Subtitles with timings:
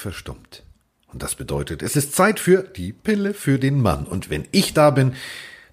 [0.00, 0.62] verstummt.
[1.12, 4.06] Und das bedeutet, es ist Zeit für die Pille für den Mann.
[4.06, 5.14] Und wenn ich da bin,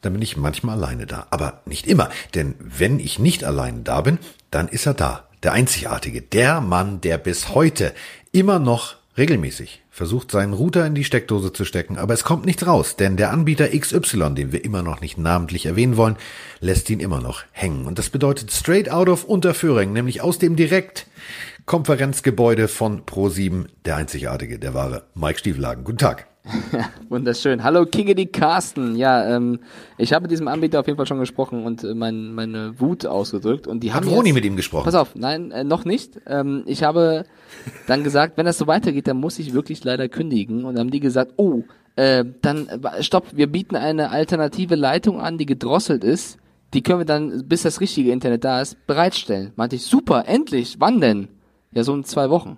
[0.02, 1.27] dann bin ich manchmal alleine da.
[1.30, 2.09] Aber nicht immer.
[2.36, 4.20] Denn wenn ich nicht alleine da bin,
[4.52, 5.27] dann ist er da.
[5.44, 6.21] Der Einzigartige.
[6.21, 7.94] Der Mann, der bis heute
[8.32, 12.68] immer noch regelmäßig versucht, seinen Router in die Steckdose zu stecken, aber es kommt nichts
[12.68, 16.18] raus, denn der Anbieter XY, den wir immer noch nicht namentlich erwähnen wollen,
[16.59, 17.88] lässt ihn immer noch hängen.
[17.88, 20.55] Und das bedeutet straight out of Unterföhring, nämlich aus dem
[21.67, 25.84] Direktkonferenzgebäude von Pro7, der Einzigartige, der wahre Mike Stieflagen.
[25.84, 26.25] Guten Tag.
[27.09, 27.62] Wunderschön.
[27.62, 28.95] Hallo Kingedy Carsten.
[28.95, 29.59] Ja, ähm,
[29.98, 33.05] ich habe mit diesem Anbieter auf jeden Fall schon gesprochen und äh, mein, meine Wut
[33.05, 33.67] ausgedrückt.
[33.67, 34.85] Und die Hat haben Roni jetzt, mit ihm gesprochen?
[34.85, 36.22] Pass auf, nein, äh, noch nicht.
[36.25, 37.25] Ähm, ich habe
[37.86, 40.63] dann gesagt, wenn das so weitergeht, dann muss ich wirklich leider kündigen.
[40.63, 41.63] Und dann haben die gesagt, oh,
[41.97, 46.38] äh, dann äh, stopp, wir bieten eine alternative Leitung an, die gedrosselt ist.
[46.73, 49.52] Die können wir dann, bis das richtige Internet da ist, bereitstellen.
[49.58, 50.77] Meinte ich, super, endlich.
[50.80, 51.27] Wann denn?
[51.78, 52.58] Ja, so in zwei Wochen.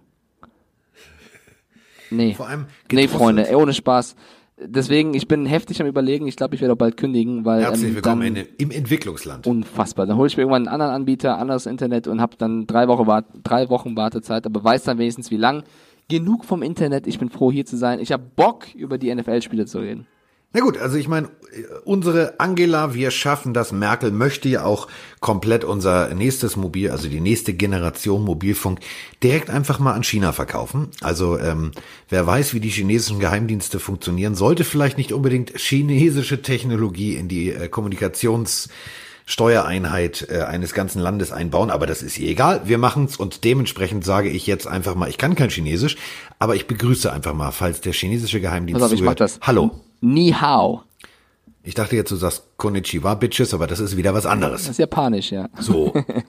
[2.09, 2.35] Nee.
[2.35, 3.09] Vor allem nee.
[3.09, 4.15] Freunde, ey, ohne Spaß.
[4.57, 6.25] Deswegen, ich bin heftig am überlegen.
[6.25, 9.45] Ich glaube, ich werde auch bald kündigen, weil Herzlich ähm, willkommen in, im Entwicklungsland.
[9.45, 10.05] unfassbar.
[10.05, 13.07] Dann hole ich mir irgendwann einen anderen Anbieter, anderes Internet und habe dann drei Wochen,
[13.07, 15.63] Wart drei Wochen Wartezeit, aber weiß dann wenigstens wie lang.
[16.07, 17.05] Genug vom Internet.
[17.05, 17.99] Ich bin froh, hier zu sein.
[17.99, 20.07] Ich habe Bock, über die NFL-Spiele zu reden.
[20.51, 21.29] Na gut, also ich meine,
[21.83, 23.71] unsere Angela, wir schaffen das.
[23.71, 24.87] Merkel möchte ja auch
[25.19, 28.79] komplett unser nächstes Mobil, also die nächste Generation Mobilfunk,
[29.21, 30.89] direkt einfach mal an China verkaufen.
[31.01, 31.71] Also ähm,
[32.09, 37.51] wer weiß, wie die chinesischen Geheimdienste funktionieren, sollte vielleicht nicht unbedingt chinesische Technologie in die
[37.51, 38.69] äh, Kommunikations
[39.27, 42.61] Steuereinheit äh, eines ganzen Landes einbauen, aber das ist ihr egal.
[42.65, 45.97] Wir machen's und dementsprechend sage ich jetzt einfach mal, ich kann kein Chinesisch,
[46.39, 49.19] aber ich begrüße einfach mal, falls der chinesische Geheimdienst zuhört.
[49.19, 49.39] das.
[49.41, 49.81] Hallo.
[50.01, 50.83] Ni hao.
[51.63, 54.67] Ich dachte jetzt, du sagst Konnichiwa, Bitches, aber das ist wieder was Das anderes.
[54.67, 55.49] ist japanisch, ja.
[55.59, 55.93] So.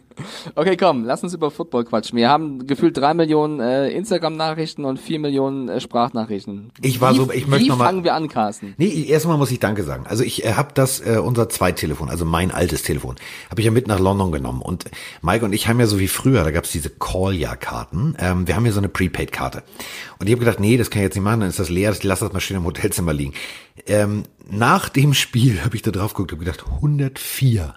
[0.54, 2.16] Okay, komm, lass uns über Football quatschen.
[2.16, 6.70] Wir haben gefühlt drei Millionen äh, Instagram-Nachrichten und vier Millionen äh, Sprachnachrichten.
[6.82, 8.74] Ich war wie, so- ich möchte Wie noch mal- fangen wir an, Carsten?
[8.78, 10.04] Nee, erstmal muss ich Danke sagen.
[10.06, 13.16] Also ich äh, habe das, äh, unser Zweittelefon, also mein altes Telefon,
[13.50, 14.62] habe ich ja mit nach London genommen.
[14.62, 14.84] Und
[15.22, 18.16] Mike und ich haben ja so wie früher, da gab's diese Call-Ja-Karten.
[18.18, 19.62] Ähm, wir haben ja so eine Prepaid-Karte.
[20.18, 21.92] Und ich habe gedacht, nee, das kann ich jetzt nicht machen, dann ist das leer,
[21.92, 23.32] ich lass das mal schön im Hotelzimmer liegen.
[23.86, 27.74] Ähm, nach dem Spiel habe ich da drauf geguckt und gedacht, 104.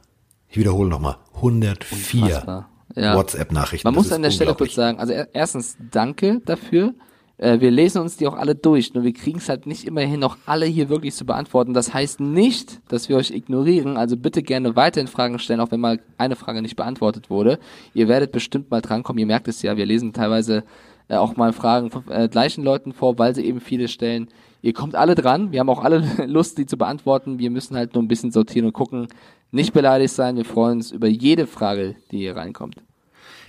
[0.53, 2.69] Ich wiederhole nochmal, 104 Unfassbar.
[2.95, 3.15] Ja.
[3.15, 3.87] WhatsApp-Nachrichten.
[3.87, 6.93] Man Das muss an der Stelle kurz sagen, also er- erstens danke dafür.
[7.39, 10.19] Äh, wir lesen uns die auch alle durch, nur wir kriegen es halt nicht immerhin
[10.19, 11.73] noch alle hier wirklich zu beantworten.
[11.73, 13.97] Das heißt nicht, dass wir euch ignorieren.
[13.97, 17.57] Also bitte gerne weiterhin Fragen stellen, auch wenn mal eine Frage nicht beantwortet wurde.
[17.95, 19.17] Ihr werdet bestimmt mal drankommen.
[19.19, 20.63] Ihr merkt es ja, wir lesen teilweise
[21.07, 24.27] äh, auch mal Fragen von äh, gleichen Leuten vor, weil sie eben viele stellen.
[24.61, 25.51] Ihr kommt alle dran.
[25.51, 27.39] Wir haben auch alle Lust, die zu beantworten.
[27.39, 29.07] Wir müssen halt nur ein bisschen sortieren und gucken.
[29.53, 30.35] Nicht beleidigt sein.
[30.35, 32.77] Wir freuen uns über jede Frage, die hier reinkommt.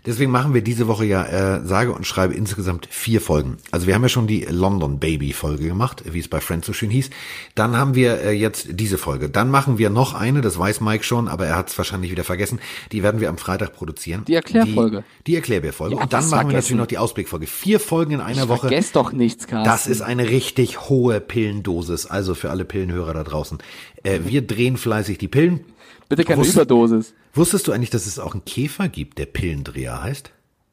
[0.06, 3.56] Deswegen machen wir diese Woche ja äh, sage und schreibe insgesamt vier Folgen.
[3.70, 6.75] Also wir haben ja schon die London Baby Folge gemacht, wie es bei Friends so
[6.75, 7.09] schön hieß.
[7.54, 9.31] Dann haben wir äh, jetzt diese Folge.
[9.31, 12.22] Dann machen wir noch eine, das weiß Mike schon, aber er hat es wahrscheinlich wieder
[12.25, 12.60] vergessen.
[12.93, 14.26] Die werden wir am Freitag produzieren.
[14.26, 15.04] Die Erklärfolge.
[15.20, 15.97] Die, die Erklärbärfolge.
[15.97, 16.54] Ja, und dann machen wir vergessen?
[16.56, 17.47] natürlich noch die Ausblickfolge.
[17.47, 18.69] Vier Folgen in einer Woche.
[18.69, 19.64] Vergesst doch nichts, Carsten.
[19.64, 22.04] Das ist eine richtig hohe Pillendosis.
[22.04, 23.56] Also für alle Pillenhörer da draußen.
[24.03, 25.60] Äh, wir drehen fleißig die Pillen.
[26.09, 27.15] Bitte keine Wusst- Überdosis.
[27.32, 30.31] Wusstest du eigentlich, dass es auch einen Käfer gibt, der Pillendreher heißt?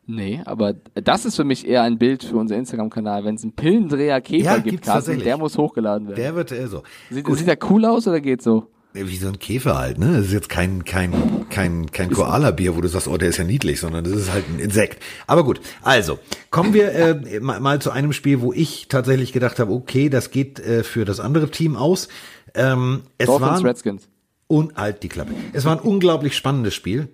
[0.07, 3.23] Nee, aber das ist für mich eher ein Bild für unser Instagram-Kanal.
[3.23, 6.17] Wenn es einen Pillendreher Käfer Ja, gibt, Carsten, der muss hochgeladen werden.
[6.17, 6.83] Der wird äh, so.
[7.09, 8.67] sieht, sieht der cool aus oder geht so?
[8.93, 10.17] Wie so ein Käfer halt, ne?
[10.17, 11.13] Das ist jetzt kein, kein,
[11.49, 14.49] kein, kein Koala-Bier, wo du sagst, oh, der ist ja niedlich, sondern das ist halt
[14.49, 15.01] ein Insekt.
[15.27, 19.59] Aber gut, also, kommen wir äh, mal, mal zu einem Spiel, wo ich tatsächlich gedacht
[19.59, 22.09] habe, okay, das geht äh, für das andere Team aus.
[22.53, 24.09] Ähm, es Dolphins, war Redskins.
[24.51, 25.31] Und halt die Klappe.
[25.53, 27.07] Es war ein unglaublich spannendes Spiel.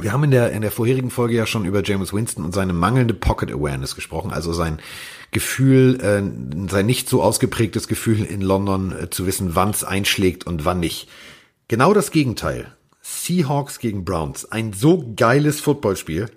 [0.00, 2.72] Wir haben in der, in der vorherigen Folge ja schon über James Winston und seine
[2.72, 4.78] mangelnde Pocket Awareness gesprochen, also sein
[5.32, 10.46] Gefühl, äh, sein nicht so ausgeprägtes Gefühl in London äh, zu wissen, wann es einschlägt
[10.46, 11.08] und wann nicht.
[11.68, 12.72] Genau das Gegenteil.
[13.02, 14.50] Seahawks gegen Browns.
[14.50, 16.30] Ein so geiles Footballspiel.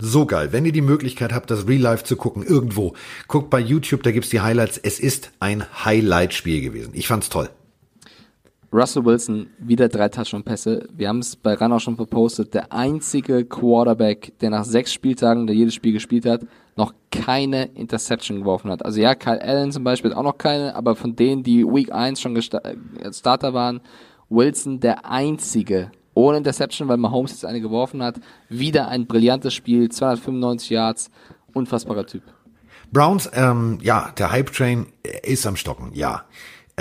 [0.00, 0.52] So geil.
[0.52, 2.94] Wenn ihr die Möglichkeit habt, das Real Life zu gucken, irgendwo,
[3.26, 4.78] guckt bei YouTube, da gibt's die Highlights.
[4.78, 6.92] Es ist ein Highlight-Spiel gewesen.
[6.94, 7.50] Ich fand's toll.
[8.72, 10.88] Russell Wilson, wieder drei Touchdown-Pässe.
[10.96, 12.54] Wir haben es bei Ran auch schon verpostet.
[12.54, 18.38] Der einzige Quarterback, der nach sechs Spieltagen, der jedes Spiel gespielt hat, noch keine Interception
[18.38, 18.82] geworfen hat.
[18.82, 21.92] Also ja, Kyle Allen zum Beispiel hat auch noch keine, aber von denen, die Week
[21.92, 23.82] 1 schon äh, Starter waren,
[24.30, 28.20] Wilson der einzige ohne Interception, weil Mahomes jetzt eine geworfen hat.
[28.48, 31.10] Wieder ein brillantes Spiel, 295 Yards,
[31.52, 32.22] unfassbarer Typ.
[32.90, 34.86] Browns, ähm, ja, der Hype-Train
[35.22, 36.24] ist am Stocken, ja.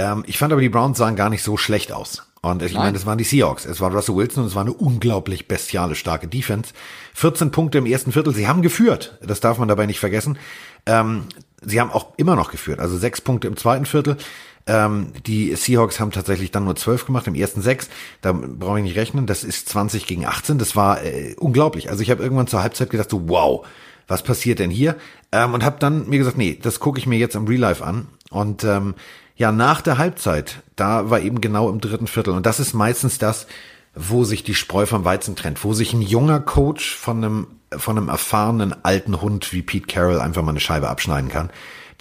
[0.02, 2.24] Ähm, ich fand aber, die Browns sahen gar nicht so schlecht aus.
[2.42, 2.84] Und ich Nein.
[2.84, 3.66] meine, das waren die Seahawks.
[3.66, 6.74] Es war Russell Wilson und es war eine unglaublich bestiale starke Defense.
[7.14, 8.34] 14 Punkte im ersten Viertel.
[8.34, 9.20] Sie haben geführt.
[9.22, 10.40] Das darf man dabei nicht vergessen.
[10.88, 11.26] Ähm,
[11.62, 12.80] sie haben auch immer noch geführt.
[12.80, 14.18] Also sechs Punkte im zweiten Viertel.
[14.66, 17.90] Ähm, die Seahawks haben tatsächlich dann nur zwölf gemacht, im ersten sechs.
[18.22, 19.28] Da brauche ich nicht rechnen.
[19.28, 20.58] Das ist 20 gegen 18.
[20.58, 21.92] Das war äh, unglaublich.
[21.92, 23.68] Also ich habe irgendwann zur Halbzeit gedacht, so wow,
[24.08, 24.96] was passiert denn hier?
[25.32, 27.86] Ähm, und habe dann mir gesagt, nee, das gucke ich mir jetzt im Real Life
[27.86, 28.08] an.
[28.32, 28.96] Und ähm,
[29.42, 32.36] ja, nach der Halbzeit, da war eben genau im dritten Viertel.
[32.36, 33.48] Und das ist meistens das,
[33.96, 37.98] wo sich die Spreu vom Weizen trennt, wo sich ein junger Coach von einem, von
[37.98, 41.50] einem erfahrenen alten Hund wie Pete Carroll einfach mal eine Scheibe abschneiden kann.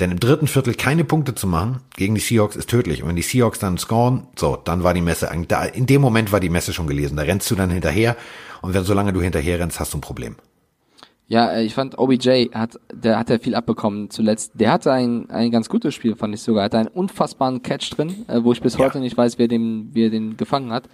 [0.00, 3.02] Denn im dritten Viertel keine Punkte zu machen gegen die Seahawks ist tödlich.
[3.02, 6.32] Und wenn die Seahawks dann scoren, so, dann war die Messe, da, in dem Moment
[6.32, 7.16] war die Messe schon gelesen.
[7.16, 8.18] Da rennst du dann hinterher.
[8.60, 10.36] Und wenn solange du hinterher rennst, hast du ein Problem.
[11.30, 14.50] Ja, äh, ich fand OBJ hat, der hat ja viel abbekommen zuletzt.
[14.54, 16.62] Der hatte ein, ein ganz gutes Spiel, fand ich sogar.
[16.62, 18.84] Er hatte einen unfassbaren Catch drin, äh, wo ich bis ja.
[18.84, 20.88] heute nicht weiß, wer den, wer den gefangen hat.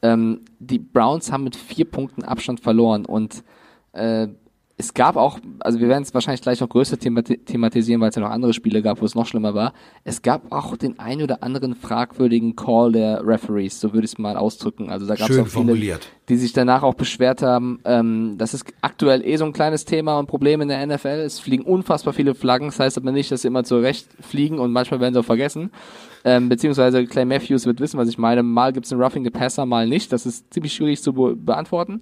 [0.00, 3.44] Ähm, die Browns haben mit vier Punkten Abstand verloren und
[3.92, 4.28] äh,
[4.76, 8.22] es gab auch, also wir werden es wahrscheinlich gleich noch größer thematisieren, weil es ja
[8.22, 9.72] noch andere Spiele gab, wo es noch schlimmer war.
[10.02, 14.18] Es gab auch den ein oder anderen fragwürdigen Call der Referees, so würde ich es
[14.18, 14.90] mal ausdrücken.
[14.90, 16.08] Also da gab es auch viele, formuliert.
[16.28, 17.78] die sich danach auch beschwert haben.
[17.84, 21.22] Ähm, das ist aktuell eh so ein kleines Thema und Problem in der NFL.
[21.24, 24.72] Es fliegen unfassbar viele Flaggen, das heißt aber nicht, dass sie immer zurecht fliegen und
[24.72, 25.70] manchmal werden sie auch vergessen.
[26.24, 28.42] Ähm, beziehungsweise Clay Matthews wird wissen, was ich meine.
[28.42, 30.10] Mal gibt es einen Roughing the Passer, mal nicht.
[30.10, 32.00] Das ist ziemlich schwierig zu be beantworten.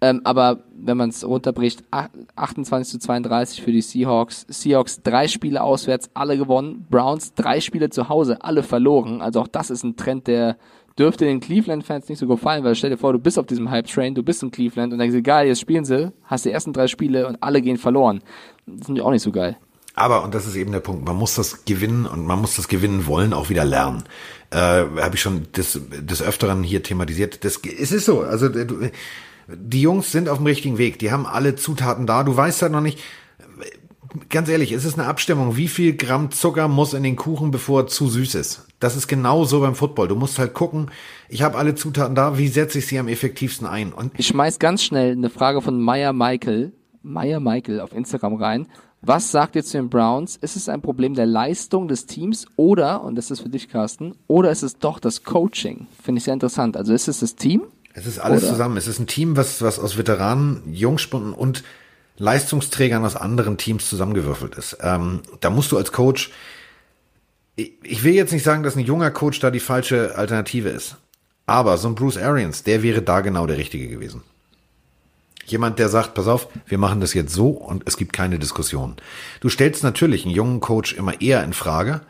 [0.00, 4.44] Ähm, aber wenn man es runterbricht, 28 zu 32 für die Seahawks.
[4.48, 6.86] Seahawks drei Spiele auswärts, alle gewonnen.
[6.90, 9.22] Browns drei Spiele zu Hause, alle verloren.
[9.22, 10.56] Also auch das ist ein Trend, der
[10.98, 14.14] dürfte den Cleveland-Fans nicht so gefallen, weil stell dir vor, du bist auf diesem Hype-Train,
[14.14, 17.26] du bist in Cleveland und denkst, egal, jetzt spielen sie, hast die ersten drei Spiele
[17.26, 18.22] und alle gehen verloren.
[18.66, 19.58] Das ist auch nicht so geil.
[19.94, 22.68] Aber, und das ist eben der Punkt, man muss das gewinnen und man muss das
[22.68, 24.04] gewinnen wollen auch wieder lernen.
[24.50, 27.44] Äh, Habe ich schon des, des Öfteren hier thematisiert.
[27.44, 28.90] Das, es ist so, also du,
[29.48, 30.98] die Jungs sind auf dem richtigen Weg.
[30.98, 32.24] Die haben alle Zutaten da.
[32.24, 32.98] Du weißt halt noch nicht,
[34.28, 35.56] ganz ehrlich, es ist eine Abstimmung.
[35.56, 38.66] Wie viel Gramm Zucker muss in den Kuchen, bevor er zu süß ist?
[38.80, 40.08] Das ist genau so beim Football.
[40.08, 40.90] Du musst halt gucken,
[41.28, 43.92] ich habe alle Zutaten da, wie setze ich sie am effektivsten ein?
[43.92, 46.72] Und ich schmeiß ganz schnell eine Frage von Maya Michael,
[47.02, 48.66] Maya Michael auf Instagram rein.
[49.02, 50.36] Was sagt ihr zu den Browns?
[50.36, 54.14] Ist es ein Problem der Leistung des Teams oder, und das ist für dich, Carsten,
[54.26, 55.86] oder ist es doch das Coaching?
[56.02, 56.76] Finde ich sehr interessant.
[56.76, 57.62] Also ist es das Team
[57.96, 58.52] es ist alles Oder?
[58.52, 58.76] zusammen.
[58.76, 61.64] Es ist ein Team, was, was aus Veteranen, Jungspunden und
[62.18, 64.76] Leistungsträgern aus anderen Teams zusammengewürfelt ist.
[64.82, 66.30] Ähm, da musst du als Coach,
[67.56, 70.96] ich will jetzt nicht sagen, dass ein junger Coach da die falsche Alternative ist.
[71.46, 74.22] Aber so ein Bruce Arians, der wäre da genau der Richtige gewesen.
[75.46, 78.96] Jemand, der sagt, pass auf, wir machen das jetzt so und es gibt keine Diskussion.
[79.40, 82.02] Du stellst natürlich einen jungen Coach immer eher in Frage,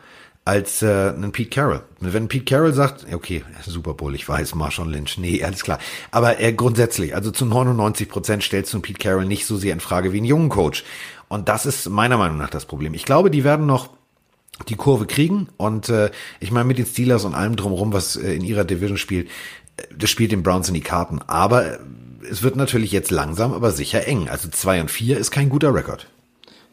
[0.47, 1.81] als äh, ein Pete Carroll.
[1.99, 5.77] Wenn Pete Carroll sagt, okay, Super Bowl, ich weiß, Marshall Lynch, nee, alles klar.
[6.09, 9.73] Aber er grundsätzlich, also zu 99 Prozent stellst du einen Pete Carroll nicht so sehr
[9.73, 10.85] in Frage wie einen jungen Coach.
[11.27, 12.93] Und das ist meiner Meinung nach das Problem.
[12.93, 13.89] Ich glaube, die werden noch
[14.69, 16.09] die Kurve kriegen und äh,
[16.39, 19.27] ich meine mit den Steelers und allem drumherum, was äh, in ihrer Division spielt,
[19.75, 21.19] äh, das spielt den Browns in die Karten.
[21.27, 21.77] Aber äh,
[22.31, 24.29] es wird natürlich jetzt langsam, aber sicher eng.
[24.29, 26.07] Also zwei und vier ist kein guter Rekord.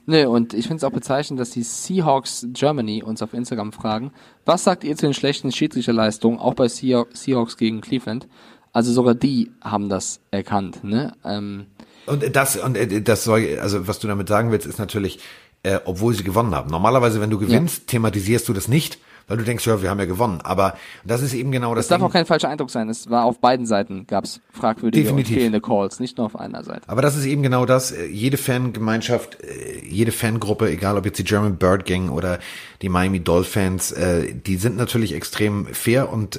[0.06, 4.12] Nee, und ich finde es auch bezeichnend, dass die Seahawks Germany uns auf Instagram fragen,
[4.44, 8.28] was sagt ihr zu den schlechten Schiedsrichterleistungen, auch bei Seahawks gegen Cleveland?
[8.72, 11.14] Also sogar die haben das erkannt, ne?
[11.24, 11.66] Ähm,
[12.06, 15.20] und das, und äh, das soll, also was du damit sagen willst, ist natürlich,
[15.62, 16.70] äh, obwohl sie gewonnen haben.
[16.70, 17.84] Normalerweise, wenn du gewinnst, ja.
[17.86, 20.40] thematisierst du das nicht weil du denkst, ja, wir haben ja gewonnen.
[20.42, 21.86] Aber das ist eben genau das.
[21.86, 22.88] Es darf auch kein falscher Eindruck sein.
[22.88, 25.36] Es war auf beiden Seiten gab es fragwürdige Definitiv.
[25.36, 26.82] und fehlende Calls, nicht nur auf einer Seite.
[26.86, 27.92] Aber das ist eben genau das.
[27.92, 32.38] Äh, jede Fangemeinschaft, äh, jede Fangruppe, egal ob jetzt die German Bird Gang oder
[32.82, 36.38] die Miami Dolphins, äh, die sind natürlich extrem fair und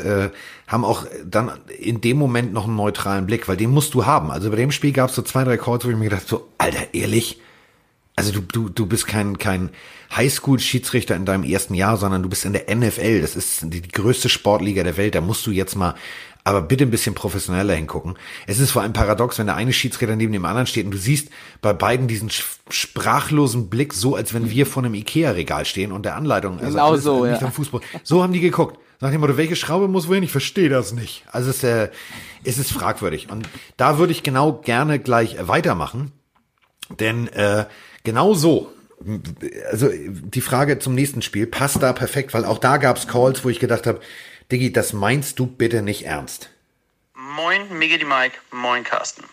[0.68, 4.32] haben auch dann in dem Moment noch einen neutralen Blick, weil den musst du haben.
[4.32, 6.50] Also bei dem Spiel gab es so zwei, drei Calls, wo ich mir gedacht so,
[6.58, 7.40] Alter, ehrlich?
[8.16, 9.70] Also du, du, du bist kein, kein
[10.16, 13.22] Highschool-Schiedsrichter in deinem ersten Jahr, sondern du bist in der NFL.
[13.22, 15.16] Das ist die, die größte Sportliga der Welt.
[15.16, 15.96] Da musst du jetzt mal
[16.48, 18.18] aber bitte ein bisschen professioneller hingucken.
[18.46, 20.98] Es ist vor allem paradox, wenn der eine Schiedsrichter neben dem anderen steht und du
[20.98, 21.30] siehst
[21.60, 22.30] bei beiden diesen
[22.70, 26.96] sprachlosen Blick, so als wenn wir vor einem Ikea-Regal stehen und der Anleitung, also genau
[26.98, 27.48] so, nicht ja.
[27.48, 27.82] am Fußball.
[28.04, 28.78] So haben die geguckt.
[29.02, 30.24] Nach dem Motto, welche Schraube muss wohin?
[30.24, 31.24] Ich verstehe das nicht.
[31.32, 31.90] Also es, äh,
[32.44, 33.30] es ist fragwürdig.
[33.30, 36.12] Und da würde ich genau gerne gleich weitermachen.
[37.00, 37.66] Denn äh,
[38.06, 38.72] genau so
[39.70, 43.50] also die Frage zum nächsten Spiel passt da perfekt, weil auch da gab's Calls, wo
[43.50, 44.00] ich gedacht habe,
[44.52, 46.50] Diggi, das meinst du bitte nicht ernst.
[47.14, 49.24] Moin, Migi die Mike, moin Carsten.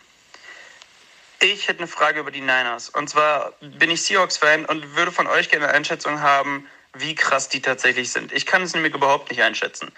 [1.41, 2.89] Ich hätte eine Frage über die Niners.
[2.89, 7.49] Und zwar bin ich Seahawks-Fan und würde von euch gerne eine Einschätzung haben, wie krass
[7.49, 8.33] die tatsächlich sind.
[8.33, 9.91] Ich kann es nämlich überhaupt nicht einschätzen.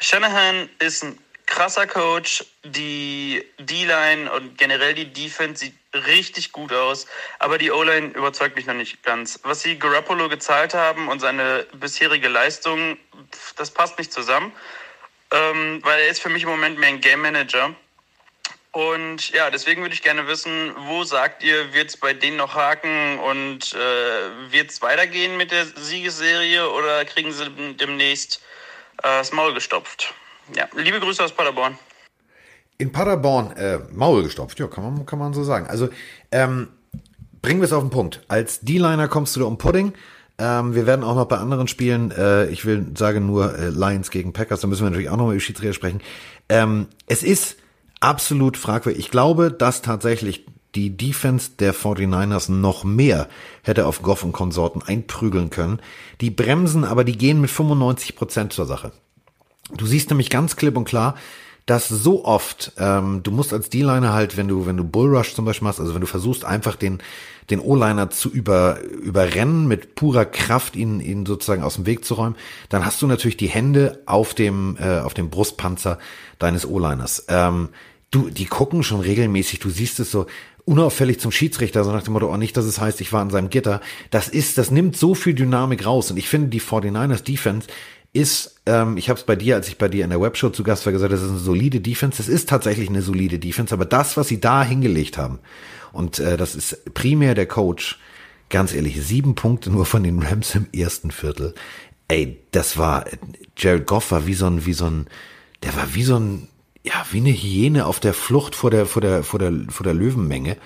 [0.00, 1.18] Shanahan ist ein
[1.48, 2.44] krasser Coach.
[2.62, 5.74] Die D-Line und generell die Defense sieht
[6.06, 7.06] richtig gut aus.
[7.40, 9.40] Aber die O-Line überzeugt mich noch nicht ganz.
[9.42, 12.98] Was sie Garoppolo gezahlt haben und seine bisherige Leistung,
[13.56, 14.52] das passt nicht zusammen.
[15.30, 17.74] Ähm, weil er ist für mich im Moment mehr ein Game Manager.
[18.72, 22.54] Und ja, deswegen würde ich gerne wissen, wo sagt ihr, wird es bei denen noch
[22.54, 28.42] haken und äh, wird es weitergehen mit der Siegesserie oder kriegen sie demnächst
[28.98, 30.14] äh, das Maul gestopft?
[30.56, 31.78] Ja, liebe Grüße aus Paderborn.
[32.78, 35.66] In Paderborn, äh, Maul gestopft, ja, kann man, kann man so sagen.
[35.66, 35.88] Also,
[36.30, 36.68] ähm,
[37.42, 38.22] bringen wir es auf den Punkt.
[38.28, 39.92] Als D-Liner kommst du da um Pudding.
[40.38, 44.10] Ähm, wir werden auch noch bei anderen Spielen, äh, ich will sagen nur äh, Lions
[44.10, 46.00] gegen Packers, da müssen wir natürlich auch noch mal über Schiedsrichter sprechen.
[46.48, 47.56] Ähm, es ist
[47.98, 49.00] absolut fragwürdig.
[49.00, 53.28] Ich glaube, dass tatsächlich die Defense der 49ers noch mehr
[53.62, 55.80] hätte auf Goff und Konsorten einprügeln können.
[56.20, 58.92] Die bremsen, aber die gehen mit 95 Prozent zur Sache.
[59.76, 61.14] Du siehst nämlich ganz klipp und klar,
[61.68, 65.44] dass so oft, ähm, du musst als D-Liner halt, wenn du, wenn du Bullrush zum
[65.44, 67.00] Beispiel machst, also wenn du versuchst einfach den,
[67.50, 72.14] den O-Liner zu über, überrennen, mit purer Kraft ihn, ihn sozusagen aus dem Weg zu
[72.14, 72.36] räumen,
[72.70, 75.98] dann hast du natürlich die Hände auf dem, äh, auf dem Brustpanzer
[76.38, 77.26] deines O-Liners.
[77.28, 77.68] Ähm,
[78.10, 80.26] du, die gucken schon regelmäßig, du siehst es so,
[80.68, 83.30] unauffällig zum Schiedsrichter, so nach dem Motto, oh nicht, dass es heißt, ich war an
[83.30, 83.80] seinem Gitter.
[84.10, 86.10] Das ist, das nimmt so viel Dynamik raus.
[86.10, 87.68] Und ich finde, die 49ers Defense
[88.12, 90.62] ist, ähm, ich habe es bei dir, als ich bei dir in der Webshow zu
[90.62, 92.20] Gast war, gesagt, das ist eine solide Defense.
[92.20, 95.38] Es ist tatsächlich eine solide Defense, aber das, was sie da hingelegt haben,
[95.92, 97.98] und äh, das ist primär der Coach,
[98.50, 101.54] ganz ehrlich, sieben Punkte nur von den Rams im ersten Viertel.
[102.08, 103.04] Ey, das war,
[103.56, 105.06] Jared Goff war wie so ein, wie so ein,
[105.62, 106.48] der war wie so ein,
[106.82, 109.94] ja, wie eine Hyäne auf der Flucht vor der, vor der, vor der, vor der
[109.94, 110.56] Löwenmenge.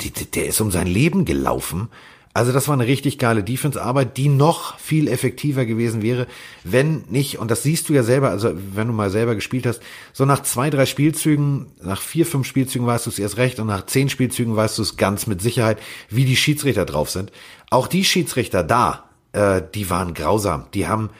[0.00, 1.88] Die, die, der ist um sein Leben gelaufen.
[2.34, 6.26] Also das war eine richtig geile Defense-Arbeit, die noch viel effektiver gewesen wäre,
[6.62, 9.82] wenn nicht, und das siehst du ja selber, also wenn du mal selber gespielt hast,
[10.12, 13.66] so nach zwei, drei Spielzügen, nach vier, fünf Spielzügen weißt du es erst recht und
[13.66, 15.78] nach zehn Spielzügen weißt du es ganz mit Sicherheit,
[16.10, 17.32] wie die Schiedsrichter drauf sind.
[17.70, 20.66] Auch die Schiedsrichter da, äh, die waren grausam.
[20.74, 21.10] Die haben,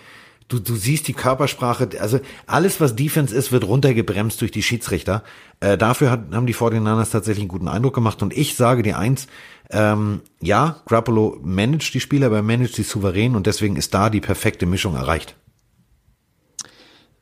[0.49, 5.23] du, du siehst die Körpersprache, also alles, was Defense ist, wird runtergebremst durch die Schiedsrichter.
[5.61, 8.99] Äh, dafür hat, haben die 49ers tatsächlich einen guten Eindruck gemacht und ich sage dir
[8.99, 9.27] eins,
[9.71, 14.11] ähm, ja, Grappolo managt die Spieler, aber er managt sie souverän und deswegen ist da
[14.11, 15.37] die perfekte Mischung erreicht.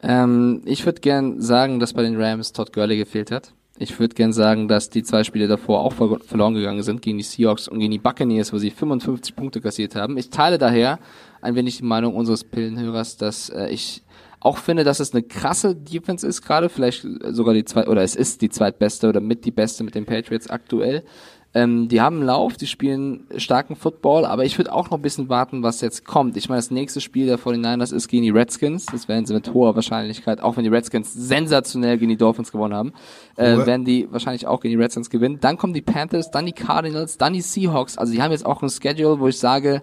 [0.02, 3.52] Ähm, ich würde gern sagen, dass bei den Rams Todd Gurley gefehlt hat.
[3.78, 7.24] Ich würde gern sagen, dass die zwei Spiele davor auch verloren gegangen sind gegen die
[7.24, 10.16] Seahawks und gegen die Buccaneers, wo sie 55 Punkte kassiert haben.
[10.16, 10.98] Ich teile daher
[11.42, 14.02] ein wenig die Meinung unseres Pillenhörers, dass äh, ich
[14.40, 18.14] auch finde, dass es eine krasse Defense ist gerade, vielleicht sogar die zwei oder es
[18.14, 21.04] ist die zweitbeste oder mit die beste mit den Patriots aktuell.
[21.56, 25.02] Ähm, die haben einen Lauf, die spielen starken Football, aber ich würde auch noch ein
[25.02, 26.36] bisschen warten, was jetzt kommt.
[26.36, 28.84] Ich meine, das nächste Spiel der 49ers ist gegen die Redskins.
[28.84, 32.74] Das werden sie mit hoher Wahrscheinlichkeit, auch wenn die Redskins sensationell gegen die Dolphins gewonnen
[32.74, 32.92] haben,
[33.36, 35.38] äh, werden die wahrscheinlich auch gegen die Redskins gewinnen.
[35.40, 37.96] Dann kommen die Panthers, dann die Cardinals, dann die Seahawks.
[37.96, 39.80] Also die haben jetzt auch ein Schedule, wo ich sage,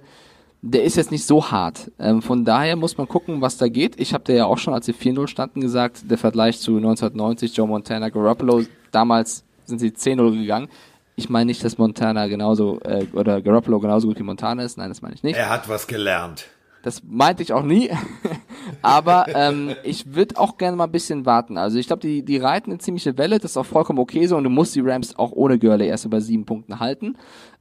[0.62, 1.92] der ist jetzt nicht so hart.
[1.98, 4.00] Ähm, von daher muss man gucken, was da geht.
[4.00, 7.58] Ich habe dir ja auch schon, als sie 4-0 standen, gesagt, der Vergleich zu 1990,
[7.58, 8.62] Joe Montana, Garoppolo,
[8.92, 10.68] damals sind sie 10-0 gegangen.
[11.15, 14.77] Ich meine nicht, dass Montana genauso äh, oder Garoppolo genauso gut wie Montana ist.
[14.77, 15.38] Nein, das meine ich nicht.
[15.38, 16.48] Er hat was gelernt.
[16.82, 17.89] Das meinte ich auch nie.
[18.82, 21.58] Aber ähm, ich würde auch gerne mal ein bisschen warten.
[21.58, 24.36] Also ich glaube, die, die reiten eine ziemliche Welle, das ist auch vollkommen okay so
[24.36, 27.15] und du musst die Rams auch ohne Gurley erst über sieben Punkten halten.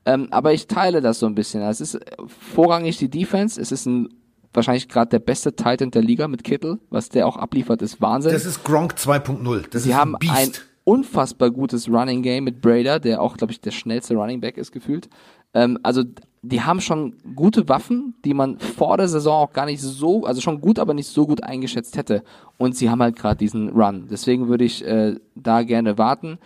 [0.04, 1.62] Ähm, aber ich teile das so ein bisschen.
[1.62, 4.08] Es ist vorrangig die Defense, es ist ein
[4.54, 8.32] wahrscheinlich gerade der beste Titan der Liga mit Kittel, was der auch abliefert, ist Wahnsinn.
[8.32, 9.64] Das ist Gronk 2.0.
[9.70, 10.36] Das Sie ist haben ein Beast.
[10.36, 10.52] ein
[10.84, 14.72] unfassbar gutes Running Game mit Brader, der auch, glaube ich, der schnellste Running Back ist
[14.72, 15.08] gefühlt.
[15.54, 16.02] Ähm, also
[16.42, 20.40] die haben schon gute Waffen, die man vor der Saison auch gar nicht so, also
[20.40, 22.24] schon gut, aber nicht so gut eingeschätzt hätte.
[22.58, 24.08] Und sie haben halt gerade diesen Run.
[24.10, 26.38] Deswegen würde ich äh, da gerne warten.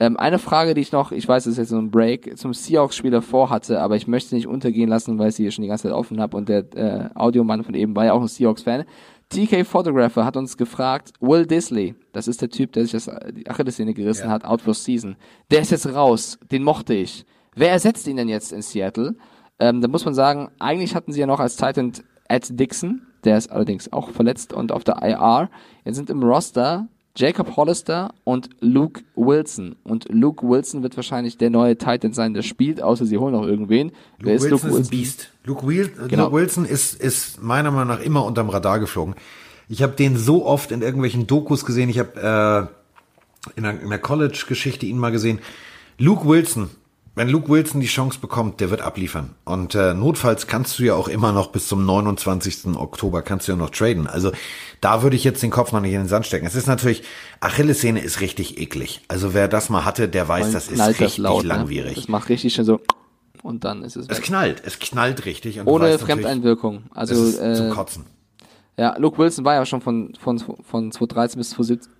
[0.00, 2.52] Ähm, eine Frage, die ich noch, ich weiß, es ist jetzt so ein Break, zum
[2.52, 5.84] Seahawks-Spieler vorhatte, aber ich möchte nicht untergehen lassen, weil ich sie hier schon die ganze
[5.84, 8.84] Zeit offen habe und der äh, Audiomann von eben war ja auch ein Seahawks-Fan.
[9.34, 13.48] TK Photographer hat uns gefragt, Will Disley, das ist der Typ, der sich das, die
[13.48, 14.30] Achillessehne gerissen Ja.
[14.30, 15.16] hat, out for season,
[15.50, 17.24] der ist jetzt raus, den mochte ich.
[17.54, 19.14] Wer ersetzt ihn denn jetzt in Seattle?
[19.58, 21.92] Ähm, da muss man sagen, eigentlich hatten sie ja noch als Titan
[22.28, 25.48] Ed Dixon, der ist allerdings auch verletzt und auf der IR.
[25.84, 29.76] Jetzt sind im Roster Jacob Hollister und Luke Wilson.
[29.84, 33.46] Und Luke Wilson wird wahrscheinlich der neue Titan sein, der spielt, außer sie holen noch
[33.46, 33.92] irgendwen.
[34.18, 35.30] Wer Luke Wilson ist ein Beast.
[35.44, 36.24] Luke, Wil Genau.
[36.24, 39.14] Luke Wilson ist, ist meiner Meinung nach immer unterm Radar geflogen.
[39.68, 41.88] Ich habe den so oft in irgendwelchen Dokus gesehen.
[41.88, 42.70] Ich habe
[43.54, 45.38] äh, in der, in der College-Geschichte ihn mal gesehen.
[45.98, 46.70] Luke Wilson
[47.16, 49.34] wenn Luke Wilson die Chance bekommt, der wird abliefern.
[49.44, 52.76] Und äh, notfalls kannst du ja auch immer noch bis zum 29.
[52.76, 54.06] Oktober kannst du ja noch traden.
[54.06, 54.32] Also
[54.80, 56.46] da würde ich jetzt den Kopf noch nicht in den Sand stecken.
[56.46, 57.02] Es ist natürlich,
[57.40, 59.02] Achillessehne ist richtig eklig.
[59.08, 61.48] Also wer das mal hatte, der weiß, das ist richtig laut, ne?
[61.48, 61.94] langwierig.
[61.94, 62.80] Das macht richtig schön so
[63.42, 64.24] und dann ist es Es weg.
[64.24, 65.64] knallt, es knallt richtig.
[65.64, 66.84] Ohne Fremdeinwirkung.
[66.92, 68.04] Also Es ist äh, zum Kotzen.
[68.76, 71.92] Ja, Luke Wilson war ja schon von, von, von 2013 bis 2017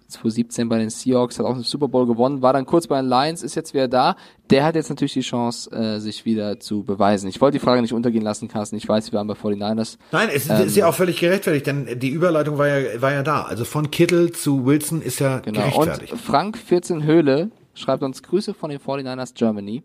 [0.69, 3.43] bei den Seahawks, hat auch den Super Bowl gewonnen, war dann kurz bei den Lions,
[3.43, 4.17] ist jetzt wieder da.
[4.51, 7.29] Der hat jetzt natürlich die Chance, äh, sich wieder zu beweisen.
[7.29, 8.77] Ich wollte die Frage nicht untergehen lassen, Carsten.
[8.77, 9.99] Ich weiß, wir waren bei 49ers.
[10.13, 13.23] Nein, es ist, ist ja auch völlig gerechtfertigt, denn die Überleitung war ja, war ja
[13.23, 13.43] da.
[13.43, 15.61] Also von Kittel zu Wilson ist ja Genau.
[15.61, 16.13] gerechtfertigt.
[16.13, 19.83] Und Frank 14 Höhle schreibt uns Grüße von den 49ers Germany.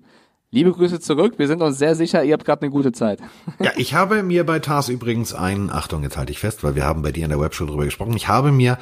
[0.51, 1.35] Liebe Grüße zurück.
[1.37, 3.19] Wir sind uns sehr sicher, ihr habt gerade eine gute Zeit.
[3.63, 6.85] Ja, ich habe mir bei Tars übrigens ein, Achtung, jetzt halte ich fest, weil wir
[6.85, 8.13] haben bei dir in der Webshow drüber gesprochen.
[8.15, 8.77] Ich habe mir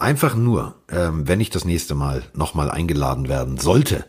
[0.00, 4.04] einfach nur, ähm, wenn ich das nächste Mal nochmal eingeladen werden sollte,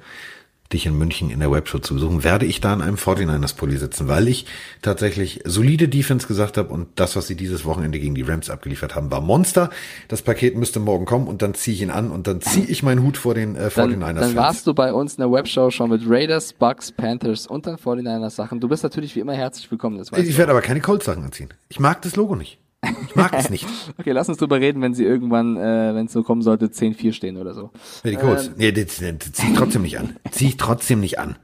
[0.73, 3.77] dich in München in der Webshow zu besuchen, werde ich da in einem 49ers Pulli
[3.77, 4.45] sitzen, weil ich
[4.81, 8.95] tatsächlich solide Defense gesagt habe und das, was sie dieses Wochenende gegen die Rams abgeliefert
[8.95, 9.69] haben, war Monster.
[10.07, 12.83] Das Paket müsste morgen kommen und dann ziehe ich ihn an und dann ziehe ich
[12.83, 13.99] meinen Hut vor den äh, 49ers.
[13.99, 17.67] Dann, dann warst du bei uns in der Webshow schon mit Raiders, Bucks, Panthers und
[17.67, 18.59] dann 49ers Sachen.
[18.59, 20.01] Du bist natürlich wie immer herzlich willkommen.
[20.01, 21.49] Ich werde aber keine Colts-Sachen anziehen.
[21.69, 22.60] Ich mag das Logo nicht.
[22.83, 23.67] Ich mag es nicht.
[23.97, 27.13] Okay, lass uns drüber reden, wenn sie irgendwann, äh, wenn es so kommen sollte, 10-4
[27.13, 27.69] stehen oder so.
[28.03, 28.51] Ja, die Colts.
[28.57, 30.15] nee, das, das zieh ich trotzdem nicht an.
[30.31, 31.35] Zieh ich trotzdem nicht an.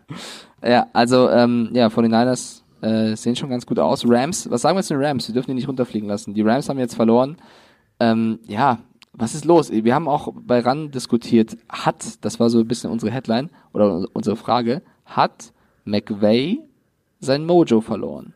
[0.64, 4.04] Ja, also, ähm, ja, 49ers äh, sehen schon ganz gut aus.
[4.08, 5.28] Rams, was sagen wir zu den Rams?
[5.28, 6.34] Wir dürfen die nicht runterfliegen lassen.
[6.34, 7.38] Die Rams haben jetzt verloren.
[8.00, 8.80] Ähm, ja,
[9.14, 9.72] was ist los?
[9.72, 14.06] Wir haben auch bei RAN diskutiert, hat, das war so ein bisschen unsere Headline oder
[14.14, 15.54] unsere Frage, hat
[15.86, 16.60] McVay
[17.20, 18.34] sein Mojo verloren?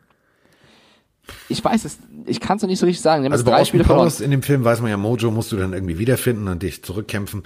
[1.48, 3.22] Ich weiß es, ich kann es noch nicht so richtig sagen.
[3.22, 4.12] Die Also drei Spiele verloren.
[4.20, 7.44] In dem Film weiß man ja, Mojo musst du dann irgendwie wiederfinden und dich zurückkämpfen.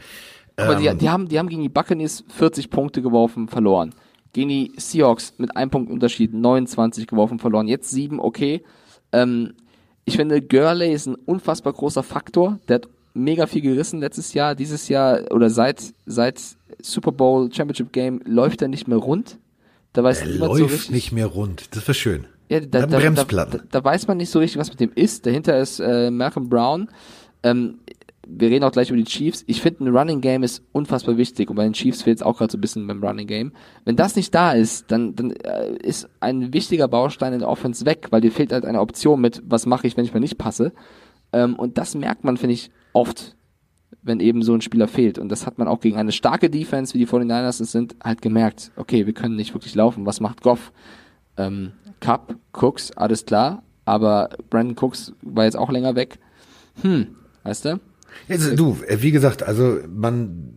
[0.56, 3.94] Aber die, Ähm, die, haben, die haben gegen die Buccaneers 40 Punkte geworfen, verloren.
[4.32, 7.68] Gegen die Seahawks mit einem Punkt Unterschied 29 geworfen, verloren.
[7.68, 8.62] Jetzt sieben, okay.
[9.12, 9.52] Ähm,
[10.04, 12.58] ich finde, Gurley ist ein unfassbar großer Faktor.
[12.68, 14.54] Der hat mega viel gerissen letztes Jahr.
[14.54, 16.40] Dieses Jahr oder seit, seit
[16.80, 19.38] Super Bowl Championship Game läuft er nicht mehr rund.
[19.92, 20.90] Da weiß er so läuft richtig.
[20.90, 21.74] nicht mehr rund.
[21.74, 22.26] Das war schön.
[22.48, 23.62] Ja, da, da, Bremsplatten.
[23.70, 25.26] da, da weiß man nicht so richtig, was mit dem ist.
[25.26, 26.88] Dahinter ist äh, Malcolm Brown.
[27.42, 27.78] Ähm,
[28.28, 29.44] wir reden auch gleich über die Chiefs.
[29.46, 32.38] Ich finde, ein Running Game ist unfassbar wichtig und bei den Chiefs fehlt es auch
[32.38, 33.52] gerade so ein bisschen beim Running Game.
[33.84, 37.86] Wenn das nicht da ist, dann, dann äh, ist ein wichtiger Baustein in der Offense
[37.86, 40.38] weg, weil dir fehlt halt eine Option mit, was mache ich, wenn ich mir nicht
[40.38, 40.72] passe.
[41.32, 43.36] Ähm, und das merkt man, finde ich, oft,
[44.02, 45.18] wenn eben so ein Spieler fehlt.
[45.18, 48.22] Und das hat man auch gegen eine starke Defense, wie die 49ers es sind, halt
[48.22, 48.72] gemerkt.
[48.76, 50.04] Okay, wir können nicht wirklich laufen.
[50.04, 50.72] Was macht Goff?
[51.36, 51.72] Ähm,
[52.06, 53.64] Cup, Cooks, alles klar.
[53.84, 56.20] Aber Brandon Cooks war jetzt auch länger weg.
[56.82, 57.80] Hm, weißt du?
[58.28, 60.54] Jetzt, du, äh, wie gesagt, also man,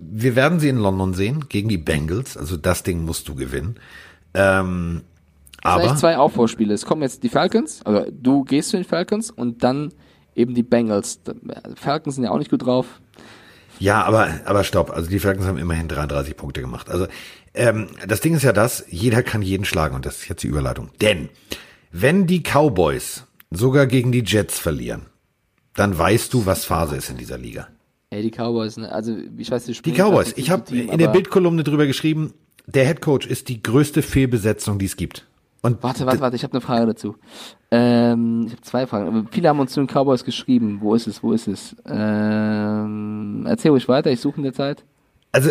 [0.00, 2.36] wir werden sie in London sehen gegen die Bengals.
[2.36, 3.76] Also das Ding musst du gewinnen.
[4.34, 5.02] Ähm,
[5.62, 6.74] aber eigentlich zwei Aufbauspiele.
[6.74, 9.92] Es kommen jetzt die Falcons, also du gehst zu den Falcons und dann
[10.34, 11.20] eben die Bengals.
[11.76, 13.00] Falcons sind ja auch nicht gut drauf.
[13.78, 14.90] Ja, aber, aber stopp.
[14.90, 16.90] Also die Falcons haben immerhin 33 Punkte gemacht.
[16.90, 17.06] Also
[17.54, 20.48] ähm, das Ding ist ja das, jeder kann jeden schlagen und das ist jetzt die
[20.48, 20.90] Überleitung.
[21.00, 21.28] Denn
[21.90, 25.06] wenn die Cowboys sogar gegen die Jets verlieren,
[25.74, 27.68] dann weißt du, was Phase ist in dieser Liga.
[28.10, 28.92] Ey, die Cowboys, ne?
[28.92, 30.30] Also ich weiß, die Die Cowboys.
[30.30, 32.32] Ich nicht habe in der Bildkolumne drüber geschrieben,
[32.66, 35.26] der Head Coach ist die größte Fehlbesetzung, die es gibt.
[35.62, 37.16] Und Warte, warte, warte, ich habe eine Frage dazu.
[37.70, 39.08] Ähm, ich habe zwei Fragen.
[39.08, 40.78] Aber Viele haben uns zu den Cowboys geschrieben.
[40.82, 41.22] Wo ist es?
[41.22, 41.74] Wo ist es?
[41.86, 44.84] Ähm, erzähl ruhig weiter, ich suche in der Zeit.
[45.32, 45.50] Also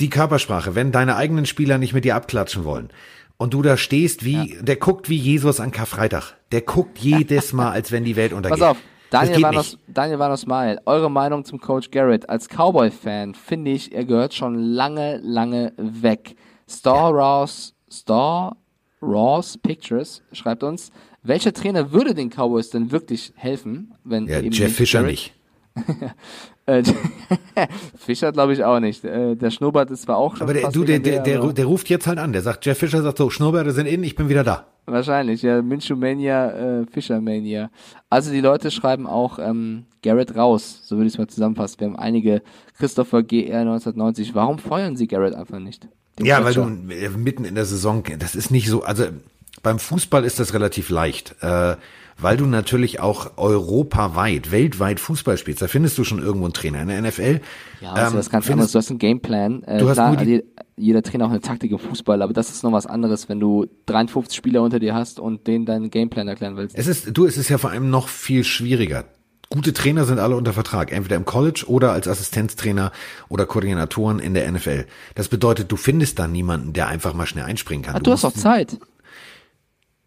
[0.00, 2.90] die Körpersprache, wenn deine eigenen Spieler nicht mit dir abklatschen wollen
[3.36, 6.34] und du da stehst wie, der guckt wie Jesus an Karfreitag.
[6.52, 8.58] Der guckt jedes Mal, als wenn die Welt untergeht.
[8.58, 8.76] Pass auf,
[9.10, 9.78] Daniel Vanos.
[9.88, 12.28] Daniel Vanos Mail, eure Meinung zum Coach Garrett.
[12.28, 16.36] Als Cowboy-Fan finde ich, er gehört schon lange, lange weg.
[16.68, 18.56] Star Ross, Star
[19.00, 20.90] Ross Pictures schreibt uns,
[21.22, 25.34] welcher Trainer würde den Cowboys denn wirklich helfen, wenn Ja, Jeff Fischer Garrett- nicht.
[26.66, 26.82] Äh,
[27.96, 29.02] Fischer glaube ich auch nicht.
[29.02, 31.88] Äh, der Schnurrbart ist zwar auch schon Aber der, du, der, der, der, der ruft
[31.88, 32.34] jetzt halt an.
[32.34, 34.66] Der sagt, Jeff Fischer sagt so, Schnurrbärte sind in, ich bin wieder da.
[34.84, 35.62] Wahrscheinlich, ja.
[35.62, 37.70] Minshew Mania, äh, Fischer Mania.
[38.10, 41.80] Also die Leute schreiben auch ähm, Garrett raus, so würde ich es mal zusammenfassen.
[41.80, 42.42] Wir haben einige
[42.76, 44.34] Christopher GR 1990.
[44.34, 45.88] Warum feuern sie Garrett einfach nicht?
[46.18, 49.04] Den Ja, weil du äh, mitten in der Saison, das ist nicht so, also
[49.62, 51.76] beim Fußball ist das relativ leicht, äh,
[52.20, 55.62] weil du natürlich auch europaweit, weltweit Fußball spielst.
[55.62, 56.82] Da findest du schon irgendwo einen Trainer.
[56.82, 57.40] In der NFL.
[57.80, 58.72] Ja, das ist ähm, was ganz findest- anderes.
[58.72, 59.62] Du hast einen Gameplan.
[59.64, 60.42] Äh, Du hast klar, die-
[60.76, 63.66] jeder, Trainer auch eine Taktik im Fußball, aber das ist noch was anderes, wenn du
[63.86, 66.76] 53 Spieler unter dir hast und denen deinen Gameplan erklären willst.
[66.78, 69.04] Es ist, du, es ist ja vor allem noch viel schwieriger.
[69.50, 72.92] Gute Trainer sind alle unter Vertrag, entweder im College oder als Assistenztrainer
[73.30, 74.84] oder Koordinatoren in der NFL.
[75.14, 77.96] Das bedeutet, du findest da niemanden, der einfach mal schnell einspringen kann.
[77.96, 78.78] Ah, du hast doch Zeit.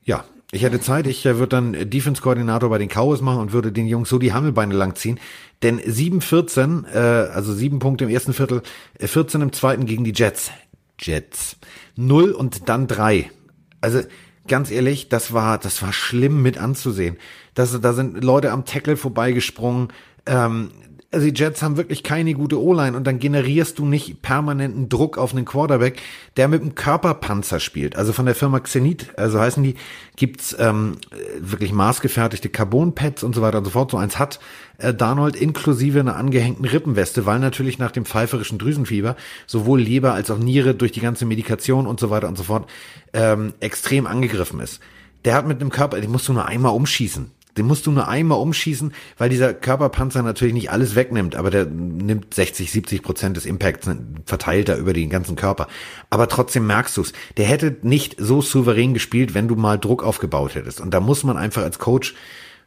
[0.04, 3.71] Ja, ich hätte Zeit, ich äh, würde dann Defense-Koordinator bei den Cowboys machen und würde
[3.71, 5.19] den Jungs so die Hammelbeine langziehen.
[5.63, 6.97] Denn 7-14, äh,
[7.31, 8.61] also sieben Punkte im ersten Viertel,
[8.99, 10.51] äh, 14 im zweiten gegen die Jets.
[10.99, 11.55] Jets.
[11.95, 13.31] Null und dann drei.
[13.79, 14.01] Also
[14.47, 17.17] ganz ehrlich, das war, das war schlimm mit anzusehen.
[17.53, 19.89] Das, da sind Leute am Tackle vorbeigesprungen.
[20.25, 20.71] Ähm,
[21.12, 25.17] also die Jets haben wirklich keine gute O-Line und dann generierst du nicht permanenten Druck
[25.17, 26.02] auf einen Quarterback,
[26.38, 27.97] der mit einem Körperpanzer spielt.
[27.97, 29.76] Also von der Firma Xenit, also heißen die,
[30.15, 30.97] gibt's ähm,
[31.38, 33.91] wirklich maßgefertigte Carbon-Pads und so weiter und so fort.
[33.91, 34.39] So eins hat
[34.78, 40.32] äh, Darnold inklusive einer angehängten Rippenweste, weil natürlich nach dem pfeiferischen Drüsenfieber sowohl Leber als
[40.32, 42.69] auch Niere durch die ganze Medikation und so weiter und so fort
[43.12, 44.80] ähm, extrem angegriffen ist.
[45.26, 47.32] Der hat mit einem Körper, den musst du nur einmal umschießen.
[47.57, 51.65] Den musst du nur einmal umschießen, weil dieser Körperpanzer natürlich nicht alles wegnimmt, aber der
[51.65, 53.89] nimmt 60, 70 Prozent des Impacts,
[54.25, 55.67] verteilt er über den ganzen Körper.
[56.09, 57.13] Aber trotzdem merkst du's.
[57.37, 60.79] Der hätte nicht so souverän gespielt, wenn du mal Druck aufgebaut hättest.
[60.79, 62.15] Und da muss man einfach als Coach,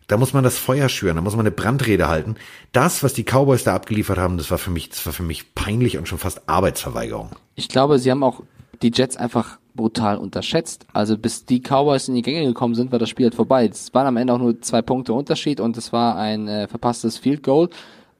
[0.06, 2.36] da muss man das Feuer schüren, da muss man eine Brandrede halten.
[2.72, 5.54] Das, was die Cowboys da abgeliefert haben, das war für mich, das war für mich
[5.54, 7.30] peinlich und schon fast Arbeitsverweigerung.
[7.54, 8.42] Ich glaube, sie haben auch
[8.84, 10.86] die Jets einfach brutal unterschätzt.
[10.92, 13.66] Also bis die Cowboys in die Gänge gekommen sind, war das Spiel halt vorbei.
[13.66, 17.18] Es waren am Ende auch nur zwei Punkte Unterschied und es war ein äh, verpasstes
[17.18, 17.70] Field Goal.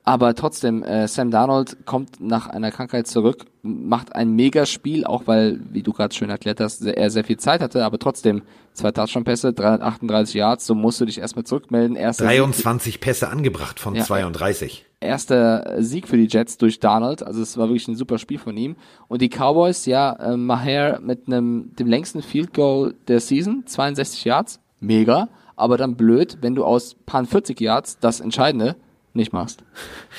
[0.07, 5.61] Aber trotzdem, äh, Sam Darnold kommt nach einer Krankheit zurück, macht ein Megaspiel, auch weil,
[5.70, 8.42] wie du gerade schön erklärt hast, er sehr viel Zeit hatte, aber trotzdem
[8.74, 11.96] zwei Touchdown-Pässe, 338 Yards, so musst du dich erstmal zurückmelden.
[11.96, 14.85] Erster 23 Sieg, Pässe angebracht von ja, 32.
[15.05, 18.57] Erster Sieg für die Jets durch Darnold, also es war wirklich ein super Spiel von
[18.57, 18.77] ihm.
[19.09, 24.25] Und die Cowboys, ja, äh, Maher mit einem dem längsten Field Goal der Season, 62
[24.25, 28.77] Yards, mega, aber dann blöd, wenn du aus paar 40 Yards das Entscheidende
[29.12, 29.62] nicht machst.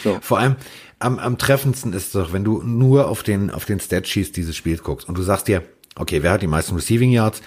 [0.03, 0.17] So.
[0.21, 0.55] Vor allem
[0.99, 4.55] am, am treffendsten ist es doch, wenn du nur auf den, auf den Statsheets dieses
[4.55, 5.63] Spiels guckst und du sagst dir,
[5.95, 7.41] okay, wer hat die meisten Receiving Yards?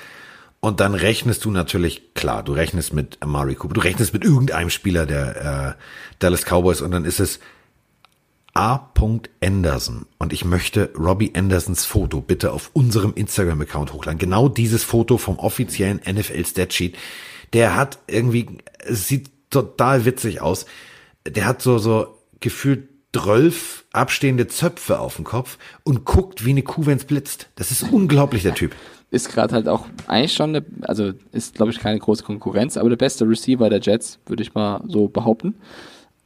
[0.61, 4.71] Und dann rechnest du natürlich, klar, du rechnest mit Amari Cooper, du rechnest mit irgendeinem
[4.71, 5.83] Spieler der äh,
[6.19, 7.39] Dallas Cowboys und dann ist es
[8.55, 8.91] A.
[9.41, 10.07] Anderson.
[10.19, 14.19] Und ich möchte Robbie Andersons Foto bitte auf unserem Instagram-Account hochladen.
[14.19, 16.97] Genau dieses Foto vom offiziellen NFL Statsheet.
[17.53, 20.67] Der hat irgendwie, es sieht total witzig aus
[21.35, 26.63] der hat so, so gefühlt drölf abstehende Zöpfe auf dem Kopf und guckt wie eine
[26.63, 27.49] Kuh, wenn's blitzt.
[27.57, 28.75] Das ist unglaublich, der Typ.
[29.11, 32.91] Ist gerade halt auch eigentlich schon, eine, also ist glaube ich keine große Konkurrenz, aber
[32.91, 35.55] der beste Receiver der Jets, würde ich mal so behaupten.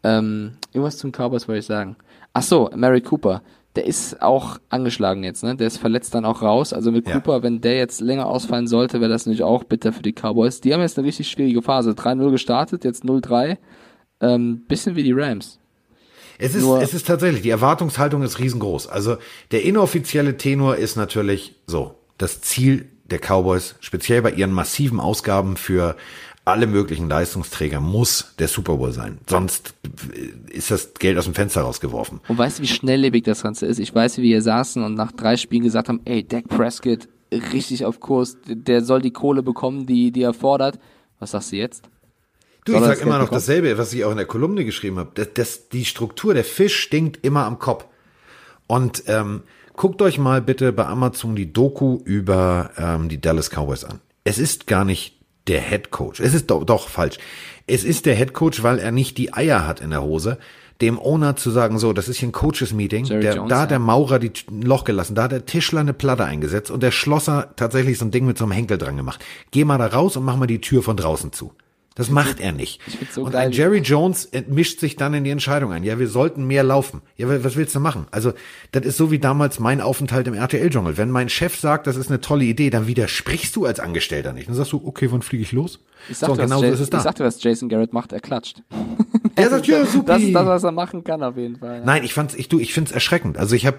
[0.03, 1.97] Ähm, irgendwas zum Cowboys wollte ich sagen.
[2.33, 3.43] Ach so, Mary Cooper.
[3.75, 5.57] Der ist auch angeschlagen jetzt, ne?
[5.57, 6.75] Der ist verletzt dann auch raus.
[6.75, 7.15] Also mit ja.
[7.15, 10.61] Cooper, wenn der jetzt länger ausfallen sollte, wäre das natürlich auch bitter für die Cowboys.
[10.61, 11.93] Die haben jetzt eine richtig schwierige Phase.
[11.93, 13.57] 3-0 gestartet, jetzt 0-3.
[14.21, 15.59] Ähm, bisschen wie die Rams.
[16.39, 18.89] Es ist, es ist tatsächlich, die Erwartungshaltung ist riesengroß.
[18.89, 19.17] Also
[19.53, 25.57] der inoffizielle Tenor ist natürlich so, das Ziel der Cowboys, speziell bei ihren massiven Ausgaben
[25.57, 25.97] für
[26.45, 29.19] alle möglichen Leistungsträger, muss der Super Bowl sein.
[29.29, 29.75] Sonst
[30.51, 32.21] ist das Geld aus dem Fenster rausgeworfen.
[32.29, 33.79] Und weißt du, wie schnelllebig das Ganze ist?
[33.79, 37.09] Ich weiß, wie wir saßen und nach drei Spielen gesagt haben, ey, Dak Prescott,
[37.53, 40.79] richtig auf Kurs, der soll die Kohle bekommen, die, die er fordert.
[41.19, 41.85] Was sagst du jetzt?
[42.65, 45.11] Du, ich sag immer noch dasselbe, was ich auch in der Kolumne geschrieben habe.
[45.15, 47.87] Das, das, die Struktur, der Fisch stinkt immer am Kopf.
[48.69, 49.43] Und ähm,
[49.77, 54.01] guckt euch mal bitte bei Amazon die Doku über ähm, die Dallas Cowboys an.
[54.25, 56.21] Es ist gar nicht der Head Coach.
[56.21, 57.19] Es ist doch, doch falsch.
[57.67, 60.39] Es ist der Head Coach, weil er nicht die Eier hat in der Hose,
[60.81, 63.07] dem Owner zu sagen, so, das ist hier ein Coaches-Meeting.
[63.07, 65.93] Der, Jones, da hat der Maurer die ein Loch gelassen, da hat der Tischler eine
[65.93, 69.25] Platte eingesetzt und der Schlosser tatsächlich so ein Ding mit so einem Henkel dran gemacht.
[69.53, 71.53] Geh mal da raus und mach mal die Tür von draußen zu.
[71.95, 72.81] Das macht er nicht.
[73.11, 75.85] So und ein Jerry Jones mischt sich dann in die Entscheidung ein.
[75.85, 77.03] Ja, wir sollten mehr laufen.
[77.17, 78.07] Ja, was willst du machen?
[78.11, 78.33] Also,
[78.73, 80.97] das ist so wie damals mein Aufenthalt im RTL-Dschungel.
[80.97, 84.49] Wenn mein Chef sagt, das ist eine tolle Idee, dann widersprichst du als Angestellter nicht.
[84.49, 85.81] Dann sagst du, okay, wann fliege ich los?
[86.09, 86.99] Ich sagte, so, genau so ist es da.
[86.99, 88.63] Ich sagte, was Jason Garrett macht, er klatscht.
[89.35, 90.15] Er sagt, ja, super.
[90.15, 91.79] Das ist das, was er machen kann, auf jeden Fall.
[91.79, 91.85] Ja.
[91.87, 93.39] Nein, ich fand's, ich, du, ich find's erschreckend.
[93.39, 93.79] Also ich habe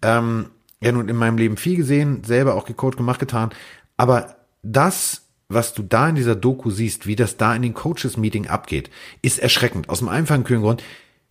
[0.00, 0.46] ähm,
[0.80, 3.50] ja nun in meinem Leben viel gesehen, selber auch gecoacht, gemacht, getan.
[3.98, 8.48] Aber das was du da in dieser Doku siehst, wie das da in den Coaches-Meeting
[8.48, 8.90] abgeht,
[9.22, 9.88] ist erschreckend.
[9.88, 10.82] Aus dem einfachen Grund,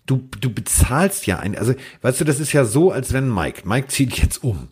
[0.06, 3.68] du, du bezahlst ja ein, also, weißt du, das ist ja so, als wenn Mike,
[3.68, 4.68] Mike zieht jetzt um.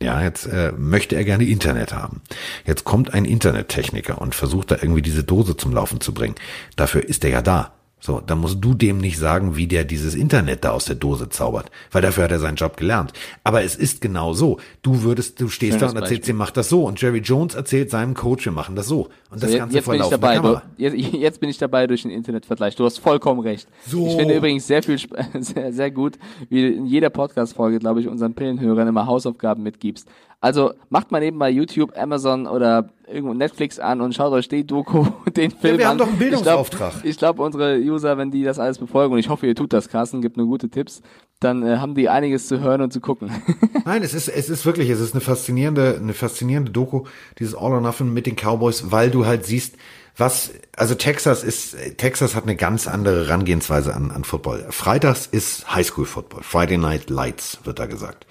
[0.00, 2.20] Ja, jetzt äh, möchte er gerne Internet haben.
[2.66, 6.34] Jetzt kommt ein Internettechniker und versucht da irgendwie diese Dose zum Laufen zu bringen.
[6.76, 7.75] Dafür ist er ja da.
[7.98, 11.30] So, dann musst du dem nicht sagen, wie der dieses Internet da aus der Dose
[11.30, 13.14] zaubert, weil dafür hat er seinen Job gelernt.
[13.42, 14.60] Aber es ist genau so.
[14.82, 16.34] Du würdest, du stehst Schönes da und erzählst Beispiel.
[16.34, 16.84] ihm, mach das so.
[16.84, 19.08] Und Jerry Jones erzählt seinem Coach, wir machen das so.
[19.30, 20.38] Und das So, Ganze jetzt bin ich dabei.
[20.38, 22.76] Du, jetzt, jetzt bin ich dabei durch den Internetvergleich.
[22.76, 23.66] Du hast vollkommen recht.
[23.86, 24.06] So.
[24.06, 24.98] Ich finde übrigens sehr viel,
[25.40, 26.18] sehr, sehr gut,
[26.50, 30.06] wie du in jeder Podcast-Folge, glaube ich, unseren Pillenhörern immer Hausaufgaben mitgibst.
[30.40, 34.66] Also macht mal eben bei YouTube, Amazon oder irgendwo Netflix an und schaut euch die
[34.66, 35.90] Doku, den Film wir an.
[35.92, 36.94] haben doch einen Bildungsauftrag.
[37.04, 39.72] Ich glaube, glaub, unsere User, wenn die das alles befolgen, und ich hoffe, ihr tut
[39.72, 41.02] das, Carsten, gibt nur gute Tipps,
[41.40, 43.30] dann äh, haben die einiges zu hören und zu gucken.
[43.84, 47.04] Nein, es ist, es ist wirklich, es ist eine faszinierende, eine faszinierende Doku,
[47.38, 49.76] dieses All or Nothing mit den Cowboys, weil du halt siehst,
[50.16, 54.66] was, also Texas ist, Texas hat eine ganz andere Herangehensweise an, an Football.
[54.70, 56.42] Freitags ist Highschool Football.
[56.42, 58.26] Friday Night Lights, wird da gesagt.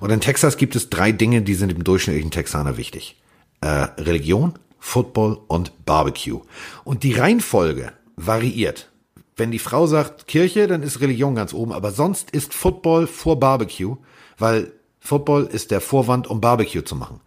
[0.00, 3.16] Und in Texas gibt es drei Dinge, die sind dem durchschnittlichen Texaner wichtig.
[3.60, 6.40] Äh, Religion, Football und Barbecue.
[6.84, 8.90] Und die Reihenfolge variiert.
[9.36, 13.38] Wenn die Frau sagt Kirche, dann ist Religion ganz oben, aber sonst ist Football vor
[13.38, 13.96] Barbecue,
[14.36, 17.20] weil Football ist der Vorwand, um Barbecue zu machen.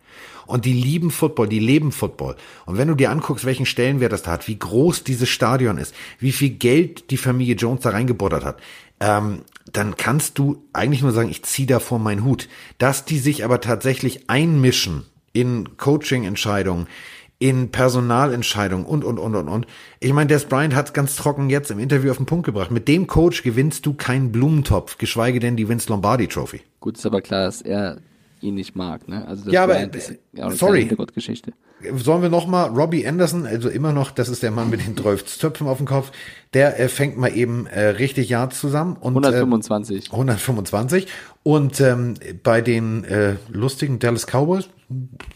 [0.46, 2.36] Und die lieben Football, die leben Football.
[2.66, 5.96] Und wenn du dir anguckst, welchen Stellenwert das da hat, wie groß dieses Stadion ist,
[6.20, 8.60] wie viel Geld die Familie Jones da reingebuttert hat,
[9.00, 12.50] ähm, dann kannst du eigentlich nur sagen, ich ziehe davor meinen Hut.
[12.78, 16.88] Dass die sich aber tatsächlich einmischen in Coaching-Entscheidungen,
[17.40, 19.66] in Personalentscheidungen und, und, und, und, und.
[20.00, 22.70] Ich meine, Des Bryant hat ganz trocken jetzt im Interview auf den Punkt gebracht.
[22.70, 26.62] Mit dem Coach gewinnst du keinen Blumentopf, geschweige denn die Vince Lombardi Trophy.
[26.80, 27.98] Gut, ist aber klar, dass er
[28.42, 29.28] ihn nicht mag, ne?
[29.28, 30.82] Also das Ja, aber, ist ja sorry.
[30.82, 31.54] Hintergrundgeschichte.
[31.96, 34.98] Sollen wir noch mal Robbie Anderson, also immer noch, das ist der Mann mit den
[35.02, 36.12] 12 Zöpfen auf dem Kopf,
[36.54, 40.08] der äh, fängt mal eben äh, richtig Yards zusammen und 125.
[40.08, 41.08] Äh, 125
[41.44, 44.70] und ähm, bei den äh, lustigen Dallas Cowboys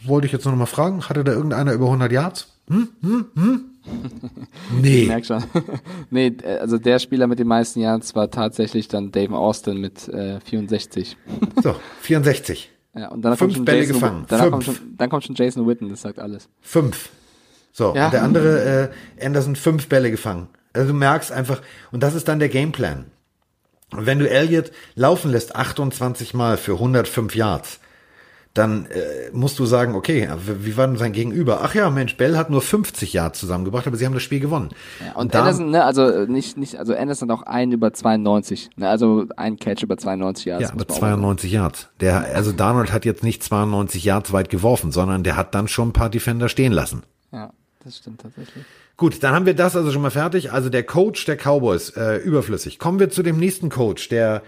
[0.04, 2.48] wollte ich jetzt noch mal fragen, hatte da irgendeiner über 100 Yards?
[2.68, 2.88] Hm?
[3.02, 3.26] Hm?
[3.34, 3.64] Hm?
[4.82, 5.02] Nee.
[5.02, 5.44] Ich merk schon.
[6.10, 10.08] nee, äh, also der Spieler mit den meisten Jahren war tatsächlich dann Dave Austin mit
[10.08, 11.16] äh, 64.
[11.62, 12.70] So, 64.
[12.96, 14.24] Ja, und dann Fünf kommt schon Bälle Jason, gefangen.
[14.28, 16.48] Danach kommt schon, dann kommt schon Jason Witten, das sagt alles.
[16.62, 17.10] Fünf.
[17.72, 18.06] So, Ja.
[18.06, 20.48] und der andere äh, Anderson fünf Bälle gefangen.
[20.72, 21.60] Also du merkst einfach,
[21.92, 23.06] und das ist dann der Gameplan.
[23.92, 27.80] Und wenn du Elliott laufen lässt 28 Mal für 105 Yards,
[28.56, 30.28] dann äh, musst du sagen, okay,
[30.60, 31.60] wie war denn sein Gegenüber?
[31.62, 34.70] Ach ja, Mensch, Bell hat nur 50 Yards zusammengebracht, aber sie haben das Spiel gewonnen.
[35.04, 38.70] Ja, und Anderson, ne, also äh, nicht, nicht, also Anderson hat auch einen über 92,
[38.76, 40.62] ne, also ein Catch über 92 Yards.
[40.62, 41.00] Ja, aber man auch sagen.
[41.00, 41.88] 92 Yards.
[42.00, 45.88] Der, also Donald hat jetzt nicht 92 Yards weit geworfen, sondern der hat dann schon
[45.88, 47.02] ein paar Defender stehen lassen.
[47.32, 47.52] Ja,
[47.84, 48.64] das stimmt tatsächlich.
[48.96, 50.52] Gut, dann haben wir das also schon mal fertig.
[50.52, 52.78] Also der Coach der Cowboys, äh, überflüssig.
[52.78, 54.42] Kommen wir zu dem nächsten Coach, der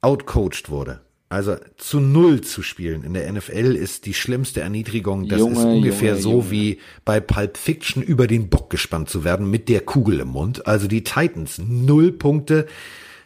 [0.00, 1.00] outcoached wurde.
[1.30, 5.28] Also zu null zu spielen in der NFL ist die schlimmste Erniedrigung.
[5.28, 6.50] Das Junge, ist ungefähr Junge, so Junge.
[6.50, 10.66] wie bei Pulp Fiction über den Bock gespannt zu werden mit der Kugel im Mund.
[10.66, 12.66] Also die Titans null Punkte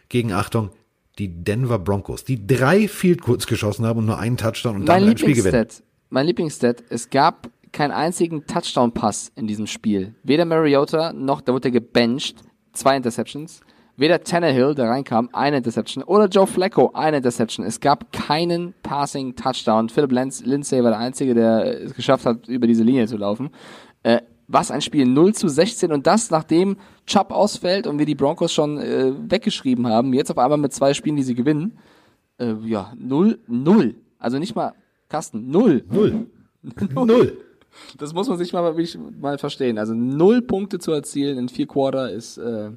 [0.09, 0.71] gegen Achtung
[1.19, 5.11] die Denver Broncos, die drei Field Goals geschossen haben und nur einen Touchdown und damit
[5.11, 5.69] ein Spiel gewinnen.
[6.11, 10.15] Mein Lieblingsstat, es gab keinen einzigen Touchdown-Pass in diesem Spiel.
[10.23, 12.37] Weder Mariota noch, da wurde er gebencht,
[12.73, 13.61] zwei Interceptions.
[13.97, 16.03] Weder Tannehill, der reinkam, eine Interception.
[16.05, 17.67] Oder Joe Flacco, eine Interception.
[17.67, 19.91] Es gab keinen Passing-Touchdown.
[19.91, 23.51] Philip Lenz, Lindsay war der Einzige, der es geschafft hat, über diese Linie zu laufen.
[24.03, 26.77] Äh, was ein Spiel, 0 zu 16 und das nachdem
[27.07, 30.13] Chubb ausfällt und wir die Broncos schon äh, weggeschrieben haben.
[30.13, 31.79] Jetzt auf einmal mit zwei Spielen, die sie gewinnen.
[32.39, 33.95] Äh, ja, 0, 0.
[34.19, 34.73] Also nicht mal,
[35.09, 35.85] Carsten, 0.
[35.91, 36.27] Null.
[36.95, 37.39] Null.
[37.99, 38.75] Das muss man sich mal,
[39.21, 39.79] mal verstehen.
[39.79, 42.71] Also null Punkte zu erzielen in vier Quarter ist äh,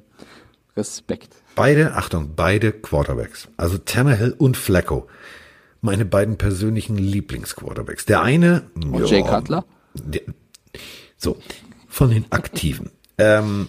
[0.76, 1.34] Respekt.
[1.54, 3.48] Beide, Achtung, beide Quarterbacks.
[3.56, 5.08] Also Tannehill und Flacco.
[5.80, 8.06] Meine beiden persönlichen Lieblingsquarterbacks.
[8.06, 8.70] Der eine.
[8.74, 9.64] Und Jay Cutler?
[9.94, 10.22] Der,
[11.16, 11.38] so,
[11.88, 12.90] von den Aktiven.
[13.18, 13.68] ähm,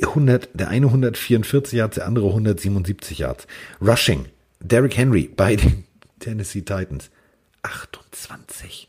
[0.00, 3.46] 100, der eine 144 Yards, der andere 177 Yards.
[3.80, 4.26] Rushing.
[4.60, 5.84] Derrick Henry bei den
[6.20, 7.10] Tennessee Titans.
[7.62, 8.88] 28.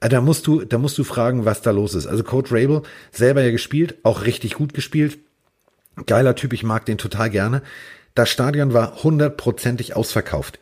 [0.00, 2.06] Ah, Da musst du, da musst du fragen, was da los ist.
[2.06, 5.18] Also Coach Rabel selber ja gespielt, auch richtig gut gespielt.
[6.06, 7.62] Geiler Typ, ich mag den total gerne.
[8.14, 10.58] Das Stadion war hundertprozentig ausverkauft.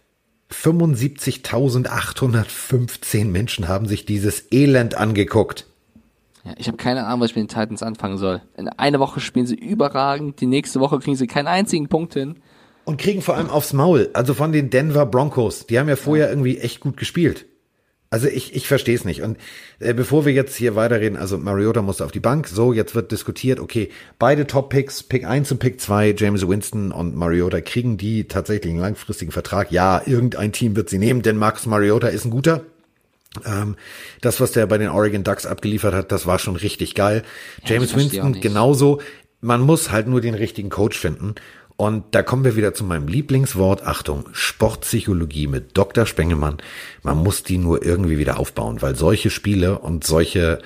[0.52, 5.66] 75.815 Menschen haben sich dieses Elend angeguckt.
[6.44, 8.42] Ja, ich habe keine Ahnung, was ich mit den Titans anfangen soll.
[8.56, 12.36] In einer Woche spielen sie überragend, die nächste Woche kriegen sie keinen einzigen Punkt hin.
[12.84, 14.10] Und kriegen vor allem aufs Maul.
[14.12, 15.66] Also von den Denver Broncos.
[15.66, 17.46] Die haben ja vorher irgendwie echt gut gespielt.
[18.08, 19.22] Also ich, ich verstehe es nicht.
[19.22, 19.36] Und
[19.80, 22.46] äh, bevor wir jetzt hier weiterreden, also Mariota musste auf die Bank.
[22.46, 27.16] So, jetzt wird diskutiert, okay, beide Top-Picks, Pick 1 und Pick 2, James Winston und
[27.16, 29.72] Mariota, kriegen die tatsächlich einen langfristigen Vertrag?
[29.72, 32.62] Ja, irgendein Team wird sie nehmen, denn Marcus Mariota ist ein guter.
[33.44, 33.76] Ähm,
[34.20, 37.22] das, was der bei den Oregon Ducks abgeliefert hat, das war schon richtig geil.
[37.64, 39.00] James verstehe auch Winston genauso.
[39.40, 41.34] man muss halt nur den richtigen Coach finden.
[41.76, 43.86] Und da kommen wir wieder zu meinem Lieblingswort.
[43.86, 46.06] Achtung, Sportpsychologie mit Dr.
[46.06, 46.56] Spengemann.
[47.02, 50.60] Man muss die nur irgendwie wieder aufbauen, weil solche Spiele und solche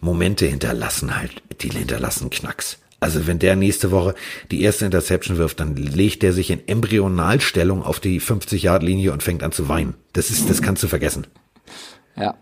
[0.00, 2.78] Momente hinterlassen halt, die hinterlassen Knacks.
[2.98, 4.14] Also wenn der nächste Woche
[4.50, 9.42] die erste Interception wirft, dann legt der sich in Embryonalstellung auf die 50-Yard-Linie und fängt
[9.42, 9.94] an zu weinen.
[10.14, 11.26] Das ist, das kannst du vergessen.
[12.16, 12.36] Ja.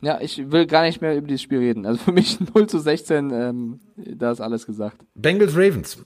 [0.00, 1.84] Ja, ich will gar nicht mehr über dieses Spiel reden.
[1.84, 4.98] Also für mich 0 zu 16, ähm, da ist alles gesagt.
[5.14, 5.98] Bengals Ravens.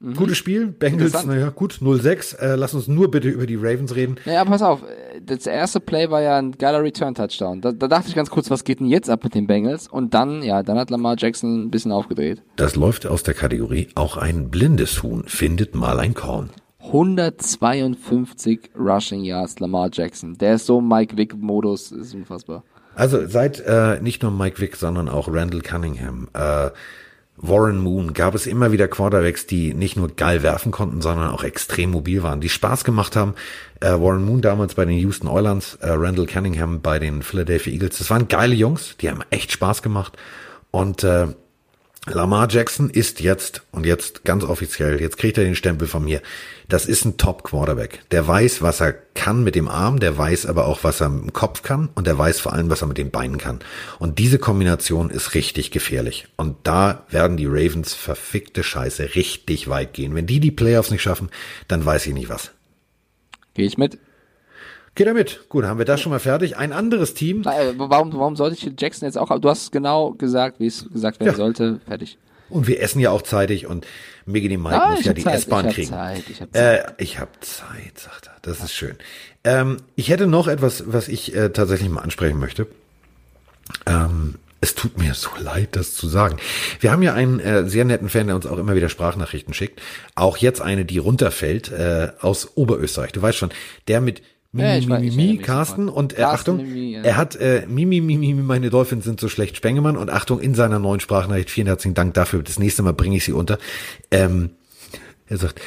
[0.00, 0.14] Mhm.
[0.14, 0.68] Gutes Spiel.
[0.68, 2.38] Bengals, naja, gut, 0-6.
[2.38, 4.16] Äh, lass uns nur bitte über die Ravens reden.
[4.24, 4.82] Ja, pass auf.
[5.22, 7.60] Das erste Play war ja ein geiler Return-Touchdown.
[7.60, 9.88] Da, da dachte ich ganz kurz, was geht denn jetzt ab mit den Bengals?
[9.88, 12.42] Und dann, ja, dann hat Lamar Jackson ein bisschen aufgedreht.
[12.56, 16.50] Das läuft aus der Kategorie, auch ein blindes Huhn findet mal ein Korn.
[16.82, 20.38] 152 Rushing Yards Lamar Jackson.
[20.38, 22.64] Der ist so Mike Vick-Modus, ist unfassbar.
[22.94, 26.70] Also seit äh, nicht nur Mike Vick, sondern auch Randall Cunningham, äh,
[27.42, 31.42] Warren Moon gab es immer wieder Quarterbacks, die nicht nur geil werfen konnten, sondern auch
[31.42, 33.34] extrem mobil waren, die Spaß gemacht haben.
[33.80, 37.98] Äh, Warren Moon damals bei den Houston Oilers, äh, Randall Cunningham bei den Philadelphia Eagles.
[37.98, 40.18] Das waren geile Jungs, die haben echt Spaß gemacht.
[40.70, 41.28] Und äh,
[42.06, 46.22] Lamar Jackson ist jetzt, und jetzt ganz offiziell, jetzt kriegt er den Stempel von mir,
[46.66, 48.00] das ist ein Top-Quarterback.
[48.10, 51.24] Der weiß, was er kann mit dem Arm, der weiß aber auch, was er mit
[51.24, 53.60] dem Kopf kann und der weiß vor allem, was er mit den Beinen kann.
[53.98, 56.26] Und diese Kombination ist richtig gefährlich.
[56.36, 60.14] Und da werden die Ravens verfickte Scheiße richtig weit gehen.
[60.14, 61.28] Wenn die die Playoffs nicht schaffen,
[61.68, 62.52] dann weiß ich nicht was.
[63.52, 63.98] Gehe ich mit.
[65.00, 65.48] Geh damit.
[65.48, 66.58] Gut, haben wir das schon mal fertig.
[66.58, 67.40] Ein anderes Team.
[67.40, 69.30] Äh, warum, warum sollte ich Jackson jetzt auch?
[69.40, 71.36] Du hast genau gesagt, wie es gesagt werden ja.
[71.36, 71.80] sollte.
[71.86, 72.18] Fertig.
[72.50, 73.86] Und wir essen ja auch zeitig und
[74.26, 75.88] Miggy die Mike ah, muss ja die S-Bahn kriegen.
[75.88, 76.84] Zeit, ich habe Zeit.
[76.84, 78.34] Äh, ich hab Zeit, sagt er.
[78.42, 78.96] Das ist schön.
[79.42, 82.66] Ähm, ich hätte noch etwas, was ich äh, tatsächlich mal ansprechen möchte.
[83.86, 86.36] Ähm, es tut mir so leid, das zu sagen.
[86.78, 89.80] Wir haben ja einen äh, sehr netten Fan, der uns auch immer wieder Sprachnachrichten schickt.
[90.14, 93.12] Auch jetzt eine, die runterfällt äh, aus Oberösterreich.
[93.12, 93.50] Du weißt schon,
[93.88, 94.20] der mit
[94.52, 97.02] Mimi, ja, Mimi, Mimi, Carsten und äh, Achtung, Mimi, ja.
[97.02, 100.80] er hat äh, Mimi, Mimi, meine Dolphins sind so schlecht, Spengemann und Achtung, in seiner
[100.80, 103.58] neuen Sprachnachricht, vielen herzlichen Dank dafür, das nächste Mal bringe ich sie unter.
[104.10, 104.50] Ähm,
[105.28, 105.60] er sagt,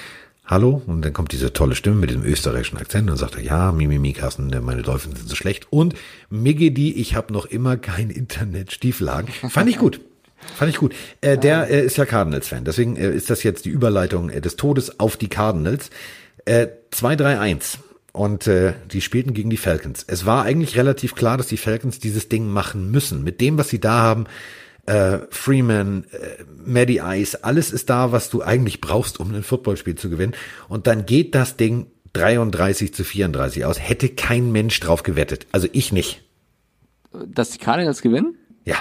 [0.46, 3.72] hallo, und dann kommt diese tolle Stimme mit dem österreichischen Akzent und sagt er, ja,
[3.72, 5.96] Mimi, Mimi, Carsten, äh, meine Dolphins sind so schlecht und
[6.30, 9.32] Migedi, ich habe noch immer kein Internet, Stieflagen.
[9.50, 10.02] Fand ich gut.
[10.58, 10.94] Fand ich gut.
[11.22, 14.58] Äh, der äh, ist ja Cardinals-Fan, deswegen äh, ist das jetzt die Überleitung äh, des
[14.58, 15.90] Todes auf die Cardinals.
[16.44, 17.78] Äh, 2-3-1.
[18.14, 20.06] Und äh, die spielten gegen die Falcons.
[20.08, 23.24] Es war eigentlich relativ klar, dass die Falcons dieses Ding machen müssen.
[23.24, 24.26] Mit dem, was sie da haben,
[24.86, 29.96] äh, Freeman, äh, Maddie Ice, alles ist da, was du eigentlich brauchst, um ein Footballspiel
[29.96, 30.36] zu gewinnen.
[30.70, 33.80] Und dann geht das Ding 33 zu 34 aus.
[33.80, 35.48] Hätte kein Mensch drauf gewettet.
[35.52, 36.24] Also ich nicht.
[37.12, 38.38] Dass die Cardinals gewinnen?
[38.64, 38.78] Ja.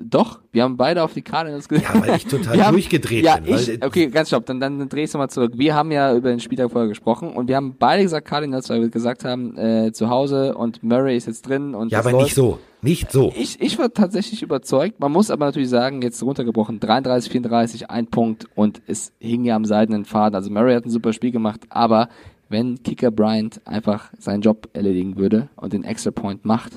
[0.00, 1.86] Doch, wir haben beide auf die Cardinals gesehen.
[1.92, 3.74] Ja, weil ich total wir durchgedreht haben, ja, bin.
[3.74, 5.52] Ich, okay, ganz stopp, dann, dann, dreh ich nochmal zurück.
[5.54, 8.80] Wir haben ja über den Spieltag vorher gesprochen und wir haben beide gesagt Cardinals, weil
[8.80, 11.74] wir gesagt haben, äh, zu Hause und Murray ist jetzt drin.
[11.74, 12.24] und Ja, aber läuft.
[12.24, 13.34] nicht so, nicht so.
[13.36, 14.98] Ich, ich war tatsächlich überzeugt.
[14.98, 19.56] Man muss aber natürlich sagen, jetzt runtergebrochen, 33, 34, ein Punkt und es hing ja
[19.56, 20.34] am seidenen Faden.
[20.34, 22.08] Also Murray hat ein super Spiel gemacht, aber
[22.48, 26.72] wenn Kicker Bryant einfach seinen Job erledigen würde und den Extra Point macht,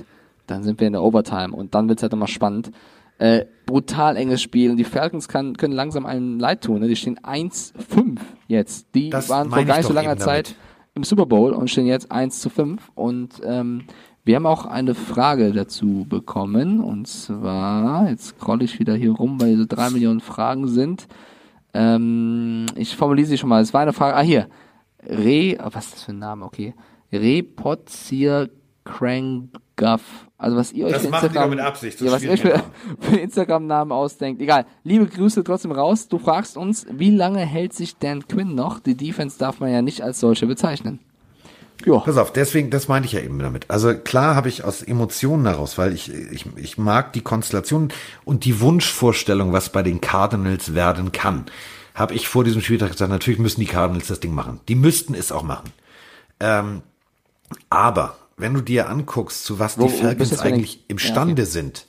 [0.48, 2.72] dann sind wir in der Overtime und dann wird's halt immer spannend.
[3.18, 4.72] Äh, brutal enges Spiel.
[4.72, 6.82] Und die Falcons kann, können langsam einen leid tun.
[6.82, 6.88] Ne?
[6.88, 8.88] Die stehen 1-5 jetzt.
[8.94, 10.56] Die das waren vor gar nicht so langer Zeit
[10.94, 12.92] im Super Bowl und stehen jetzt 1 zu 5.
[12.96, 13.86] Und ähm,
[14.24, 16.80] wir haben auch eine Frage dazu bekommen.
[16.82, 21.08] Und zwar, jetzt scroll ich wieder hier rum, weil so drei Millionen Fragen sind.
[21.74, 23.62] Ähm, ich formuliere sie schon mal.
[23.62, 24.16] Es war eine Frage.
[24.16, 24.48] Ah, hier.
[25.08, 26.46] Re, oh, was ist das für ein Name?
[26.46, 26.74] Okay.
[27.12, 28.50] Repozier
[28.84, 30.02] Crank Guff.
[30.38, 32.62] Also was ihr euch das für Instagram, mit Absicht, ja, was ihr euch für,
[33.00, 34.42] für Instagram-Namen ausdenkt.
[34.42, 34.66] Egal.
[34.84, 36.08] Liebe Grüße trotzdem raus.
[36.08, 38.80] Du fragst uns, wie lange hält sich Dan Quinn noch?
[38.80, 41.00] Die Defense darf man ja nicht als solche bezeichnen.
[41.84, 42.00] Jo.
[42.00, 43.70] Pass auf, deswegen, das meinte ich ja eben damit.
[43.70, 47.90] Also klar habe ich aus Emotionen heraus, weil ich, ich, ich mag die Konstellation
[48.24, 51.46] und die Wunschvorstellung, was bei den Cardinals werden kann,
[51.94, 54.60] habe ich vor diesem Spieltag gesagt, natürlich müssen die Cardinals das Ding machen.
[54.68, 55.72] Die müssten es auch machen.
[56.40, 56.82] Ähm,
[57.70, 61.52] aber wenn du dir anguckst, zu was die Falcons eigentlich imstande ja, okay.
[61.52, 61.86] sind,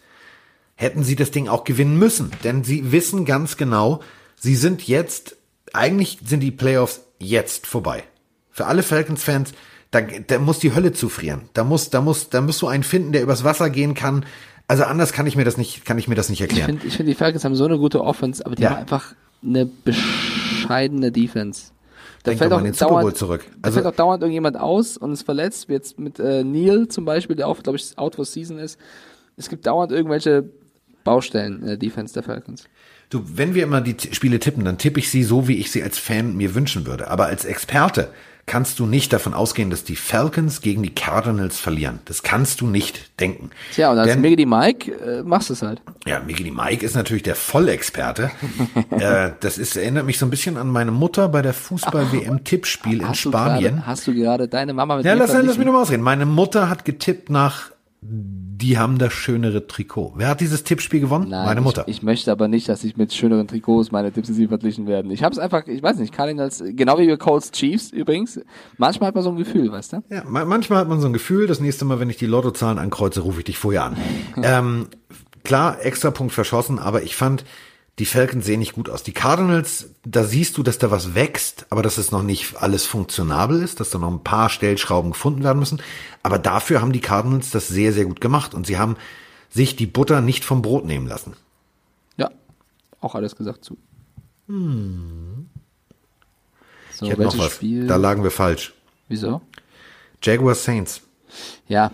[0.77, 2.31] hätten sie das Ding auch gewinnen müssen.
[2.45, 4.01] Denn sie wissen ganz genau,
[4.37, 5.37] sie sind jetzt,
[5.73, 8.05] eigentlich sind die Playoffs jetzt vorbei.
[8.51, 9.53] Für alle Falcons-Fans,
[9.91, 11.49] da, da muss die Hölle zufrieren.
[11.55, 14.25] Da muss, da muss, da musst du einen finden, der übers Wasser gehen kann.
[14.69, 16.61] Also anders kann ich mir das nicht, kann ich mir das nicht erklären.
[16.61, 18.71] Ich finde, ich find, die Falcons haben so eine gute Offense, aber die ja.
[18.71, 21.73] haben einfach eine bescheidene Defense.
[22.27, 23.44] Da Denk fällt auch Bowl zurück.
[23.62, 26.88] Also da fällt auch dauernd irgendjemand aus und ist verletzt, wie jetzt mit äh, Neil
[26.88, 28.81] zum Beispiel, der auch, glaube ich, out for season ist.
[29.37, 30.50] Es gibt dauernd irgendwelche
[31.04, 32.64] Baustellen in der Defense der Falcons.
[33.10, 35.85] Du, wenn wir immer die Spiele tippen, dann tippe ich sie so, wie ich sie
[35.85, 37.08] als Fan mir wünschen würde.
[37.08, 38.08] Aber als Experte
[38.47, 41.99] kannst du nicht davon ausgehen, dass die Falcons gegen die Cardinals verlieren.
[42.05, 43.51] Das kannst du nicht denken.
[43.73, 45.83] Tja, und als Denn- Miggity Mike äh, machst du es halt.
[46.07, 48.31] Ja, Miggity Mike ist natürlich der Vollexperte.
[48.90, 53.15] äh, das ist, erinnert mich so ein bisschen an meine Mutter bei der Fußball-WM-Tippspiel in
[53.15, 53.75] Spanien.
[53.77, 55.67] Gerade, hast du gerade deine Mama mit Ja, lass, lass mich verglichen?
[55.67, 56.03] noch mal ausreden.
[56.05, 57.71] Meine Mutter hat getippt nach,
[58.59, 60.15] die haben das schönere Trikot.
[60.17, 61.29] Wer hat dieses Tippspiel gewonnen?
[61.29, 61.85] Nein, Meine Mutter.
[61.87, 65.11] Ich, ich möchte aber nicht, dass ich mit schöneren Trikots meine Tipps sie verglichen werden.
[65.11, 68.40] Ich habe es einfach, ich weiß nicht, Cardinals, genau wie wir Colts Chiefs übrigens.
[68.79, 70.02] Manchmal hat man so ein Gefühl, weißt du?
[70.09, 72.79] Ja, ma- manchmal hat man so ein Gefühl, das nächste Mal, wenn ich die Lottozahlen
[72.79, 73.96] ankreuze, rufe ich dich vorher an.
[74.42, 74.87] ähm,
[75.44, 77.44] klar, extra Punkt verschossen, aber ich fand,
[77.99, 79.03] die Falcons sehen nicht gut aus.
[79.03, 82.85] Die Cardinals, da siehst du, dass da was wächst, aber dass es noch nicht alles
[82.85, 85.81] funktionabel ist, dass da noch ein paar Stellschrauben gefunden werden müssen.
[86.23, 88.97] Aber dafür haben die Cardinals das sehr, sehr gut gemacht und sie haben
[89.49, 91.35] sich die Butter nicht vom Brot nehmen lassen.
[92.19, 92.31] Ja,
[93.01, 93.79] auch alles gesagt zu.
[94.47, 94.55] So,
[97.01, 97.53] Ich hätte noch was.
[97.55, 97.87] Spiel?
[97.87, 98.75] Da lagen wir falsch.
[99.09, 99.40] Wieso?
[100.23, 101.01] Jaguars Saints.
[101.67, 101.90] Ja,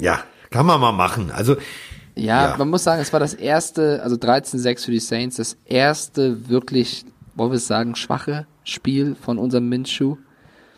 [0.00, 1.30] Ja, kann man mal machen.
[1.30, 1.56] Also,
[2.16, 2.56] Ja, Ja.
[2.56, 7.04] man muss sagen, es war das erste, also 13-6 für die Saints, das erste wirklich,
[7.34, 10.16] wollen wir es sagen, schwache Spiel von unserem Minshew.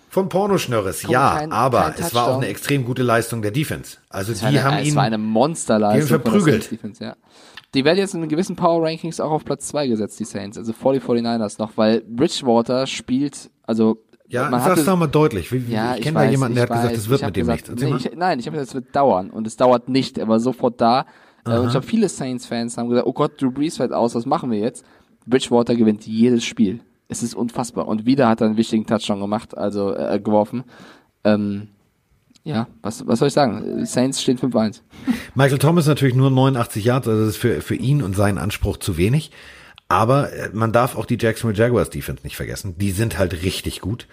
[0.08, 3.50] Von Pornoschnörres, Komm, ja, kein- aber kein es war auch eine extrem gute Leistung der
[3.50, 3.98] Defense.
[4.08, 6.00] Also Es die eine, haben es ihn, war eine Monsterleistung.
[6.02, 6.70] die verprügelt.
[6.70, 7.16] Defense, ja.
[7.74, 10.72] Die werden jetzt in gewissen Power Rankings auch auf Platz 2 gesetzt, die Saints, also
[10.72, 15.52] vor die 49ers noch, weil Bridgewater spielt, also ja, man sag's doch mal deutlich.
[15.52, 17.46] Wie, ja, ich ich kenne da jemanden, der hat gesagt, weiß, es wird mit dem
[17.46, 17.82] gesagt, nichts.
[17.82, 20.16] Nee, ich, nein, ich habe gesagt, es wird dauern und es dauert nicht.
[20.18, 21.04] Er war sofort da.
[21.46, 24.26] Äh, Und ich glaube, viele Saints-Fans haben gesagt, oh Gott, Drew Brees fällt aus, was
[24.26, 24.84] machen wir jetzt?
[25.26, 26.80] Bridgewater gewinnt jedes Spiel.
[27.08, 27.86] Es ist unfassbar.
[27.88, 30.64] Und wieder hat er einen wichtigen Touchdown gemacht, also äh, geworfen.
[31.24, 31.68] Ähm,
[32.44, 33.84] ja, was, was soll ich sagen?
[33.86, 34.82] Saints stehen 5-1.
[35.34, 38.76] Michael Thomas natürlich nur 89 Yards, also das ist für, für ihn und seinen Anspruch
[38.76, 39.32] zu wenig.
[39.88, 42.76] Aber äh, man darf auch die Jacksonville Jaguars Defense nicht vergessen.
[42.78, 44.06] Die sind halt richtig gut.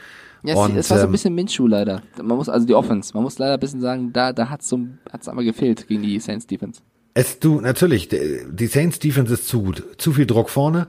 [0.43, 2.01] Ja, und, es, war so ein ähm, bisschen Minshew leider.
[2.21, 4.79] Man muss, also die Offense, man muss leider ein bisschen sagen, da, da hat's so,
[5.11, 6.81] hat's einmal gefehlt gegen die Saints Defense.
[7.13, 10.87] Es du natürlich, die Saints Defense ist zu gut, zu viel Druck vorne,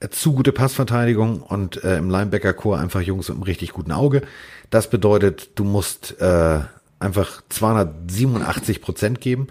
[0.00, 3.92] äh, zu gute Passverteidigung und äh, im Linebacker Core einfach Jungs mit einem richtig guten
[3.92, 4.22] Auge.
[4.70, 6.60] Das bedeutet, du musst äh,
[7.00, 9.48] einfach 287 Prozent geben.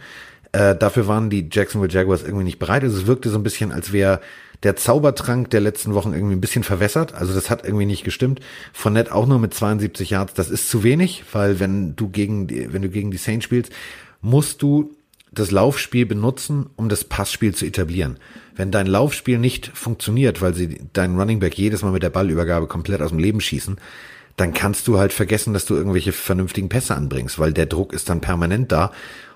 [0.54, 2.84] Äh, dafür waren die Jacksonville Jaguars irgendwie nicht bereit.
[2.84, 4.22] Also es wirkte so ein bisschen, als wäre
[4.64, 7.14] der Zaubertrank der letzten Wochen irgendwie ein bisschen verwässert.
[7.14, 8.40] Also das hat irgendwie nicht gestimmt.
[8.72, 12.72] Fournette auch nur mit 72 Yards, das ist zu wenig, weil wenn du gegen die,
[12.72, 13.74] wenn du gegen die Saints spielst,
[14.22, 14.96] musst du
[15.34, 18.18] das Laufspiel benutzen, um das Passspiel zu etablieren.
[18.56, 22.68] Wenn dein Laufspiel nicht funktioniert, weil sie deinen Running Back jedes Mal mit der Ballübergabe
[22.68, 23.78] komplett aus dem Leben schießen,
[24.36, 28.10] dann kannst du halt vergessen, dass du irgendwelche vernünftigen Pässe anbringst, weil der Druck ist
[28.10, 28.92] dann permanent da.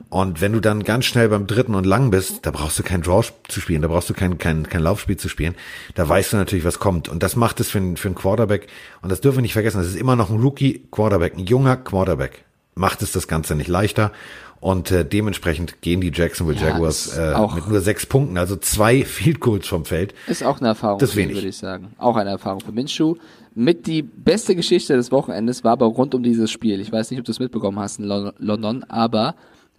[0.09, 3.01] Und wenn du dann ganz schnell beim dritten und lang bist, da brauchst du kein
[3.03, 5.53] Draw zu spielen, da brauchst du kein, kein, kein Laufspiel zu spielen.
[5.95, 7.09] Da weißt du natürlich, was kommt.
[7.09, 8.67] Und das macht es für, einen- für einen Quarterback.
[9.01, 9.77] Und das dürfen wir nicht vergessen.
[9.79, 12.43] Das ist immer noch ein Rookie-Quarterback, ein junger Quarterback.
[12.73, 14.11] Macht es das Ganze nicht leichter.
[14.59, 18.55] Und äh, dementsprechend gehen die Jacksonville Ja, Jaguars äh, auch- mit nur sechs Punkten, also
[18.55, 20.13] zwei Field Goals vom Feld.
[20.27, 21.35] Ist auch eine Erfahrung, Das wenig.
[21.35, 21.93] würde ich sagen.
[21.99, 23.15] Auch eine Erfahrung für Minshew.
[23.53, 26.79] Mit die beste Geschichte des Wochenendes war aber rund um dieses Spiel.
[26.81, 29.35] Ich weiß nicht, ob du es mitbekommen hast in Lon- London, aber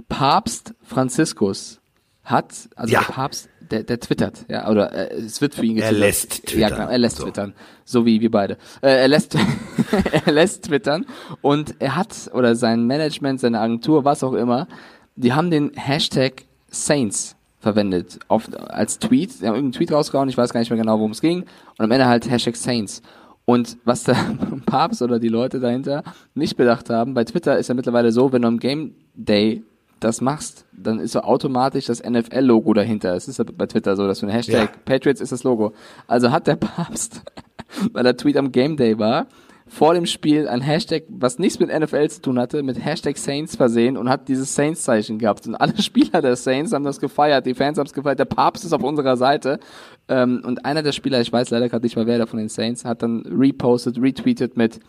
[0.08, 1.80] Papst Franziskus
[2.24, 3.00] hat, also Ja.
[3.00, 6.00] der Papst, der, der twittert, ja, oder äh, es wird für ihn Er getwittert.
[6.00, 6.70] lässt Ja, twittern.
[6.78, 7.24] genau, er lässt So.
[7.24, 7.52] twittern.
[7.84, 8.54] So wie wir beide.
[8.82, 9.36] Äh, er lässt,
[10.24, 11.06] er lässt twittern
[11.42, 14.68] und er hat, oder sein Management, seine Agentur, was auch immer,
[15.16, 19.32] die haben den Hashtag Saints verwendet auf, als Tweet.
[19.32, 21.40] Sie haben irgendeinen Tweet rausgehauen, ich weiß gar nicht mehr genau, worum es ging.
[21.42, 23.02] Und am Ende halt Hashtag Saints.
[23.44, 24.14] Und was der
[24.66, 26.04] Papst oder die Leute dahinter
[26.34, 29.62] nicht bedacht haben, bei Twitter ist ja mittlerweile so, wenn du am Game Day
[30.00, 33.14] das machst, dann ist so automatisch das NFL-Logo dahinter.
[33.14, 34.80] Es ist ja bei Twitter so, dass du ein Hashtag Ja.
[34.84, 35.72] Patriots ist das Logo.
[36.06, 37.22] Also hat der Papst,
[37.92, 39.26] weil der Tweet am Game Day war,
[39.68, 43.54] vor dem Spiel ein Hashtag, was nichts mit NFL zu tun hatte, mit Hashtag Saints
[43.54, 45.46] versehen und hat dieses Saints-Zeichen gehabt.
[45.46, 48.64] Und alle Spieler der Saints haben das gefeiert, die Fans haben es gefeiert, der Papst
[48.64, 49.60] ist auf unserer Seite.
[50.08, 52.48] Ähm, und einer der Spieler, ich weiß leider gerade nicht mal wer der von den
[52.48, 54.80] Saints, hat dann repostet, retweetet mit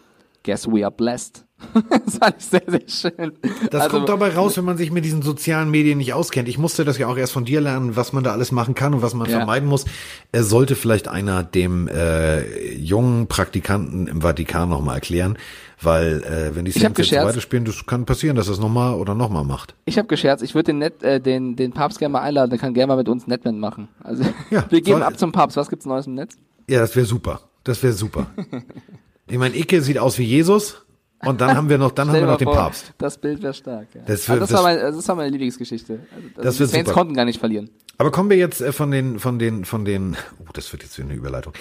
[0.43, 1.45] Guess we are blessed.
[2.05, 2.81] das fand ich sehr, sehr
[3.11, 3.33] schön.
[3.69, 6.47] Das Also, kommt dabei raus, wenn man sich mit diesen sozialen Medien nicht auskennt.
[6.49, 8.93] Ich musste das ja auch erst von dir lernen, was man da alles machen kann
[8.93, 9.37] und was man Ja.
[9.37, 9.85] vermeiden muss.
[10.31, 15.37] Er sollte vielleicht einer dem äh, jungen Praktikanten im Vatikan nochmal erklären,
[15.81, 19.13] weil äh, wenn die Saints jetzt weiterspielen, das kann passieren, dass er es nochmal oder
[19.15, 19.75] nochmal macht.
[19.85, 22.59] Ich habe gescherzt, ich würde den, Net, äh, den, den Papst gerne mal einladen, der
[22.59, 23.89] kann gerne mal mit uns Netman machen.
[24.03, 25.57] Also Ja, wir gehen soll- ab zum Papst.
[25.57, 26.35] Was gibt's Neues im Netz?
[26.69, 27.41] Ja, das wäre super.
[27.63, 28.27] Das wäre super.
[29.27, 30.85] ich meine, Icke sieht aus wie Jesus.
[31.25, 32.93] Und dann haben wir noch, dann haben wir noch den vor, Papst.
[32.97, 33.87] Das Bild wäre stark.
[33.93, 34.01] Ja.
[34.05, 35.99] Das, also das, das, war mein, das war meine Lieblingsgeschichte.
[36.15, 36.93] Also, also das die Saints super.
[36.93, 37.69] konnten gar nicht verlieren.
[37.97, 40.97] Aber kommen wir jetzt äh, von den, von den, von den, oh, das wird jetzt
[40.97, 41.51] wieder eine Überleitung.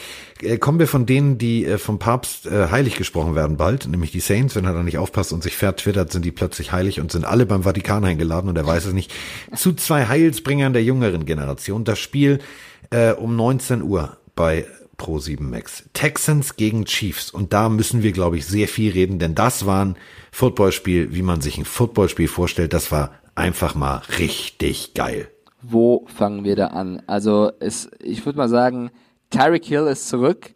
[0.40, 4.20] Äh, kommen wir von denen, die äh, vom Papst heilig gesprochen werden bald, nämlich die
[4.20, 7.24] Saints, wenn er da nicht aufpasst und sich vertwittert, sind die plötzlich heilig und sind
[7.24, 9.12] alle beim Vatikan eingeladen und er weiß es nicht.
[9.54, 11.84] Zu zwei Heilsbringern der jüngeren Generation.
[11.84, 12.38] Das Spiel
[12.90, 14.66] äh, um 19 Uhr bei
[14.98, 15.88] Pro 7 Max.
[15.94, 17.30] Texans gegen Chiefs.
[17.30, 19.96] Und da müssen wir, glaube ich, sehr viel reden, denn das war ein
[20.32, 22.74] Footballspiel, wie man sich ein Footballspiel vorstellt.
[22.74, 25.30] Das war einfach mal richtig geil.
[25.62, 27.02] Wo fangen wir da an?
[27.06, 28.90] Also, es, ich würde mal sagen,
[29.30, 30.54] Tyreek Hill ist zurück.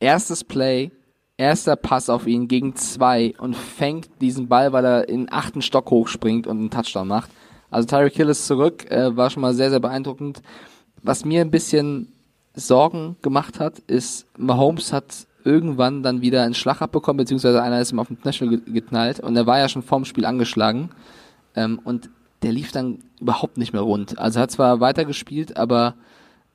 [0.00, 0.90] Erstes Play,
[1.36, 5.90] erster Pass auf ihn gegen zwei und fängt diesen Ball, weil er in achten Stock
[5.90, 7.30] hochspringt und einen Touchdown macht.
[7.70, 10.42] Also Tyreek Hill ist zurück, äh, war schon mal sehr, sehr beeindruckend.
[11.02, 12.12] Was mir ein bisschen
[12.54, 17.92] Sorgen gemacht hat, ist, Mahomes hat irgendwann dann wieder einen Schlag abbekommen, beziehungsweise einer ist
[17.92, 20.90] ihm auf den Knöchel geknallt und er war ja schon vorm Spiel angeschlagen
[21.56, 22.10] ähm, und
[22.42, 24.18] der lief dann überhaupt nicht mehr rund.
[24.18, 25.94] Also hat zwar weitergespielt, aber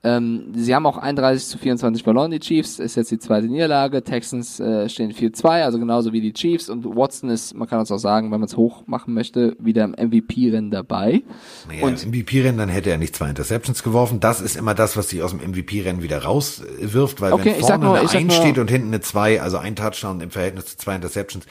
[0.04, 2.78] ähm, sie haben auch 31 zu 24 verloren, die Chiefs.
[2.78, 4.04] Ist jetzt die zweite Niederlage.
[4.04, 6.68] Texans äh, stehen 4-2, also genauso wie die Chiefs.
[6.68, 9.82] Und Watson ist, man kann es auch sagen, wenn man es hoch machen möchte, wieder
[9.82, 11.22] im MVP-Rennen dabei.
[11.66, 14.20] Naja, und im MVP-Rennen, dann hätte er nicht zwei Interceptions geworfen.
[14.20, 17.84] Das ist immer das, was sich aus dem MVP-Rennen wieder rauswirft, weil okay, wenn vorne
[17.84, 20.94] nur, eine 1 steht und hinten eine 2, also ein Touchdown im Verhältnis zu zwei
[20.94, 21.44] Interceptions,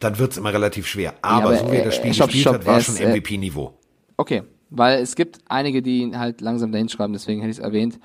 [0.00, 1.14] dann wird's immer relativ schwer.
[1.20, 3.74] Aber, ja, aber so wie er das Spiel stopp, gespielt stopp, hat, war schon MVP-Niveau.
[4.16, 7.98] Okay, weil es gibt einige, die halt langsam dahin schreiben, deswegen hätte ich es erwähnt.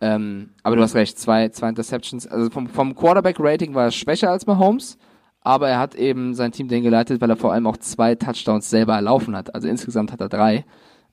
[0.00, 2.26] Ähm, aber du hast recht, zwei, zwei Interceptions.
[2.26, 4.96] Also vom, vom Quarterback-Rating war er schwächer als Mahomes,
[5.42, 8.70] aber er hat eben sein Team dahin geleitet, weil er vor allem auch zwei Touchdowns
[8.70, 9.54] selber erlaufen hat.
[9.54, 10.64] Also insgesamt hat er drei.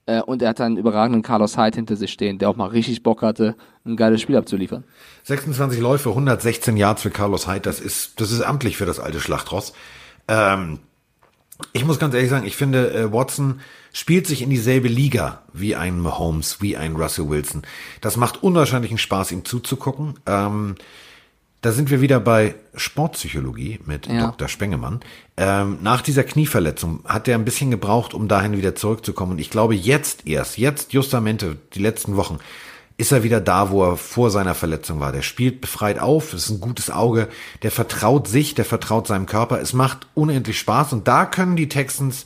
[0.06, 3.02] Äh, und er hat einen überragenden Carlos Hyde hinter sich stehen, der auch mal richtig
[3.02, 4.84] Bock hatte, ein geiles Spiel abzuliefern.
[5.24, 9.20] 26 Läufe, 116 Yards für Carlos Hyde, das ist, das ist amtlich für das alte
[9.20, 9.74] Schlachtross.
[10.26, 10.78] Ähm,
[11.74, 13.60] ich muss ganz ehrlich sagen, ich finde, äh, Watson
[13.98, 17.62] spielt sich in dieselbe Liga wie ein Mahomes, wie ein Russell Wilson.
[18.00, 20.14] Das macht unwahrscheinlichen Spaß, ihm zuzugucken.
[20.24, 20.76] Ähm,
[21.62, 24.28] da sind wir wieder bei Sportpsychologie mit ja.
[24.28, 24.46] Dr.
[24.46, 25.00] Spengemann.
[25.36, 29.32] Ähm, nach dieser Knieverletzung hat er ein bisschen gebraucht, um dahin wieder zurückzukommen.
[29.32, 32.38] Und ich glaube, jetzt erst, jetzt justamente, die letzten Wochen,
[32.98, 35.10] ist er wieder da, wo er vor seiner Verletzung war.
[35.10, 37.26] Der spielt befreit auf, ist ein gutes Auge,
[37.62, 39.60] der vertraut sich, der vertraut seinem Körper.
[39.60, 42.24] Es macht unendlich Spaß und da können die Texans,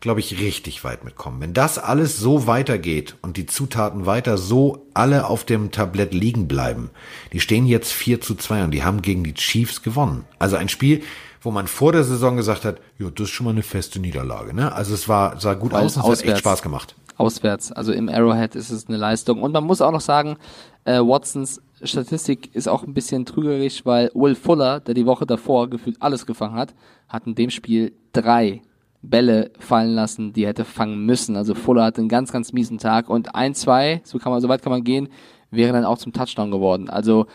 [0.00, 1.40] glaube ich, richtig weit mitkommen.
[1.40, 6.48] Wenn das alles so weitergeht und die Zutaten weiter so alle auf dem Tablett liegen
[6.48, 6.90] bleiben,
[7.32, 10.24] die stehen jetzt 4 zu 2 und die haben gegen die Chiefs gewonnen.
[10.38, 11.02] Also ein Spiel,
[11.42, 14.54] wo man vor der Saison gesagt hat, ja, das ist schon mal eine feste Niederlage.
[14.54, 14.72] Ne?
[14.72, 17.70] Also es war sah gut Weil aus und es hat echt Spaß gemacht auswärts.
[17.70, 19.42] Also im Arrowhead ist es eine Leistung.
[19.42, 20.36] Und man muss auch noch sagen,
[20.84, 25.68] äh, Watsons Statistik ist auch ein bisschen trügerisch, weil Will Fuller, der die Woche davor
[25.70, 26.74] gefühlt alles gefangen hat,
[27.08, 28.62] hat in dem Spiel drei
[29.02, 31.36] Bälle fallen lassen, die er hätte fangen müssen.
[31.36, 34.48] Also Fuller hatte einen ganz, ganz miesen Tag und ein, zwei, so kann man, so
[34.48, 35.08] weit kann man gehen,
[35.50, 36.90] wäre dann auch zum Touchdown geworden.
[36.90, 37.26] Also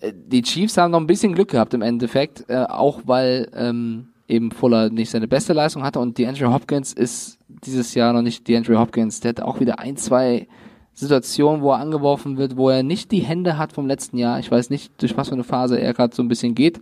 [0.00, 4.08] äh, die Chiefs haben noch ein bisschen Glück gehabt im Endeffekt, äh, auch weil ähm,
[4.28, 8.22] eben Fuller nicht seine beste Leistung hatte und die Andrew Hopkins ist dieses Jahr noch
[8.22, 9.20] nicht die Andrew Hopkins.
[9.20, 10.46] Der hat auch wieder ein, zwei
[10.94, 14.38] Situationen, wo er angeworfen wird, wo er nicht die Hände hat vom letzten Jahr.
[14.38, 16.80] Ich weiß nicht, durch was für eine Phase er gerade so ein bisschen geht.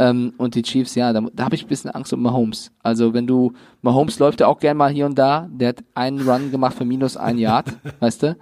[0.00, 2.72] Ähm, und die Chiefs, ja, da, da habe ich ein bisschen Angst um Mahomes.
[2.82, 6.26] Also wenn du, Mahomes läuft ja auch gern mal hier und da, der hat einen
[6.26, 7.66] Run gemacht für minus ein Yard,
[8.00, 8.36] weißt du?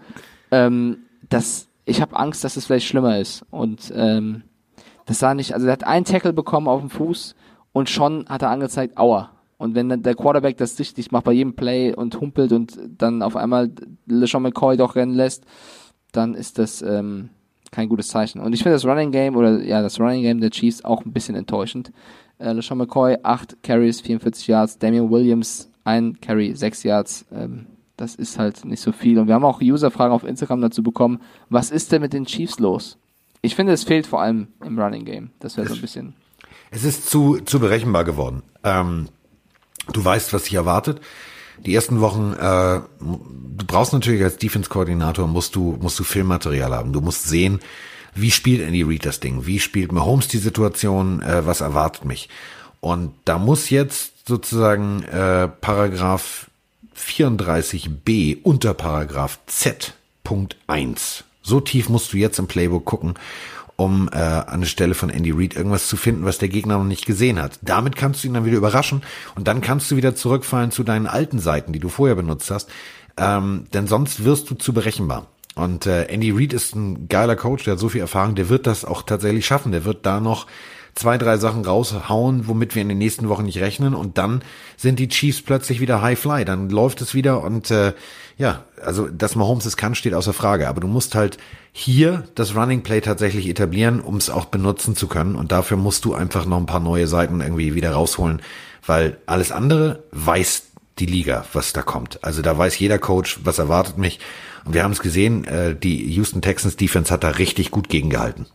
[0.52, 0.98] Ähm,
[1.28, 3.44] das, ich habe Angst, dass es vielleicht schlimmer ist.
[3.50, 4.44] Und ähm,
[5.06, 7.34] das sah nicht, also er hat einen Tackle bekommen auf dem Fuß
[7.72, 11.56] und schon hat er angezeigt, aua, und wenn der Quarterback das richtig macht bei jedem
[11.56, 13.72] Play und humpelt und dann auf einmal
[14.06, 15.44] LeSean McCoy doch rennen lässt,
[16.12, 17.30] dann ist das ähm,
[17.70, 18.40] kein gutes Zeichen.
[18.40, 21.12] Und ich finde das Running Game oder ja, das Running Game der Chiefs auch ein
[21.12, 21.92] bisschen enttäuschend.
[22.38, 27.26] Äh, LeSean McCoy, 8 Carries, 44 Yards, Damian Williams, 1 Carry, 6 Yards.
[27.32, 27.66] Ähm,
[27.96, 29.18] das ist halt nicht so viel.
[29.18, 31.20] Und wir haben auch User-Fragen auf Instagram dazu bekommen.
[31.50, 32.96] Was ist denn mit den Chiefs los?
[33.42, 35.30] Ich finde, es fehlt vor allem im Running Game.
[35.40, 36.14] Das wäre so ein bisschen.
[36.70, 38.42] Es ist zu, zu berechenbar geworden.
[38.62, 39.08] Ähm,
[39.92, 41.00] Du weißt, was dich erwartet.
[41.66, 46.92] Die ersten Wochen, äh, du brauchst natürlich als Defense-Koordinator, musst du, musst du Filmmaterial haben.
[46.92, 47.60] Du musst sehen,
[48.14, 49.46] wie spielt Andy Reid das Ding?
[49.46, 51.22] Wie spielt Mahomes die Situation?
[51.22, 52.28] Äh, was erwartet mich?
[52.80, 56.50] Und da muss jetzt sozusagen äh, Paragraph
[56.96, 59.94] 34b unter Paragraph Z
[60.24, 61.24] Punkt 1.
[61.42, 63.14] So tief musst du jetzt im Playbook gucken
[63.78, 66.84] um äh, an der Stelle von Andy Reid irgendwas zu finden, was der Gegner noch
[66.84, 67.60] nicht gesehen hat.
[67.62, 69.02] Damit kannst du ihn dann wieder überraschen
[69.36, 72.68] und dann kannst du wieder zurückfallen zu deinen alten Seiten, die du vorher benutzt hast.
[73.16, 75.28] Ähm, denn sonst wirst du zu berechenbar.
[75.54, 78.66] Und äh, Andy Reid ist ein geiler Coach, der hat so viel Erfahrung, der wird
[78.66, 79.70] das auch tatsächlich schaffen.
[79.70, 80.48] Der wird da noch
[80.96, 84.42] zwei, drei Sachen raushauen, womit wir in den nächsten Wochen nicht rechnen und dann
[84.76, 87.92] sind die Chiefs plötzlich wieder High Fly, dann läuft es wieder und äh,
[88.36, 91.38] ja, also dass Mahomes es kann, steht außer Frage, aber du musst halt
[91.72, 96.04] hier das Running Play tatsächlich etablieren, um es auch benutzen zu können und dafür musst
[96.04, 98.42] du einfach noch ein paar neue Seiten irgendwie wieder rausholen,
[98.86, 100.64] weil alles andere weiß
[100.98, 102.22] die Liga, was da kommt.
[102.24, 104.18] Also da weiß jeder Coach, was erwartet mich.
[104.64, 108.46] Und wir haben es gesehen, äh, die Houston Texans Defense hat da richtig gut gegengehalten.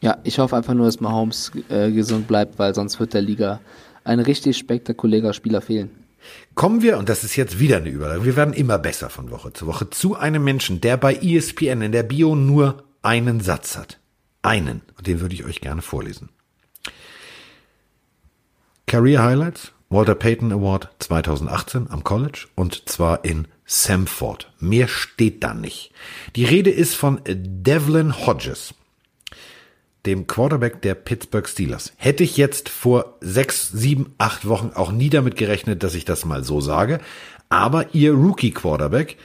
[0.00, 3.60] Ja, ich hoffe einfach nur, dass Mahomes äh, gesund bleibt, weil sonst wird der Liga
[4.04, 5.90] ein richtig spektakulärer Spieler fehlen.
[6.54, 9.52] Kommen wir, und das ist jetzt wieder eine Überleitung, wir werden immer besser von Woche
[9.52, 13.98] zu Woche, zu einem Menschen, der bei ESPN in der Bio nur einen Satz hat.
[14.42, 14.82] Einen.
[14.96, 16.28] Und den würde ich euch gerne vorlesen.
[18.86, 24.52] Career Highlights, Walter Payton Award 2018 am College und zwar in Samford.
[24.60, 25.92] Mehr steht da nicht.
[26.36, 28.74] Die Rede ist von Devlin Hodges
[30.06, 31.92] dem Quarterback der Pittsburgh Steelers.
[31.96, 36.24] Hätte ich jetzt vor sechs, sieben, acht Wochen auch nie damit gerechnet, dass ich das
[36.24, 37.00] mal so sage.
[37.48, 39.16] Aber ihr Rookie-Quarterback,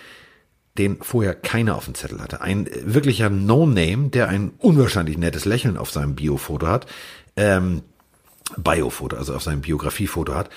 [0.78, 5.78] den vorher keiner auf dem Zettel hatte, ein wirklicher No-Name, der ein unwahrscheinlich nettes Lächeln
[5.78, 6.86] auf seinem Biofoto hat,
[7.36, 7.82] ähm,
[8.58, 10.50] Biofoto, also auf seinem Biografiefoto hat,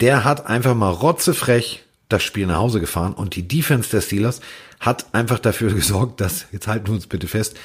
[0.00, 4.40] der hat einfach mal rotzefrech das Spiel nach Hause gefahren und die Defense der Steelers
[4.80, 7.56] hat einfach dafür gesorgt, dass, jetzt halten wir uns bitte fest,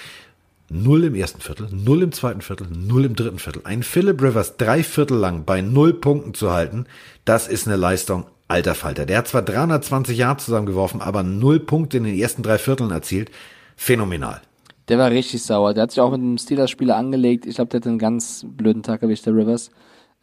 [0.76, 3.62] Null im ersten Viertel, null im zweiten Viertel, null im dritten Viertel.
[3.64, 6.88] Ein Philip Rivers drei Viertel lang bei null Punkten zu halten,
[7.26, 9.06] das ist eine Leistung alter Falter.
[9.06, 13.30] Der hat zwar 320 Jahre zusammengeworfen, aber null Punkte in den ersten drei Vierteln erzielt.
[13.76, 14.42] Phänomenal.
[14.88, 15.76] Der war richtig sauer.
[15.76, 17.46] Der hat sich auch mit einem Steelers-Spieler angelegt.
[17.46, 19.70] Ich glaube, der hat einen ganz blöden Tag erwischt, der Rivers.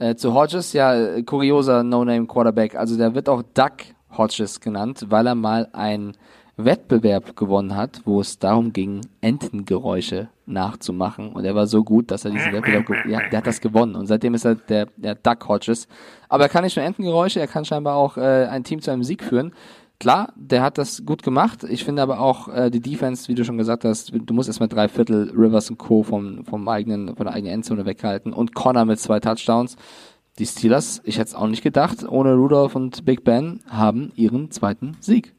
[0.00, 2.74] Äh, zu Hodges, ja, kurioser No-Name-Quarterback.
[2.74, 3.84] Also der wird auch Duck
[4.18, 6.16] Hodges genannt, weil er mal ein
[6.64, 11.32] Wettbewerb gewonnen hat, wo es darum ging, Entengeräusche nachzumachen.
[11.32, 13.94] Und er war so gut, dass er diesen Wettbewerb, ja, der hat das gewonnen.
[13.94, 15.88] Und seitdem ist er der, der Duck Hodges.
[16.28, 19.04] Aber er kann nicht nur Entengeräusche, er kann scheinbar auch äh, ein Team zu einem
[19.04, 19.52] Sieg führen.
[19.98, 21.62] Klar, der hat das gut gemacht.
[21.64, 24.70] Ich finde aber auch äh, die Defense, wie du schon gesagt hast, du musst erstmal
[24.70, 26.02] drei Viertel Rivers und Co.
[26.02, 29.76] vom, vom eigenen, von der eigenen Endzone weghalten und Connor mit zwei Touchdowns.
[30.38, 34.50] Die Steelers, ich hätte es auch nicht gedacht, ohne Rudolph und Big Ben haben ihren
[34.50, 35.34] zweiten Sieg.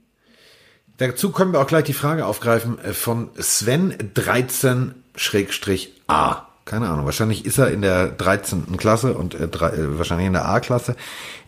[1.02, 6.48] Dazu können wir auch gleich die Frage aufgreifen äh, von Sven 13-A.
[6.64, 8.78] Keine Ahnung, wahrscheinlich ist er in der 13.
[8.78, 10.96] Klasse und äh, drei, äh, wahrscheinlich in der A-Klasse.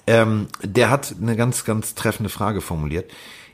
[0.08, 3.12] Ähm, der hat eine ganz, ganz treffende Frage formuliert.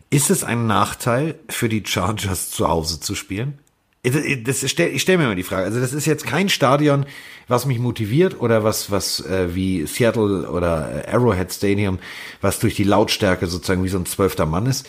[0.09, 3.59] Ist es ein Nachteil für die Chargers zu Hause zu spielen?
[4.01, 5.65] Das, das stell, ich stelle mir mal die Frage.
[5.65, 7.05] Also das ist jetzt kein Stadion,
[7.49, 11.99] was mich motiviert oder was was äh, wie Seattle oder äh, Arrowhead Stadium,
[12.39, 14.87] was durch die Lautstärke sozusagen wie so ein zwölfter Mann ist.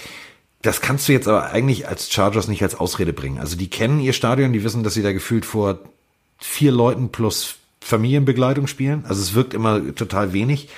[0.62, 3.38] Das kannst du jetzt aber eigentlich als Chargers nicht als Ausrede bringen.
[3.38, 5.78] Also die kennen ihr Stadion, die wissen, dass sie da gefühlt vor
[6.38, 9.04] vier Leuten plus Familienbegleitung spielen.
[9.08, 10.68] Also es wirkt immer total wenig.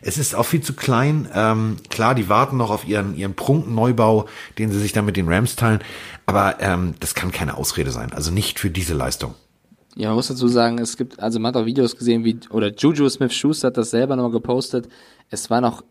[0.00, 1.28] Es ist auch viel zu klein.
[1.32, 4.26] Ähm, klar, die warten noch auf ihren, ihren Prunkneubau,
[4.58, 5.80] den sie sich dann mit den Rams teilen.
[6.26, 8.12] Aber ähm, das kann keine Ausrede sein.
[8.12, 9.34] Also nicht für diese Leistung.
[9.94, 12.72] Ja, man muss dazu sagen, es gibt, also man hat auch Videos gesehen, wie, oder
[12.74, 14.88] Juju Smith-Schuster hat das selber noch gepostet.
[15.30, 15.84] Es war noch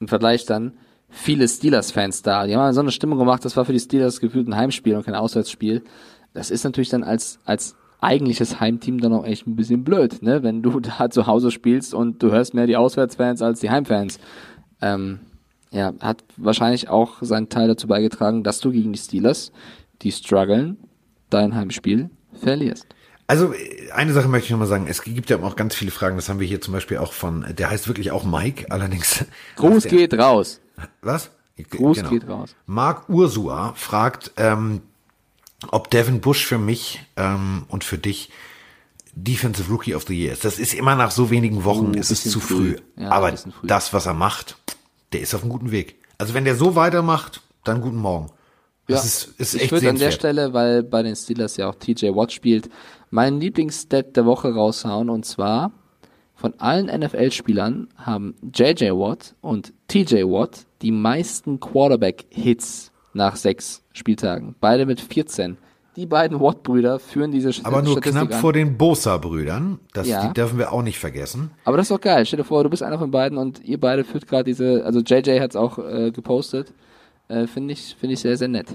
[0.00, 0.72] im Vergleich dann
[1.14, 2.46] viele Steelers-Fans da.
[2.46, 5.04] Die haben so eine Stimmung gemacht, das war für die Steelers gefühlt ein Heimspiel und
[5.04, 5.82] kein Auswärtsspiel.
[6.34, 10.42] Das ist natürlich dann als, als eigentliches Heimteam dann auch echt ein bisschen blöd, ne?
[10.42, 14.18] Wenn du da zu Hause spielst und du hörst mehr die Auswärtsfans als die Heimfans.
[14.82, 15.20] Ähm,
[15.70, 19.50] ja, hat wahrscheinlich auch seinen Teil dazu beigetragen, dass du gegen die Steelers,
[20.02, 20.76] die strugglen,
[21.30, 22.86] dein Heimspiel verlierst.
[23.26, 23.54] Also
[23.92, 24.86] eine Sache möchte ich noch mal sagen.
[24.88, 26.16] Es gibt ja auch ganz viele Fragen.
[26.16, 29.24] Das haben wir hier zum Beispiel auch von, der heißt wirklich auch Mike, allerdings.
[29.56, 30.60] Gruß geht raus.
[31.02, 31.30] Was?
[31.70, 32.10] Gruß genau.
[32.10, 32.54] geht raus.
[32.66, 34.82] Marc Ursua fragt, ähm,
[35.70, 38.30] ob Devin Bush für mich ähm, und für dich
[39.12, 40.44] Defensive Rookie of the Year ist.
[40.44, 42.76] Das ist immer nach so wenigen Wochen, oh, ist es zu früh.
[42.76, 43.02] früh.
[43.02, 43.50] Ja, Aber früh.
[43.62, 44.56] das, was er macht,
[45.12, 45.96] der ist auf einem guten Weg.
[46.18, 48.30] Also wenn der so weitermacht, dann guten Morgen.
[48.86, 51.76] Das ja, ist, ist ich würde an der Stelle, weil bei den Steelers ja auch
[51.76, 52.68] TJ Watt spielt,
[53.10, 55.72] meinen Lieblingsstat der Woche raushauen und zwar
[56.34, 64.54] von allen NFL-Spielern haben JJ Watt und TJ Watt die meisten Quarterback-Hits nach sechs Spieltagen.
[64.60, 65.56] Beide mit 14.
[65.96, 68.40] Die beiden Watt-Brüder führen diese Statistik Aber nur Statistik knapp an.
[68.40, 69.78] vor den Bosa-Brüdern.
[69.92, 70.32] Das ja.
[70.32, 71.52] dürfen wir auch nicht vergessen.
[71.64, 72.26] Aber das ist doch geil.
[72.26, 75.00] Stell dir vor, du bist einer von beiden und ihr beide führt gerade diese, also
[75.00, 76.72] JJ hat es auch äh, gepostet.
[77.28, 78.74] Äh, Finde ich, finde ich sehr, sehr nett.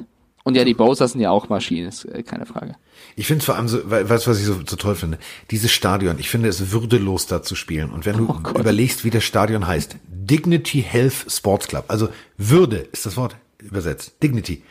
[0.50, 2.76] Und ja, die Bowser sind ja auch Maschinen, ist äh, keine Frage.
[3.16, 5.20] Ich finde vor allem so, weißt du, was ich so, so toll finde?
[5.52, 7.92] Dieses Stadion, ich finde es würdelos da zu spielen.
[7.92, 12.78] Und wenn du oh überlegst, wie das Stadion heißt, Dignity Health Sports Club, also Würde
[12.92, 14.64] ist das Wort übersetzt, Dignity.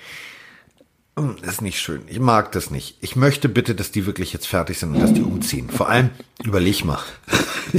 [1.16, 2.02] Hm, Das ist nicht schön.
[2.08, 2.96] Ich mag das nicht.
[3.00, 5.70] Ich möchte bitte, dass die wirklich jetzt fertig sind und dass die umziehen.
[5.70, 6.10] Vor allem,
[6.42, 6.98] überleg mal.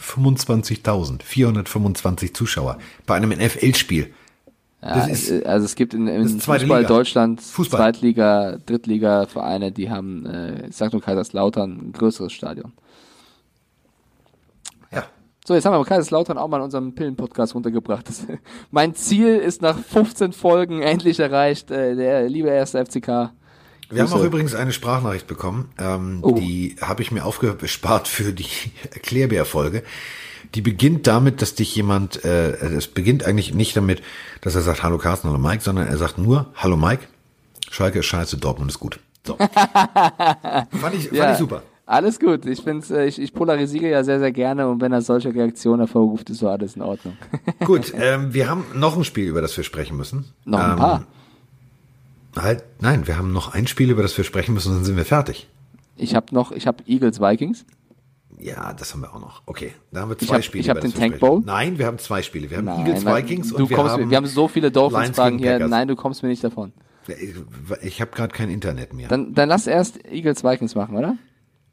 [0.00, 4.12] 25.000, 425 Zuschauer bei einem NFL-Spiel.
[4.82, 6.82] Ja, Das ist- äh, also es gibt in, in Fußball Liga.
[6.84, 7.78] Deutschland Fußball.
[7.80, 12.72] Zweitliga, Drittliga Vereine, die haben, äh, ich sag nur Kaiserslautern, ein größeres Stadion.
[14.90, 15.04] Ja.
[15.46, 18.08] So, jetzt haben wir Kaiserslautern auch mal in unserem Pillen-Podcast runtergebracht.
[18.08, 18.26] Das,
[18.70, 21.70] mein Ziel ist nach 15 Folgen endlich erreicht.
[21.70, 23.32] Äh, der liebe erste FCK.
[23.92, 25.70] Wir haben auch übrigens eine Sprachnachricht bekommen.
[25.78, 26.32] Ähm, Oh.
[26.32, 28.46] Die habe ich mir aufgespart für die
[28.92, 29.82] Erklärbär-Folge.
[30.54, 34.02] Die beginnt damit, dass dich jemand, äh, es beginnt eigentlich nicht damit,
[34.40, 37.04] dass er sagt Hallo Carsten, Hallo Mike, sondern er sagt nur Hallo Mike,
[37.70, 38.98] Schalke ist scheiße, Dortmund ist gut.
[39.24, 39.36] So.
[39.36, 41.62] fand ich, fand ich super.
[41.90, 42.46] Alles gut.
[42.46, 45.80] Ich, bin's, äh, ich, ich polarisiere ja sehr, sehr gerne und wenn er solche Reaktionen
[45.80, 47.16] hervorruft, ist so alles in Ordnung.
[47.64, 50.26] Gut, ähm, wir haben noch ein Spiel, über das wir sprechen müssen.
[50.44, 51.06] Noch ein ähm, paar.
[52.36, 54.96] Halt, nein, wir haben noch ein Spiel, über das wir sprechen müssen, und dann sind
[54.96, 55.48] wir fertig.
[55.96, 57.64] Ich habe noch, ich habe Eagles Vikings.
[58.42, 59.42] Ja, das haben wir auch noch.
[59.46, 60.62] Okay, da haben wir Ich zwei hab- Spiele.
[60.62, 61.18] ich hab über den Tank.
[61.20, 61.42] Bowl.
[61.44, 62.48] Nein, wir haben zwei Spiele.
[62.50, 65.38] Wir haben Nein, Eagles, weil Vikings du und wir haben, wir haben so viele Dolphins-Fragen
[65.38, 65.52] hier.
[65.52, 65.70] Packers.
[65.70, 66.72] Nein, du kommst mir nicht davon.
[67.08, 67.34] Ich,
[67.82, 69.08] ich habe gerade kein Internet mehr.
[69.08, 71.16] Dann, dann lass erst Eagles Vikings machen, oder?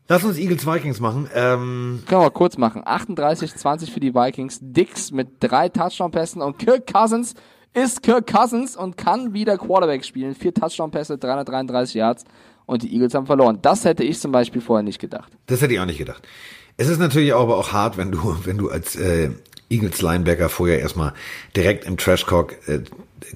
[0.09, 1.29] Lass uns Eagles Vikings machen.
[1.35, 2.83] Ähm, Können wir mal kurz machen.
[2.83, 4.59] 38-20 für die Vikings.
[4.61, 7.33] Dix mit drei Touchdown-Pässen und Kirk Cousins
[7.73, 10.33] ist Kirk Cousins und kann wieder Quarterback spielen.
[10.33, 12.23] Vier Touchdown-Pässe, 333 Yards
[12.67, 13.57] und die Eagles haben verloren.
[13.63, 15.31] Das hätte ich zum Beispiel vorher nicht gedacht.
[15.47, 16.21] das hätte ich auch nicht gedacht.
[16.77, 19.31] Es ist natürlich aber auch hart, wenn du, wenn du als äh,
[19.69, 21.13] Eagles Linebacker vorher erstmal
[21.55, 22.81] direkt im Trash Talk äh,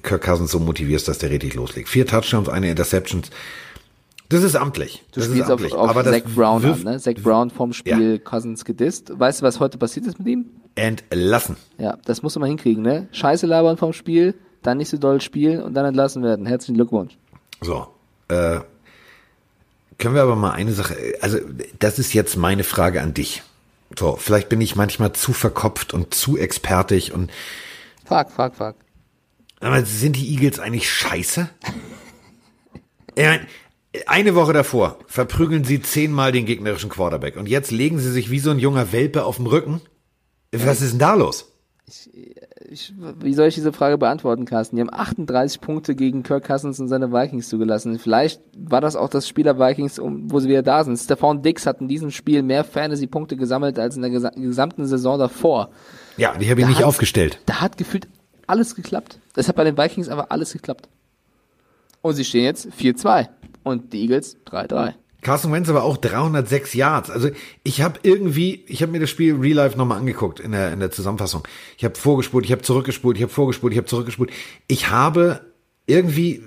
[0.02, 1.88] Kirk Cousins so motivierst, dass der richtig loslegt.
[1.88, 3.22] Vier Touchdowns, eine Interception.
[4.28, 5.02] Das ist amtlich.
[5.12, 5.74] Du das spielst ist auf, amtlich.
[5.74, 6.98] auf aber das Zach Brown wirft an, ne?
[7.00, 9.12] Zach Brown vom Spiel Cousins gedisst.
[9.18, 10.46] Weißt du, was heute passiert ist mit ihm?
[10.74, 11.56] entlassen.
[11.78, 13.08] Ja, das musst du mal hinkriegen, ne?
[13.12, 16.46] Scheiße labern vom Spiel, dann nicht so doll spielen und dann entlassen werden.
[16.46, 17.16] Herzlichen Glückwunsch.
[17.60, 17.88] So,
[18.28, 18.60] äh,
[20.02, 21.38] können wir aber mal eine Sache, also
[21.78, 23.44] das ist jetzt meine Frage an dich.
[23.96, 27.30] So, vielleicht bin ich manchmal zu verkopft und zu expertig und
[28.04, 28.74] Fuck, fuck, fuck.
[29.60, 31.48] aber sind die Eagles eigentlich scheiße?
[33.14, 38.30] Ich eine Woche davor verprügeln sie zehnmal den gegnerischen Quarterback und jetzt legen sie sich
[38.30, 39.82] wie so ein junger Welpe auf dem Rücken.
[40.50, 41.52] Was ist denn da los?
[41.86, 42.08] Ich,
[43.20, 44.76] wie soll ich diese Frage beantworten, Carsten?
[44.76, 47.98] Die haben 38 Punkte gegen Kirk Cousins und seine Vikings zugelassen.
[47.98, 50.96] Vielleicht war das auch das Spiel der Vikings, um, wo sie wieder da sind.
[50.98, 55.18] Stefan Dix hat in diesem Spiel mehr Fantasy-Punkte gesammelt als in der gesa gesamten Saison
[55.18, 55.70] davor.
[56.16, 57.38] Ja, die habe ich Da nicht hat- aufgestellt.
[57.46, 58.08] Da hat gefühlt
[58.46, 59.18] alles geklappt.
[59.36, 60.88] Es hat bei den Vikings aber alles geklappt.
[62.00, 63.28] Und sie stehen jetzt 4-2
[63.62, 64.94] und die Eagles 3-3.
[65.22, 67.10] Carson Wentz aber auch 306 Yards.
[67.10, 67.30] Also
[67.62, 70.80] ich habe irgendwie, ich habe mir das Spiel Real Life nochmal angeguckt in der, in
[70.80, 71.46] der Zusammenfassung.
[71.78, 74.30] Ich habe vorgespult, ich habe zurückgespult, ich habe vorgespult, ich habe zurückgespult.
[74.66, 75.40] Ich habe
[75.86, 76.42] irgendwie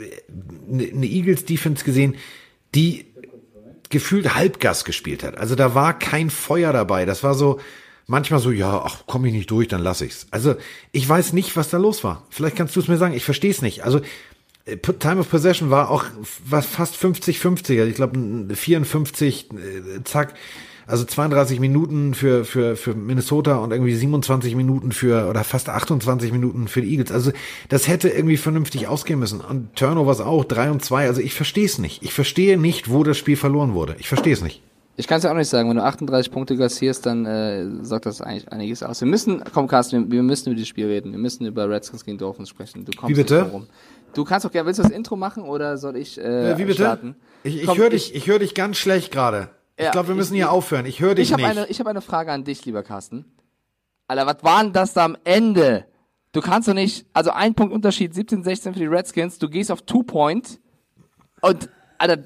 [0.69, 2.15] eine eine Eagles Defense gesehen,
[2.75, 3.05] die
[3.89, 5.37] gefühlt Halbgas gespielt hat.
[5.37, 7.05] Also da war kein Feuer dabei.
[7.05, 7.59] Das war so
[8.07, 10.27] manchmal so, ja, ach, komme ich nicht durch, dann lass ich's.
[10.31, 10.55] Also
[10.91, 12.25] ich weiß nicht, was da los war.
[12.29, 13.13] Vielleicht kannst du es mir sagen.
[13.13, 13.83] Ich verstehe es nicht.
[13.83, 14.03] Also äh,
[14.65, 16.05] Time of Possession war auch
[16.47, 17.79] was fast 50-50.
[17.79, 18.19] Also ich glaube
[18.53, 20.33] 54, äh, zack.
[20.87, 26.31] Also 32 Minuten für, für, für Minnesota und irgendwie 27 Minuten für, oder fast 28
[26.31, 27.11] Minuten für die Eagles.
[27.11, 27.31] Also
[27.69, 29.41] das hätte irgendwie vernünftig ausgehen müssen.
[29.41, 31.07] Und Turnovers auch, 3 und 2.
[31.07, 32.03] Also ich verstehe es nicht.
[32.03, 33.95] Ich verstehe nicht, wo das Spiel verloren wurde.
[33.99, 34.61] Ich verstehe es nicht.
[34.97, 38.05] Ich kann es ja auch nicht sagen, wenn du 38 Punkte kassierst, dann äh, sagt
[38.05, 39.01] das eigentlich einiges aus.
[39.01, 41.11] Wir müssen, komm Carsten, wir, wir müssen über dieses Spiel reden.
[41.11, 42.85] Wir müssen über Redskins gegen Dolphins sprechen.
[42.85, 43.43] Du kommst Wie bitte?
[43.43, 43.67] nicht rum.
[44.15, 46.63] Du kannst doch gerne, willst du das Intro machen oder soll ich äh, Äh, wie
[46.65, 46.75] bitte?
[46.81, 47.15] starten?
[47.43, 49.49] Ich, ich höre dich, ich höre dich ganz schlecht gerade.
[49.77, 50.85] Ich Ja, glaube, wir ich- müssen hier aufhören.
[50.85, 51.51] Ich höre dich Ich habe nicht.
[51.51, 53.25] eine, ich hab eine Frage an dich, lieber Carsten.
[54.07, 55.85] Alter, was war denn das da am Ende?
[56.31, 59.71] Du kannst doch nicht, also ein Punkt Unterschied, 17, 16 für die Redskins, du gehst
[59.71, 60.59] auf Two Point
[61.41, 62.23] und, Alter,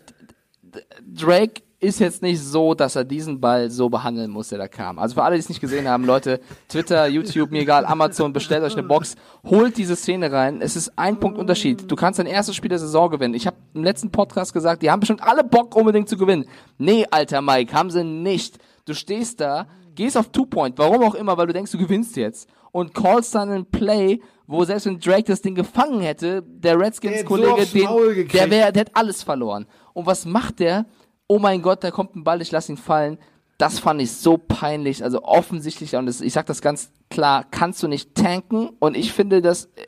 [1.05, 4.99] Drake ist jetzt nicht so, dass er diesen Ball so behandeln muss, der da kam.
[4.99, 8.63] Also für alle, die es nicht gesehen haben, Leute, Twitter, YouTube, mir egal, Amazon, bestellt
[8.63, 9.15] euch eine Box,
[9.45, 10.61] holt diese Szene rein.
[10.61, 11.89] Es ist ein Punkt Unterschied.
[11.89, 13.33] Du kannst dein erstes Spiel der Saison gewinnen.
[13.33, 16.45] Ich habe im letzten Podcast gesagt, die haben bestimmt alle Bock unbedingt zu gewinnen.
[16.77, 18.57] Nee, alter Mike, haben sie nicht.
[18.85, 22.49] Du stehst da, gehst auf Two-Point, warum auch immer, weil du denkst, du gewinnst jetzt.
[22.71, 26.79] Und callst dann einen Play, wo selbst wenn Drake das Ding gefangen hätte, der Der
[26.79, 29.65] Redskins-Kollege, so aufs den, der wäre, der hat alles verloren.
[29.93, 30.85] Und was macht der?
[31.31, 33.19] Oh mein Gott, da kommt ein Ball, ich lass ihn fallen.
[33.59, 37.83] Das fand ich so peinlich, also offensichtlich, und das, ich sag das ganz klar, kannst
[37.83, 38.69] du nicht tanken.
[38.79, 39.85] Und ich finde das äh,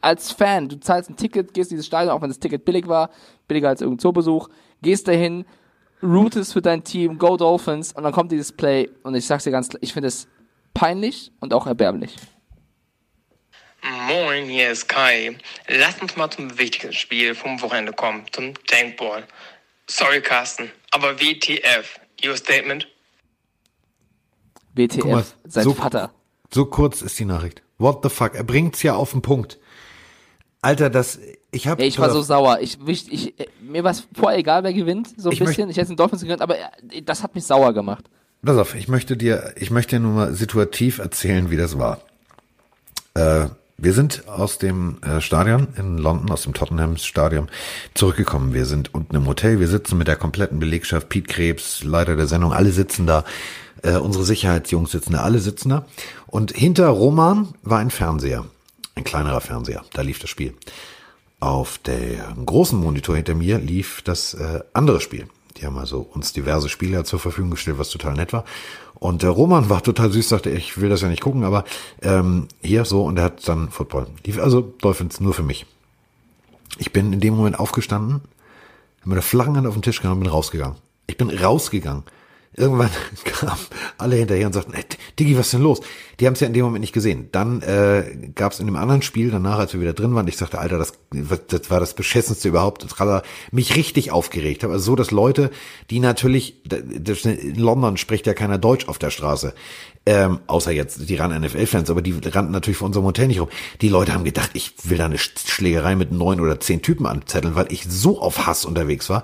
[0.00, 2.88] als Fan, du zahlst ein Ticket, gehst in dieses Stadion, auch wenn das Ticket billig
[2.88, 3.10] war,
[3.48, 4.48] billiger als irgendein Zoobesuch,
[4.80, 5.44] gehst dahin,
[6.02, 9.50] rootest für dein Team, go Dolphins, und dann kommt dieses Play, und ich sag's dir
[9.50, 10.26] ganz klar, ich finde es
[10.72, 12.16] peinlich und auch erbärmlich.
[14.06, 15.36] Moin, hier ist Kai.
[15.66, 19.24] Lass uns mal zum wichtigsten Spiel vom Wochenende kommen, zum Tankball.
[19.88, 22.86] Sorry, Carsten, aber WTF, your statement?
[24.74, 26.12] WTF, mal, sein so- Vater.
[26.52, 27.62] So kurz ist die Nachricht.
[27.78, 28.34] What the fuck?
[28.34, 29.58] Er bringt's ja auf den Punkt.
[30.62, 31.18] Alter, das,
[31.50, 31.78] ich hab.
[31.80, 32.58] Ey, ich war so sauer.
[32.60, 35.70] Ich, ich, ich, mir war es vorher egal, wer gewinnt, so ein Ich bisschen.
[35.70, 36.56] Ich hätte den Dolphins gegönnt, aber
[37.04, 38.04] das hat mich sauer gemacht.
[38.42, 42.00] Pass auf, ich möchte dir, ich möchte dir nur mal situativ erzählen, wie das war.
[43.14, 43.48] Äh,
[43.80, 47.48] wir sind aus dem äh, Stadion in London, aus dem Tottenham Stadion
[47.94, 48.52] zurückgekommen.
[48.52, 52.26] Wir sind unten im Hotel, wir sitzen mit der kompletten Belegschaft, Pete Krebs, Leiter der
[52.26, 53.24] Sendung, alle sitzen da.
[53.84, 55.86] Äh, unsere Sicherheitsjungs sitzen da, alle sitzen da.
[56.26, 58.44] Und hinter Roman war ein Fernseher,
[58.96, 60.54] ein kleinerer Fernseher, da lief das Spiel.
[61.38, 65.28] Auf der großen Monitor hinter mir lief das äh, andere Spiel.
[65.56, 68.44] Die haben also uns diverse Spiele zur Verfügung gestellt, was total nett war.
[69.00, 71.64] Und der Roman war total süß, sagte, ich will das ja nicht gucken, aber
[72.02, 74.08] ähm, hier so, und er hat dann Football.
[74.38, 75.66] Also Dolphins nur für mich.
[76.78, 78.22] Ich bin in dem Moment aufgestanden,
[79.00, 80.76] habe mir eine Flaggenhand auf den Tisch genommen und bin rausgegangen.
[81.06, 82.02] Ich bin rausgegangen.
[82.56, 82.90] Irgendwann
[83.24, 83.60] kamen
[83.98, 84.84] alle hinterher und sagten, ey,
[85.18, 85.80] Diggi, was ist denn los?
[86.18, 87.28] Die haben es ja in dem Moment nicht gesehen.
[87.30, 90.36] Dann äh, gab es in dem anderen Spiel, danach, als wir wieder drin waren, ich
[90.36, 92.82] sagte, Alter, das, das war das Beschissenste überhaupt.
[92.82, 94.64] Das hat mich richtig aufgeregt.
[94.64, 95.50] Also so, dass Leute,
[95.90, 99.54] die natürlich, in London spricht ja keiner Deutsch auf der Straße,
[100.06, 103.50] ähm, außer jetzt die ran NFL-Fans, aber die rannten natürlich vor unserem Hotel nicht rum.
[103.82, 107.54] Die Leute haben gedacht, ich will da eine Schlägerei mit neun oder zehn Typen anzetteln,
[107.54, 109.22] weil ich so auf Hass unterwegs war.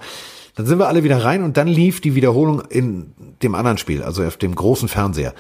[0.55, 4.03] Dann sind wir alle wieder rein und dann lief die Wiederholung in dem anderen Spiel,
[4.03, 5.35] also auf dem großen Fernseher.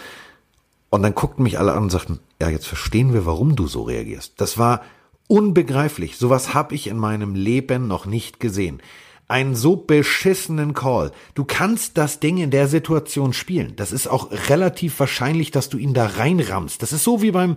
[0.90, 3.82] Und dann guckten mich alle an und sagten, ja, jetzt verstehen wir, warum du so
[3.82, 4.34] reagierst.
[4.36, 4.82] Das war
[5.28, 6.16] unbegreiflich.
[6.16, 8.80] Sowas habe ich in meinem Leben noch nicht gesehen.
[9.26, 11.10] Einen so beschissenen Call.
[11.34, 13.74] Du kannst das Ding in der Situation spielen.
[13.76, 16.82] Das ist auch relativ wahrscheinlich, dass du ihn da reinrammst.
[16.82, 17.56] Das ist so wie beim,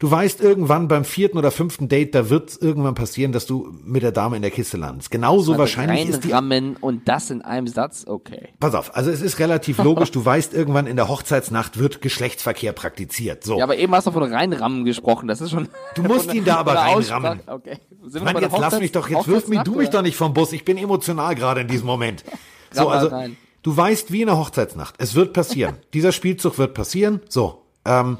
[0.00, 3.72] du weißt irgendwann beim vierten oder fünften Date, da wird es irgendwann passieren, dass du
[3.84, 5.12] mit der Dame in der Kiste landest.
[5.12, 8.48] Genauso wahrscheinlich ist die Reinrammen und das in einem Satz, okay.
[8.58, 12.72] Pass auf, also es ist relativ logisch, du weißt, irgendwann in der Hochzeitsnacht wird Geschlechtsverkehr
[12.72, 13.44] praktiziert.
[13.44, 13.58] So.
[13.58, 15.68] Ja, aber eben hast du von reinrammen gesprochen, das ist schon.
[15.94, 17.40] Du musst ihn da aber reinrammen.
[17.46, 17.78] Okay.
[18.02, 20.32] Wir Mann, jetzt lass Hochzeits- mich doch, jetzt wirf mich du mich doch nicht vom
[20.32, 20.52] Bus.
[20.52, 22.24] Ich bin emotional gerade in diesem Moment.
[22.72, 23.36] So, also, rein.
[23.64, 24.94] du weißt, wie in der Hochzeitsnacht.
[24.98, 25.78] Es wird passieren.
[25.92, 27.20] Dieser Spielzug wird passieren.
[27.28, 27.62] So.
[27.84, 28.18] Ähm,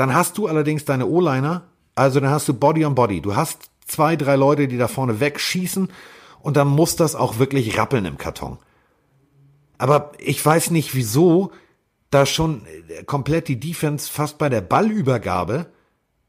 [0.00, 1.64] dann hast du allerdings deine O-Liner.
[1.94, 3.20] Also, dann hast du Body on Body.
[3.20, 5.90] Du hast zwei, drei Leute, die da vorne wegschießen.
[6.40, 8.56] Und dann muss das auch wirklich rappeln im Karton.
[9.76, 11.52] Aber ich weiß nicht, wieso
[12.08, 15.66] da schon äh, komplett die Defense fast bei der Ballübergabe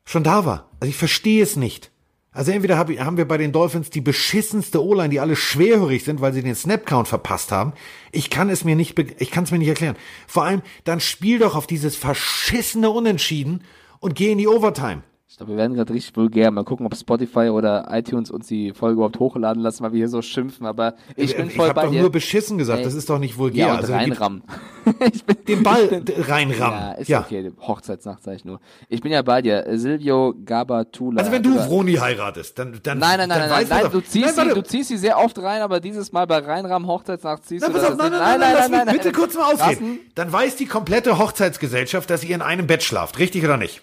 [0.04, 0.70] schon da war.
[0.82, 1.92] Also ich verstehe es nicht.
[2.34, 6.22] Also entweder hab, haben wir bei den Dolphins die beschissenste O-Line, die alle schwerhörig sind,
[6.22, 7.74] weil sie den Snapcount verpasst haben.
[8.14, 9.98] Ich kann es mir nicht, ich kann es mir nicht erklären.
[10.28, 13.66] Vor allem, dann spiel doch auf dieses verschissene Unentschieden
[14.00, 15.04] und geh in die Overtime.
[15.42, 16.52] Ich wir werden gerade richtig vulgär.
[16.52, 20.10] Mal gucken, ob Spotify oder iTunes uns die Folge überhaupt hochladen lassen, weil wir hier
[20.10, 20.66] so schimpfen.
[20.66, 22.02] Aber ich bin ich voll habe bei doch dir.
[22.02, 22.86] nur beschissen gesagt, Ey.
[22.86, 23.68] das ist doch nicht vulgär.
[23.68, 24.44] ja, und also, reinrammen.
[25.14, 26.80] ich bin, den Ball reinrammen.
[26.80, 27.20] Ja, ist ja.
[27.22, 27.52] okay.
[27.60, 28.60] Hochzeitsnacht sag ich nur.
[28.90, 29.66] Ich bin ja bei dir.
[29.74, 31.20] Silvio Gabatula.
[31.20, 34.02] Also wenn du Vroni heiratest, dann dann Nein, nein, nein, dann nein, nein, nein, du
[34.02, 37.46] ziehst, Nein, sie, du ziehst sie sehr oft rein, aber dieses Mal bei Reinrahmen Hochzeitsnacht
[37.46, 38.20] ziehst Nein, du das auf, nein, nicht.
[38.20, 39.14] nein, nein, nein, lass mich bitte nein.
[39.14, 40.00] kurz mal ausreden.
[40.16, 43.82] Dann weiß die komplette Hochzeitsgesellschaft, dass ihr in einem Bett schlaft, richtig oder nicht?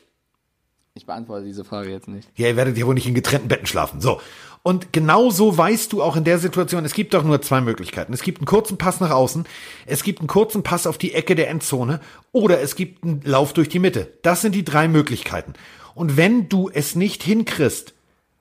[0.99, 2.29] Ich beantworte diese Frage jetzt nicht.
[2.35, 4.01] Ja, ihr werdet ja wohl nicht in getrennten Betten schlafen.
[4.01, 4.21] So.
[4.65, 8.13] Und genauso weißt du auch in der Situation, es gibt doch nur zwei Möglichkeiten.
[8.13, 9.47] Es gibt einen kurzen Pass nach außen,
[9.87, 12.01] es gibt einen kurzen Pass auf die Ecke der Endzone
[12.33, 14.13] oder es gibt einen Lauf durch die Mitte.
[14.23, 15.53] Das sind die drei Möglichkeiten.
[15.95, 17.95] Und wenn du es nicht hinkriegst,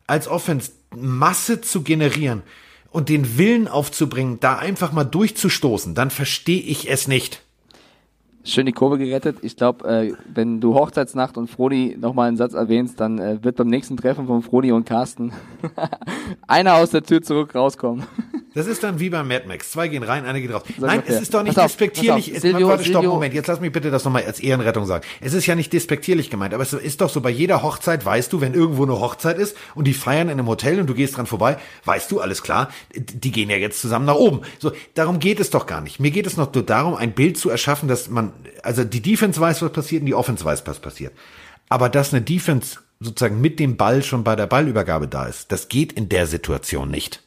[0.07, 2.41] als Offense Masse zu generieren
[2.89, 7.43] und den Willen aufzubringen, da einfach mal durchzustoßen, dann verstehe ich es nicht.
[8.47, 9.39] Schön die Kurve gerettet.
[9.41, 13.57] Ich glaube, äh, wenn du Hochzeitsnacht und Froni nochmal einen Satz erwähnst, dann äh, wird
[13.57, 15.33] beim nächsten Treffen von Froni und Carsten
[16.47, 18.05] einer aus der Tür zurück rauskommen.
[18.57, 19.69] Das ist dann wie beim Mad Max.
[19.69, 20.63] Zwei gehen rein, einer geht raus.
[20.79, 22.33] Sag Nein, es ist doch nicht auf, despektierlich.
[22.33, 22.39] auf.
[22.39, 23.13] Silvio, warte, stopp, Silvio.
[23.13, 23.35] Moment.
[23.35, 25.05] Jetzt lass mich bitte das nochmal als Ehrenrettung sagen.
[25.21, 28.33] Es ist ja nicht despektierlich gemeint, aber es ist doch so, bei jeder Hochzeit weißt
[28.33, 31.17] du, wenn irgendwo eine Hochzeit ist und die feiern in einem Hotel und du gehst
[31.17, 34.41] dran vorbei, weißt du, alles klar, die gehen ja jetzt zusammen nach oben.
[34.57, 35.99] So, darum geht es doch gar nicht.
[35.99, 38.33] Mir geht es noch nur darum, ein Bild zu erschaffen, dass man,
[38.63, 41.13] also die Defense weiß, was passiert und die Offense weiß, was passiert.
[41.69, 45.69] Aber dass eine Defense sozusagen mit dem Ball schon bei der Ballübergabe da ist, das
[45.69, 47.21] geht in der Situation nicht.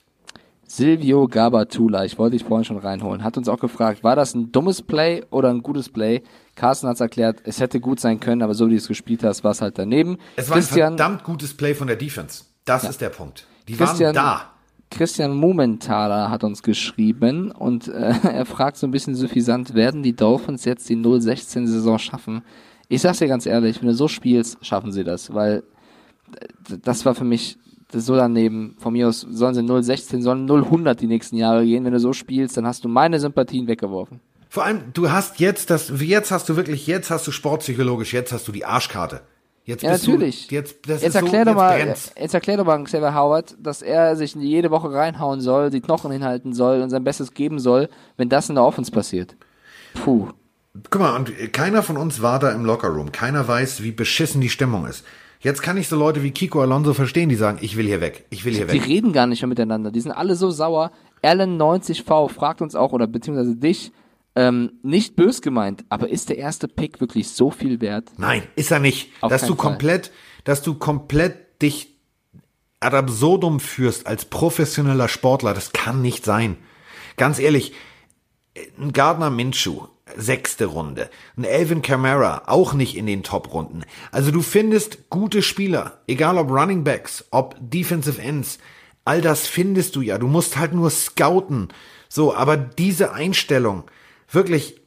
[0.67, 4.53] Silvio Gabatula, ich wollte dich vorhin schon reinholen, hat uns auch gefragt, war das ein
[4.53, 6.23] dummes Play oder ein gutes Play?
[6.55, 9.25] Carsten hat es erklärt, es hätte gut sein können, aber so wie du es gespielt
[9.25, 10.19] hast, war es halt daneben.
[10.37, 12.45] Es war ein Christian, verdammt gutes Play von der Defense.
[12.65, 13.47] Das ist der Punkt.
[13.67, 14.53] Die Christian, waren da.
[14.91, 20.14] Christian Mumenthaler hat uns geschrieben und äh, er fragt so ein bisschen suffisant, werden die
[20.14, 22.43] Dolphins jetzt die 0-16-Saison schaffen?
[22.88, 25.62] Ich sag's dir ganz ehrlich, wenn du so spielst, schaffen sie das, weil
[26.82, 27.57] das war für mich
[27.93, 28.76] so daneben.
[28.78, 31.84] Von mir aus sollen sie 016, sollen 0100 die nächsten Jahre gehen.
[31.84, 34.20] Wenn du so spielst, dann hast du meine Sympathien weggeworfen.
[34.49, 38.32] Vor allem, du hast jetzt das, jetzt hast du wirklich, jetzt hast du sportpsychologisch, jetzt
[38.32, 39.22] hast du die Arschkarte.
[39.71, 40.49] Jetzt Ja, natürlich.
[40.49, 43.57] Du, jetzt, das Jetzt ist erklär so, doch mal, jetzt erklär doch mal Xavier Howard,
[43.61, 47.59] dass er sich jede Woche reinhauen soll, die Knochen hinhalten soll und sein Bestes geben
[47.61, 49.37] soll, wenn das in der Offense passiert.
[50.05, 50.29] Puh.
[50.91, 53.12] Guck mal, und keiner von uns war da im Lockerroom.
[53.12, 55.05] Keiner weiß, wie beschissen die Stimmung ist.
[55.41, 58.27] Jetzt kann ich so Leute wie Kiko Alonso verstehen, die sagen, ich will hier weg,
[58.31, 58.87] ich will hier Die weg.
[58.87, 59.91] reden gar nicht mehr miteinander.
[59.91, 60.91] Die sind alle so sauer.
[61.23, 63.93] Allen90V fragt uns auch, oder beziehungsweise dich,
[64.37, 68.11] ähm, nicht bös gemeint, aber ist der erste Pick wirklich so viel wert?
[68.16, 69.11] Nein, ist er nicht.
[69.20, 69.70] Auf dass du Fall.
[69.70, 70.12] komplett,
[70.45, 71.97] dass du komplett dich
[72.81, 76.57] ad absurdum führst als professioneller Sportler, das kann nicht sein.
[77.16, 77.74] Ganz ehrlich,
[78.78, 81.11] ein Gardner Minshew, sechste Runde.
[81.37, 83.85] Ein Elvin Kamara, auch nicht in den Top-Runden.
[84.11, 88.59] Also du findest gute Spieler, egal ob Running Backs, ob Defensive Ends,
[89.05, 90.18] all das findest du ja.
[90.18, 91.68] Du musst halt nur scouten.
[92.09, 93.85] So, aber diese Einstellung,
[94.31, 94.81] wirklich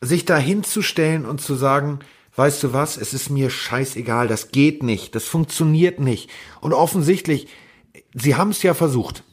[0.00, 2.00] sich da hinzustellen und zu sagen,
[2.36, 6.30] weißt du was, es ist mir scheißegal, das geht nicht, das funktioniert nicht.
[6.60, 7.48] Und offensichtlich,
[8.14, 9.24] sie haben es ja versucht.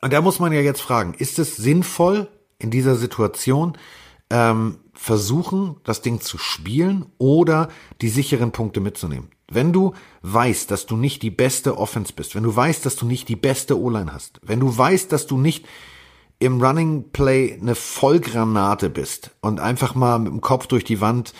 [0.00, 2.28] Und da muss man ja jetzt fragen, ist es sinnvoll
[2.58, 3.76] in dieser Situation
[4.30, 7.68] ähm, versuchen, das Ding zu spielen oder
[8.00, 9.30] die sicheren Punkte mitzunehmen?
[9.50, 13.06] Wenn du weißt, dass du nicht die beste Offense bist, wenn du weißt, dass du
[13.06, 15.66] nicht die beste O-Line hast, wenn du weißt, dass du nicht
[16.38, 21.32] im Running Play eine Vollgranate bist und einfach mal mit dem Kopf durch die Wand,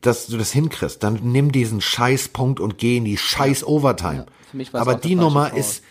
[0.00, 4.26] dass du das hinkriegst, dann nimm diesen Scheißpunkt und geh in die Scheiß Overtime.
[4.56, 5.82] es Aber die Nummer ist,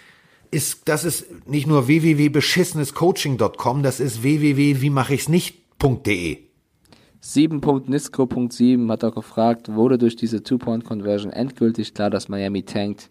[0.51, 6.37] ist, das ist nicht nur www.beschissenescoaching.com, das ist www.wiemachichtsnicht.de.
[7.21, 13.09] 7.nisco.7 hat auch gefragt, wurde durch diese Two-Point-Conversion endgültig klar, dass Miami tankt?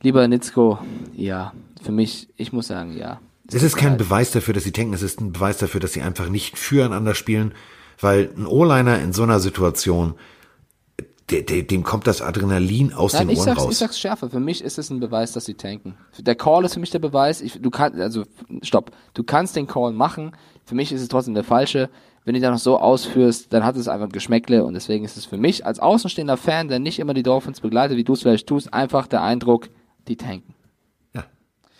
[0.00, 0.78] Lieber Nitzko,
[1.14, 1.52] ja,
[1.82, 3.20] für mich, ich muss sagen, ja.
[3.52, 6.02] Es ist kein Beweis dafür, dass sie tanken, es ist ein Beweis dafür, dass sie
[6.02, 7.54] einfach nicht füreinander spielen,
[8.00, 10.14] weil ein O-Liner in so einer Situation,
[11.30, 13.72] de, de, dem kommt das Adrenalin aus Nein, den ich Ohren sag's, raus.
[13.72, 14.30] ich sag's schärfer.
[14.30, 15.94] Für mich ist es ein Beweis, dass sie tanken.
[16.18, 17.40] Der Call ist für mich der Beweis.
[17.40, 18.24] Ich, du kannst, also,
[18.62, 18.90] stopp.
[19.14, 20.32] Du kannst den Call machen.
[20.64, 21.90] Für mich ist es trotzdem der falsche.
[22.24, 25.16] Wenn du dann noch so ausführst, dann hat es einfach ein Geschmäckle und deswegen ist
[25.16, 28.22] es für mich als außenstehender Fan, der nicht immer die Dolphins begleitet, wie du es
[28.22, 29.68] vielleicht tust, einfach der Eindruck,
[30.06, 30.54] die tanken.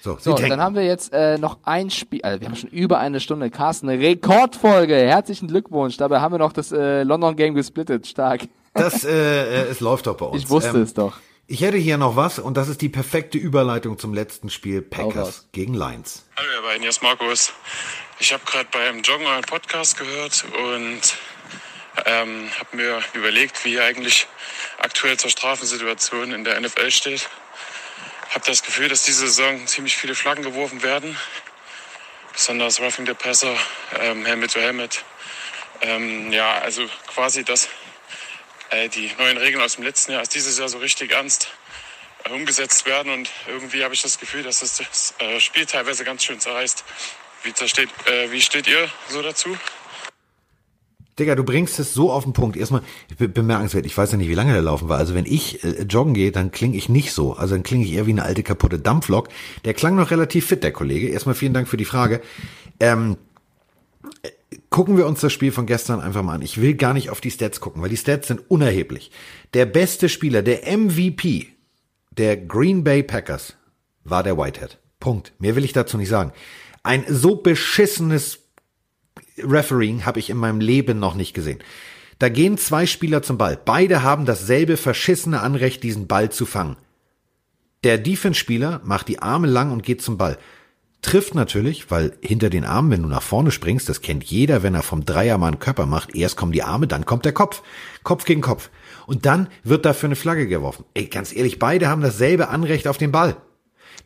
[0.03, 2.98] So, So, dann haben wir jetzt äh, noch ein Spiel, also wir haben schon über
[2.98, 4.96] eine Stunde, Carsten, eine Rekordfolge.
[4.96, 5.96] Herzlichen Glückwunsch.
[5.96, 8.09] Dabei haben wir noch das äh, London Game gesplittet.
[8.09, 8.42] Stark.
[8.74, 10.42] Das, äh, äh, es läuft doch bei uns.
[10.42, 11.18] Ich wusste Ähm, es doch.
[11.46, 14.82] Ich hätte hier noch was und das ist die perfekte Überleitung zum letzten Spiel.
[14.82, 16.24] Packers gegen Lions.
[16.36, 17.53] Hallo ihr beiden, hier ist Markus.
[18.18, 21.00] Ich habe gerade beim Joggen euren Podcast gehört und
[22.07, 24.26] ähm, habe mir überlegt, wie ihr eigentlich
[24.78, 27.28] aktuell zur Strafensituation in der NFL steht.
[28.32, 31.18] Habe das Gefühl, dass diese Saison ziemlich viele Flaggen geworfen werden.
[32.32, 33.54] Besonders Roughing the Passer,
[34.00, 35.04] ähm, Helmet to Helmet.
[35.82, 37.68] Ähm, ja, also quasi, dass
[38.70, 41.52] äh, die neuen Regeln aus dem letzten Jahr als dieses Jahr so richtig ernst
[42.24, 46.02] äh, umgesetzt werden und irgendwie habe ich das Gefühl, dass es das äh, Spiel teilweise
[46.02, 46.84] ganz schön zerreißt.
[47.42, 49.58] Wie, zersteht, äh, wie steht ihr so dazu?
[51.22, 52.56] Digga, du bringst es so auf den Punkt.
[52.56, 52.82] Erstmal
[53.18, 54.98] be bemerkenswert, ich weiß ja nicht, wie lange der laufen war.
[54.98, 57.34] Also wenn ich äh, joggen gehe, dann klinge ich nicht so.
[57.34, 59.28] Also dann klinge ich eher wie eine alte kaputte Dampflok.
[59.64, 61.08] Der klang noch relativ fit, der Kollege.
[61.08, 62.20] Erstmal vielen Dank für die Frage.
[62.80, 63.16] Ähm,
[64.22, 64.30] äh,
[64.70, 66.42] gucken wir uns das Spiel von gestern einfach mal an.
[66.42, 69.10] Ich will gar nicht auf die Stats gucken, weil die Stats sind unerheblich.
[69.54, 71.48] Der beste Spieler, der MVP
[72.16, 73.54] der Green Bay Packers
[74.04, 74.78] war der Whitehead.
[75.00, 75.32] Punkt.
[75.38, 76.32] Mehr will ich dazu nicht sagen.
[76.82, 78.41] Ein so beschissenes
[79.38, 81.58] Refereeing habe ich in meinem Leben noch nicht gesehen.
[82.18, 83.58] Da gehen zwei Spieler zum Ball.
[83.62, 86.76] Beide haben dasselbe verschissene Anrecht, diesen Ball zu fangen.
[87.84, 90.38] Der Defense-Spieler macht die Arme lang und geht zum Ball.
[91.02, 94.76] Trifft natürlich, weil hinter den Armen, wenn du nach vorne springst, das kennt jeder, wenn
[94.76, 97.62] er vom Dreier mal einen Körper macht, erst kommen die Arme, dann kommt der Kopf.
[98.04, 98.70] Kopf gegen Kopf.
[99.06, 100.84] Und dann wird dafür eine Flagge geworfen.
[100.94, 103.36] Ey, ganz ehrlich, beide haben dasselbe Anrecht auf den Ball.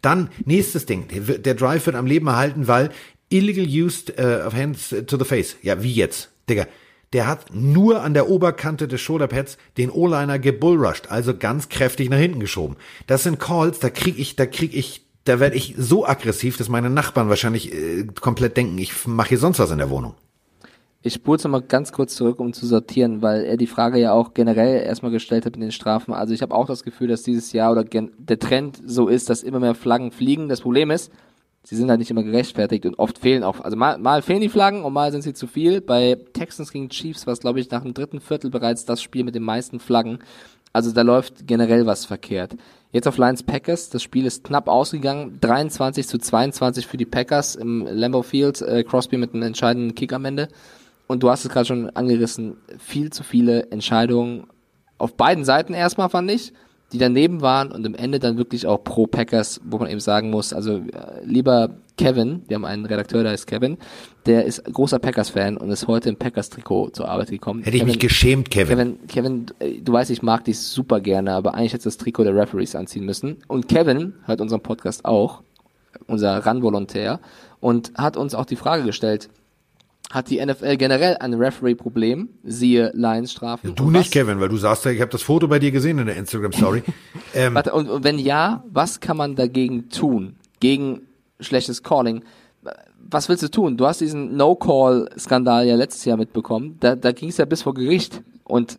[0.00, 1.06] Dann nächstes Ding.
[1.10, 2.90] Der, Drive wird am Leben erhalten, weil
[3.28, 5.56] illegal used uh, of hands to the face.
[5.62, 6.30] Ja, wie jetzt?
[6.48, 6.66] Digga.
[7.12, 12.18] Der hat nur an der Oberkante des Shoulderpads den O-Liner gebullrushed, also ganz kräftig nach
[12.18, 12.76] hinten geschoben.
[13.06, 16.68] Das sind Calls, da krieg ich, da krieg ich, da werde ich so aggressiv, dass
[16.68, 20.14] meine Nachbarn wahrscheinlich äh, komplett denken, ich mache hier sonst was in der Wohnung.
[21.02, 24.12] Ich spule noch mal ganz kurz zurück, um zu sortieren, weil er die Frage ja
[24.12, 26.12] auch generell erstmal gestellt hat mit den Strafen.
[26.12, 29.44] Also ich habe auch das Gefühl, dass dieses Jahr oder der Trend so ist, dass
[29.44, 30.48] immer mehr Flaggen fliegen.
[30.48, 31.12] Das Problem ist,
[31.66, 33.60] sie sind halt nicht immer gerechtfertigt und oft fehlen auch.
[33.60, 35.80] Also mal, mal fehlen die Flaggen und mal sind sie zu viel.
[35.80, 39.24] Bei Texans gegen Chiefs war es, glaube ich, nach dem dritten Viertel bereits das Spiel
[39.24, 40.20] mit den meisten Flaggen.
[40.72, 42.56] Also da läuft generell was verkehrt.
[42.92, 43.90] Jetzt auf Lions Packers.
[43.90, 45.38] Das Spiel ist knapp ausgegangen.
[45.40, 48.62] 23 zu 22 für die Packers im Lambeau Field.
[48.62, 50.48] Äh, Crosby mit einem entscheidenden Kick am Ende.
[51.08, 52.58] Und du hast es gerade schon angerissen.
[52.78, 54.46] Viel zu viele Entscheidungen
[54.98, 56.52] auf beiden Seiten erstmal, fand ich
[56.92, 60.30] die daneben waren und im Ende dann wirklich auch pro Packers, wo man eben sagen
[60.30, 63.78] muss, also äh, lieber Kevin, wir haben einen Redakteur, der heißt Kevin,
[64.26, 67.62] der ist großer Packers-Fan und ist heute im Packers-Trikot zur Arbeit gekommen.
[67.62, 68.76] Hätte ich Kevin, mich geschämt, Kevin.
[68.76, 71.98] Kevin, Kevin, äh, du weißt, ich mag dich super gerne, aber eigentlich hättest du das
[71.98, 73.38] Trikot der Referees anziehen müssen.
[73.48, 75.42] Und Kevin hört unseren Podcast auch,
[76.06, 77.20] unser Ran-Volontär,
[77.60, 79.28] und hat uns auch die Frage gestellt,
[80.10, 83.74] hat die NFL generell ein Referee-Problem, siehe Lions-Strafen.
[83.74, 86.06] Du nicht, Kevin, weil du sagst ja, ich habe das Foto bei dir gesehen in
[86.06, 86.82] der Instagram-Story.
[87.34, 90.36] ähm, Warte, und, und wenn ja, was kann man dagegen tun?
[90.60, 91.02] Gegen
[91.40, 92.22] schlechtes Calling?
[93.08, 93.76] Was willst du tun?
[93.76, 96.76] Du hast diesen No-Call-Skandal ja letztes Jahr mitbekommen.
[96.80, 98.22] Da, da ging es ja bis vor Gericht.
[98.44, 98.78] Und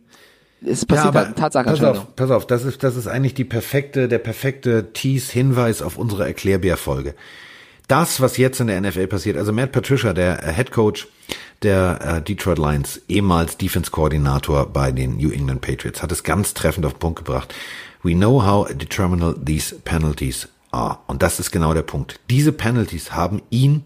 [0.64, 1.66] es passiert ja, halt Tatsache.
[1.66, 5.98] Pass auf, pass auf, das ist, das ist eigentlich die perfekte, der perfekte Tease-Hinweis auf
[5.98, 7.14] unsere Erklärbär-Folge
[7.88, 11.08] das, was jetzt in der NFL passiert, also Matt Patricia, der äh, Head Coach
[11.62, 16.54] der äh, Detroit Lions, ehemals Defense Koordinator bei den New England Patriots, hat es ganz
[16.54, 17.52] treffend auf den Punkt gebracht.
[18.02, 20.98] We know how determinal these penalties are.
[21.06, 22.20] Und das ist genau der Punkt.
[22.30, 23.84] Diese Penalties haben ihn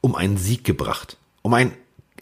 [0.00, 1.16] um einen Sieg gebracht.
[1.42, 1.72] Um einen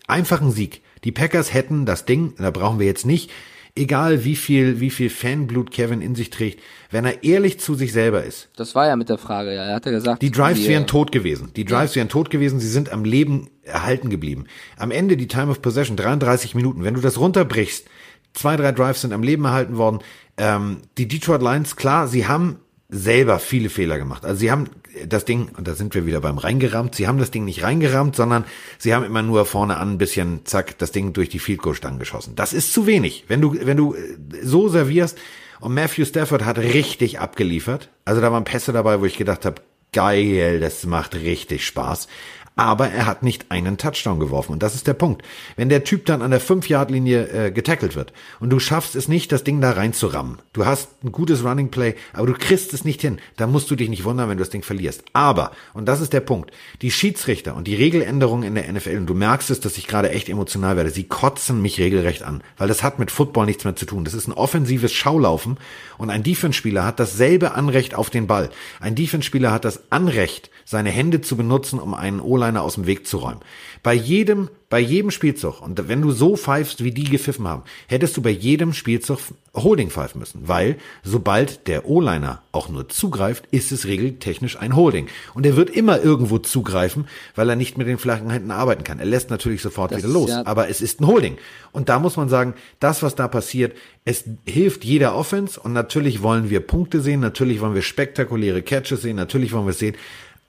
[0.07, 0.83] einfachen Sieg.
[1.05, 3.31] Die Packers hätten das Ding, da brauchen wir jetzt nicht
[3.75, 6.61] egal wie viel, wie viel Fanblut Kevin in sich trägt,
[6.91, 8.51] wenn er ehrlich zu sich selber ist.
[8.57, 9.65] Das war ja mit der Frage, ja.
[9.65, 10.23] Er hat ja gesagt.
[10.23, 11.51] Die Drives wären tot gewesen.
[11.57, 12.01] Die Drives ja.
[12.01, 12.61] wären tot gewesen.
[12.61, 14.47] Sie sind am Leben erhalten geblieben.
[14.77, 16.85] Am Ende die Time of Possession, 33 Minuten.
[16.85, 17.87] Wenn du das runterbrichst,
[18.35, 20.01] zwei, drei Drives sind am Leben erhalten worden.
[20.37, 22.59] Ähm, die Detroit Lions, klar, sie haben
[22.93, 24.25] selber viele Fehler gemacht.
[24.25, 24.69] Also sie haben
[25.09, 28.15] das Ding, und da sind wir wieder beim reingerammt, sie haben das Ding nicht reingerammt,
[28.15, 28.45] sondern
[28.79, 31.75] sie haben immer nur vorne an ein bisschen, zack, das Ding durch die Field Goal
[31.75, 32.35] Stangen geschossen.
[32.37, 33.25] Das ist zu wenig.
[33.29, 33.99] Wenn du, wenn du äh,
[34.43, 35.19] so servierst,
[35.61, 37.89] und Matthew Stafford hat richtig abgeliefert.
[38.05, 39.63] Also da waren Pässe dabei, wo ich gedacht habe,
[39.93, 42.09] geil, das macht richtig Spaß
[42.57, 44.53] aber er hat nicht einen Touchdown geworfen.
[44.53, 45.23] Und das ist der Punkt.
[45.57, 49.33] Wenn der Typ dann an der 5-Yard-Linie äh, getackelt wird und du schaffst es nicht,
[49.33, 53.01] das Ding da reinzurammen, du hast ein gutes Running Play, aber du kriegst es nicht
[53.01, 55.05] hin, dann musst du dich nicht wundern, wenn du das Ding verlierst.
[55.13, 56.51] Aber, und das ist der Punkt,
[56.83, 60.11] die Schiedsrichter und die Regeländerungen in der NFL, und du merkst es, dass ich gerade
[60.11, 63.77] echt emotional werde, sie kotzen mich regelrecht an, weil das hat mit Football nichts mehr
[63.77, 64.05] zu tun.
[64.05, 65.57] Das ist ein offensives Schaulaufen
[66.03, 68.51] und ein Defense-Spieler hat dasselbe Anrecht auf den Ball.
[68.81, 73.07] Ein Defense-Spieler hat das Anrecht, seine Hände zu benutzen, um einen O-Liner aus dem Weg
[73.07, 73.39] zu räumen.
[73.85, 78.17] Bei jedem, bei jedem Spielzug, und wenn du so pfeifst, wie die gepfiffen haben, hättest
[78.17, 79.19] du bei jedem Spielzug
[79.53, 85.09] Holding pfeifen müssen, weil sobald der O-Liner auch nur zugreift, ist es regeltechnisch ein Holding.
[85.35, 88.99] Und er wird immer irgendwo zugreifen, weil er nicht mit den flachen Händen arbeiten kann.
[88.99, 91.37] Er lässt natürlich sofort das wieder los, ja aber es ist ein Holding.
[91.73, 96.23] Und da muss man sagen, das, was da passiert, es hilft jeder Offense und natürlich
[96.23, 99.97] wollen wir Punkte sehen, natürlich wollen wir spektakuläre Catches sehen, natürlich wollen wir es sehen,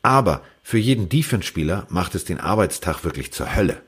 [0.01, 3.81] aber für jeden Defense-Spieler macht es den Arbeitstag wirklich zur Hölle.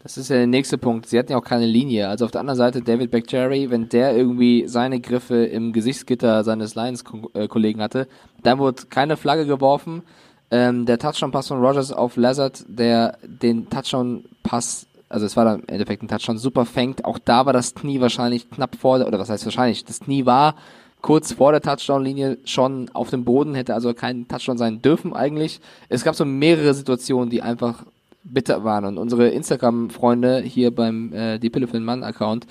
[0.00, 1.06] Das ist ja der nächste Punkt.
[1.06, 2.08] Sie hatten ja auch keine Linie.
[2.08, 6.76] Also auf der anderen Seite David Bakhtiari, wenn der irgendwie seine Griffe im Gesichtsgitter seines
[6.76, 8.06] Lions-Kollegen hatte,
[8.42, 10.02] dann wurde keine Flagge geworfen.
[10.50, 15.68] Ähm, der Touchdown-Pass von Rogers auf Lazard, der den Touchdown-Pass, also es war dann im
[15.68, 17.04] Endeffekt ein Touchdown, super fängt.
[17.04, 20.54] Auch da war das Knie wahrscheinlich knapp vor, oder was heißt wahrscheinlich, das Knie war
[21.02, 25.60] kurz vor der Touchdown-Linie schon auf dem Boden, hätte also kein Touchdown sein dürfen eigentlich.
[25.88, 27.84] Es gab so mehrere Situationen, die einfach
[28.32, 28.84] bitter waren.
[28.84, 32.46] Und unsere Instagram-Freunde hier beim äh, Die Pille für den Mann-Account,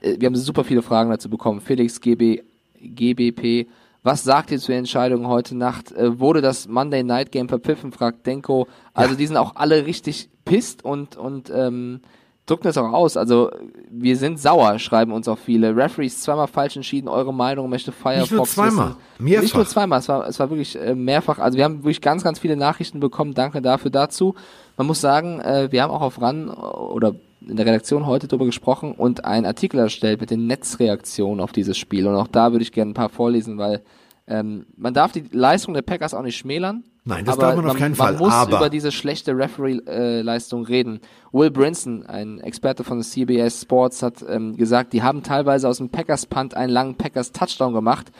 [0.00, 1.60] äh, wir haben super viele Fragen dazu bekommen.
[1.60, 2.42] Felix GB,
[2.80, 3.68] GBP,
[4.02, 5.92] was sagt ihr zur Entscheidung heute Nacht?
[5.92, 8.66] Äh, wurde das Monday Night Game verpfiffen, fragt Denko.
[8.94, 9.18] Also ja.
[9.18, 12.00] die sind auch alle richtig pisst und, und ähm,
[12.46, 13.16] drücken das auch aus.
[13.16, 13.50] Also
[13.90, 15.76] wir sind sauer, schreiben uns auch viele.
[15.76, 18.98] Referees zweimal falsch entschieden, eure Meinung möchte Firefox Nicht nur zweimal, wissen.
[19.18, 19.42] mehrfach.
[19.42, 21.38] Nicht nur zweimal, es war, es war wirklich äh, mehrfach.
[21.38, 23.34] Also wir haben wirklich ganz, ganz viele Nachrichten bekommen.
[23.34, 24.34] Danke dafür dazu.
[24.80, 27.14] Man muss sagen, äh, wir haben auch auf RAN oder
[27.46, 31.76] in der Redaktion heute darüber gesprochen und einen Artikel erstellt mit den Netzreaktionen auf dieses
[31.76, 32.06] Spiel.
[32.06, 33.82] Und auch da würde ich gerne ein paar vorlesen, weil
[34.26, 36.82] ähm, man darf die Leistung der Packers auch nicht schmälern.
[37.04, 38.14] Nein, das darf man auf keinen Fall.
[38.14, 41.00] Man muss aber über diese schlechte Referee-Leistung reden.
[41.30, 45.90] Will Brinson, ein Experte von CBS Sports, hat ähm, gesagt, die haben teilweise aus dem
[45.90, 48.10] Packers-Punt einen langen Packers-Touchdown gemacht.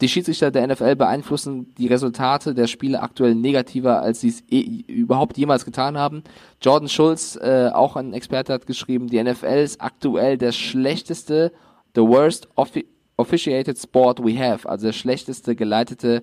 [0.00, 4.60] Die Schiedsrichter der NFL beeinflussen die Resultate der Spiele aktuell negativer, als sie es eh,
[4.86, 6.22] überhaupt jemals getan haben.
[6.62, 11.52] Jordan Schulz, äh, auch ein Experte, hat geschrieben, die NFL ist aktuell der schlechteste,
[11.94, 16.22] the worst offi officiated sport we have, also der schlechteste geleitete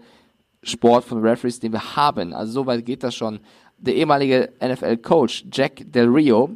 [0.64, 2.34] Sport von Referees, den wir haben.
[2.34, 3.40] Also so weit geht das schon.
[3.78, 6.50] Der ehemalige NFL-Coach Jack Del Rio,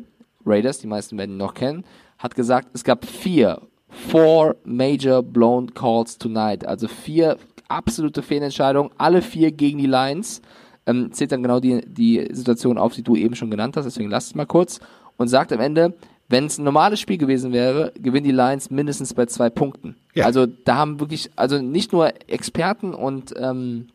[0.45, 1.83] Raiders, die meisten werden ihn noch kennen,
[2.17, 6.65] hat gesagt, es gab vier, four major blown calls tonight.
[6.65, 7.37] Also vier
[7.67, 8.91] absolute Fehlentscheidung.
[8.97, 10.41] Alle vier gegen die Lions.
[10.85, 14.09] Ähm, zählt dann genau die, die Situation auf, die du eben schon genannt hast, deswegen
[14.09, 14.79] lasst es mal kurz.
[15.17, 15.93] Und sagt am Ende,
[16.29, 19.95] wenn es ein normales Spiel gewesen wäre, gewinnen die Lions mindestens bei zwei Punkten.
[20.13, 20.25] Ja.
[20.25, 23.87] Also da haben wirklich, also nicht nur Experten und, ähm,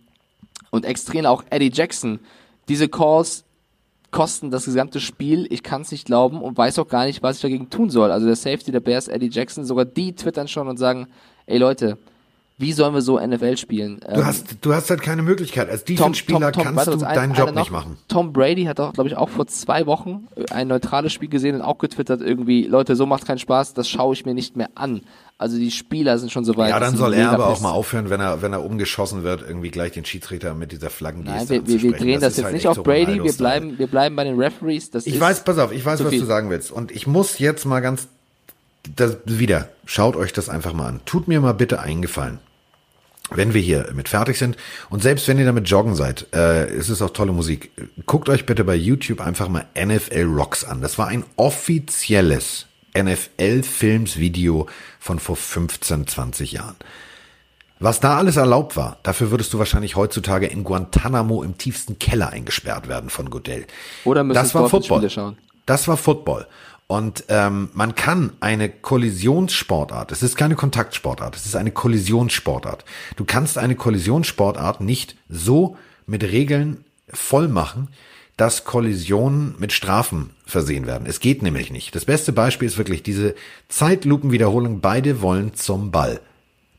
[0.71, 2.19] und Extreme, auch Eddie Jackson,
[2.69, 3.45] diese Calls
[4.15, 5.45] kosten das gesamte Spiel.
[5.51, 8.13] Ich kann es nicht glauben und weiß auch gar nicht, was ich dagegen tun soll.
[8.13, 11.09] Also der Safety der Bears, Eddie Jackson, sogar die twittern schon und sagen,
[11.47, 11.99] ey Leute,
[12.57, 14.01] wie sollen wir so NFL spielen?
[14.01, 15.69] Du Ähm, hast, du hast halt keine Möglichkeit.
[15.69, 17.63] Als Defense-Spieler kannst warte, du ein- deinen Job noch.
[17.63, 17.97] nicht machen.
[18.09, 21.63] Tom Brady hat auch, glaube ich, auch vor zwei Wochen ein neutrales Spiel gesehen und
[21.63, 25.01] auch getwittert irgendwie, Leute, so macht keinen Spaß, das schaue ich mir nicht mehr an.
[25.37, 26.71] Also die Spieler sind schon so weit.
[26.71, 29.71] Ja, dann soll er aber auch mal aufhören, wenn er, wenn er umgeschossen wird, irgendwie
[29.71, 32.69] gleich den Schiedsrichter mit dieser Flaggengeste Nein, wir, wir, drehen das, ist jetzt halt nicht
[32.69, 34.91] auf so Brady, wir bleiben, wir bleiben bei den Referees.
[34.93, 36.21] Das Ich weiß, pass auf, ich weiß, was viel.
[36.21, 36.71] du sagen willst.
[36.71, 38.07] Und ich muss jetzt mal ganz,
[38.97, 41.01] das, wieder, schaut euch das einfach mal an.
[41.05, 42.39] Tut mir mal bitte einen Gefallen.
[43.31, 44.57] Wenn wir hier mit fertig sind
[44.91, 47.71] und selbst wenn ihr damit joggen seid, äh, es ist auch tolle Musik.
[48.05, 50.83] Guckt euch bitte bei YouTube einfach mal NFL Rocks an.
[50.83, 52.67] Das war ein offizielles
[52.97, 54.69] NFL-Filmsvideo
[55.01, 56.77] von vor 15, 20 Jahren.
[57.81, 62.31] Was da alles erlaubt war, dafür würdest du wahrscheinlich heutzutage in Guantanamo im tiefsten Keller
[62.31, 63.67] eingesperrt werden von Goodell.
[64.05, 65.09] Oder müssen das war Football.
[65.11, 65.37] schauen.
[65.67, 66.47] Das war Football.
[66.87, 72.85] Und ähm, man kann eine Kollisionssportart, es ist keine Kontaktsportart, es ist eine Kollisionssportart.
[73.17, 77.89] Du kannst eine Kollisionssportart nicht so mit Regeln voll machen,
[78.37, 81.07] dass Kollisionen mit Strafen versehen werden.
[81.07, 81.95] Es geht nämlich nicht.
[81.95, 83.35] Das beste Beispiel ist wirklich diese
[83.69, 84.81] Zeitlupenwiederholung.
[84.81, 86.21] Beide wollen zum Ball.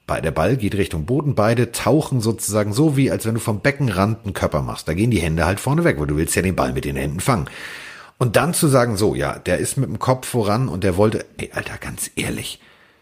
[0.08, 4.24] Der Ball geht Richtung Boden, beide tauchen sozusagen so wie, als wenn du vom Beckenrand
[4.24, 4.88] einen Körper machst.
[4.88, 6.96] Da gehen die Hände halt vorne weg, weil du willst ja den Ball mit den
[6.96, 7.50] Händen fangen.
[8.18, 11.26] Und dann zu sagen, so, ja, der ist mit dem Kopf voran und der wollte,
[11.38, 12.60] ey, Alter, ganz ehrlich,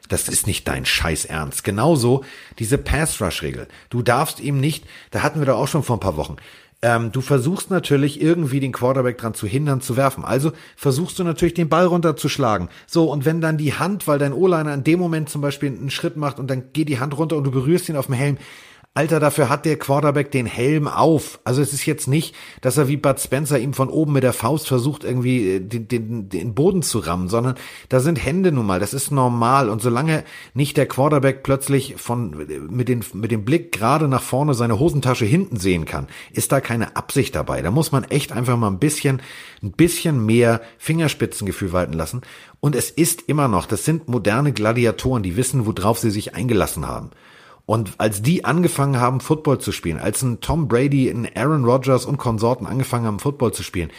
[0.09, 1.63] das ist nicht dein Scheiß Ernst.
[1.63, 2.23] Genauso
[2.59, 3.67] diese Pass-Rush-Regel.
[3.89, 6.37] Du darfst ihm nicht, da hatten wir doch auch schon vor ein paar Wochen,
[6.83, 10.25] ähm, du versuchst natürlich irgendwie den Quarterback dran zu hindern, zu werfen.
[10.25, 12.67] Also versuchst du natürlich den Ball runterzuschlagen.
[12.87, 15.91] So, und wenn dann die Hand, weil dein O-Liner in dem Moment zum Beispiel einen
[15.91, 18.37] Schritt macht und dann geht die Hand runter und du berührst ihn auf dem Helm,
[18.95, 21.39] Alter, dafür hat der Quarterback den Helm auf.
[21.43, 24.33] Also es ist jetzt nicht, dass er wie Bud Spencer ihm von oben mit der
[24.33, 27.55] Faust versucht, irgendwie äh, den, den, den Boden zu rammen, sondern
[27.89, 29.69] da sind Hände nun mal, das ist normal.
[29.69, 32.37] Und solange nicht der Quarterback plötzlich von,
[32.69, 36.61] mit, den, mit dem Blick gerade nach vorne seine Hosentasche hinten sehen kann, ist da
[36.61, 37.63] keine Absicht dabei.
[37.63, 39.23] Da muss man echt einfach mal ein bisschen,
[39.63, 42.21] ein bisschen mehr Fingerspitzengefühl walten lassen.
[42.59, 46.87] Und es ist immer noch, das sind moderne Gladiatoren, die wissen, worauf sie sich eingelassen
[46.87, 47.09] haben.
[47.65, 52.05] Und als die angefangen haben, Football zu spielen, als ein Tom Brady, ein Aaron Rodgers
[52.05, 53.89] und Konsorten angefangen haben, Football zu spielen,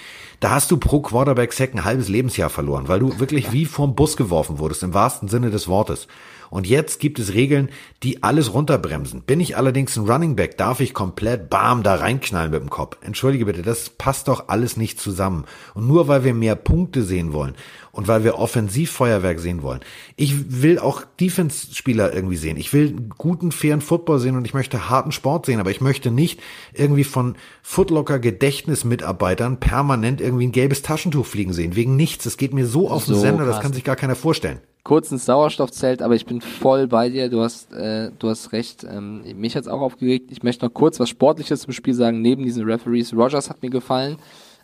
[0.41, 4.19] da hast du pro Quarterback-Sack ein halbes Lebensjahr verloren, weil du wirklich wie vorm Bus
[4.19, 6.09] geworfen wurdest, im wahrsten Sinne des Wortes.
[6.51, 7.70] Und jetzt gibt es Regeln,
[8.03, 9.23] die alles runterbremsen.
[9.23, 12.99] Bin ich allerdings ein Running Back, darf ich komplett bam da reinknallen mit dem Kopf.
[13.01, 15.47] Entschuldige bitte, das passt doch alles nicht zusammen.
[15.74, 17.55] Und nur weil wir mehr Punkte sehen wollen
[17.94, 19.80] und weil wir Offensivfeuerwerk sehen wollen.
[20.16, 22.56] Ich will auch Defense-Spieler irgendwie sehen.
[22.56, 26.10] Ich will guten, fairen Football sehen und ich möchte harten Sport sehen, aber ich möchte
[26.10, 26.40] nicht
[26.72, 31.76] irgendwie von Footlocker Gedächtnismitarbeitern permanent irgendwie ein gelbes Taschentuch fliegen sehen.
[31.76, 32.24] Wegen nichts.
[32.24, 33.62] Das geht mir so auf den So, Sender, das krass.
[33.62, 34.58] kann sich gar keiner vorstellen.
[34.82, 37.30] kurz ins Sauerstoffzelt, aber ich bin voll bei dir.
[37.30, 38.84] Du hast, äh, du hast recht.
[38.84, 40.30] Ähm, mich hat's auch aufgeregt.
[40.30, 42.20] Ich möchte noch kurz was Sportliches zum Spiel sagen.
[42.20, 44.16] Neben diesen Referees, Rogers hat mir gefallen.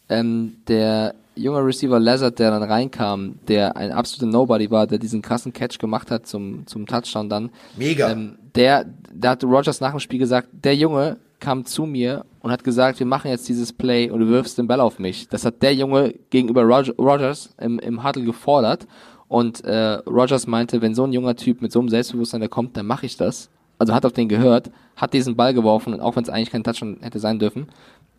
[0.09, 5.23] Ähm, der junge Receiver Lazard, der dann reinkam, der ein absoluter Nobody war, der diesen
[5.23, 7.51] krassen Catch gemacht hat zum zum Touchdown dann.
[7.77, 8.11] Mega.
[8.11, 12.51] Ähm, der, da hatte Rogers nach dem Spiel gesagt, der Junge kam zu mir und
[12.51, 15.29] hat gesagt, wir machen jetzt dieses Play und du wirfst den Ball auf mich.
[15.29, 18.87] Das hat der Junge gegenüber Rog Rogers im, im Huddle gefordert.
[19.29, 22.77] Und äh, Rogers meinte, wenn so ein junger Typ mit so einem Selbstbewusstsein da kommt,
[22.77, 23.49] dann mache ich das.
[23.79, 26.99] Also hat auf den gehört, hat diesen Ball geworfen auch wenn es eigentlich kein Touchdown
[27.01, 27.69] hätte sein dürfen,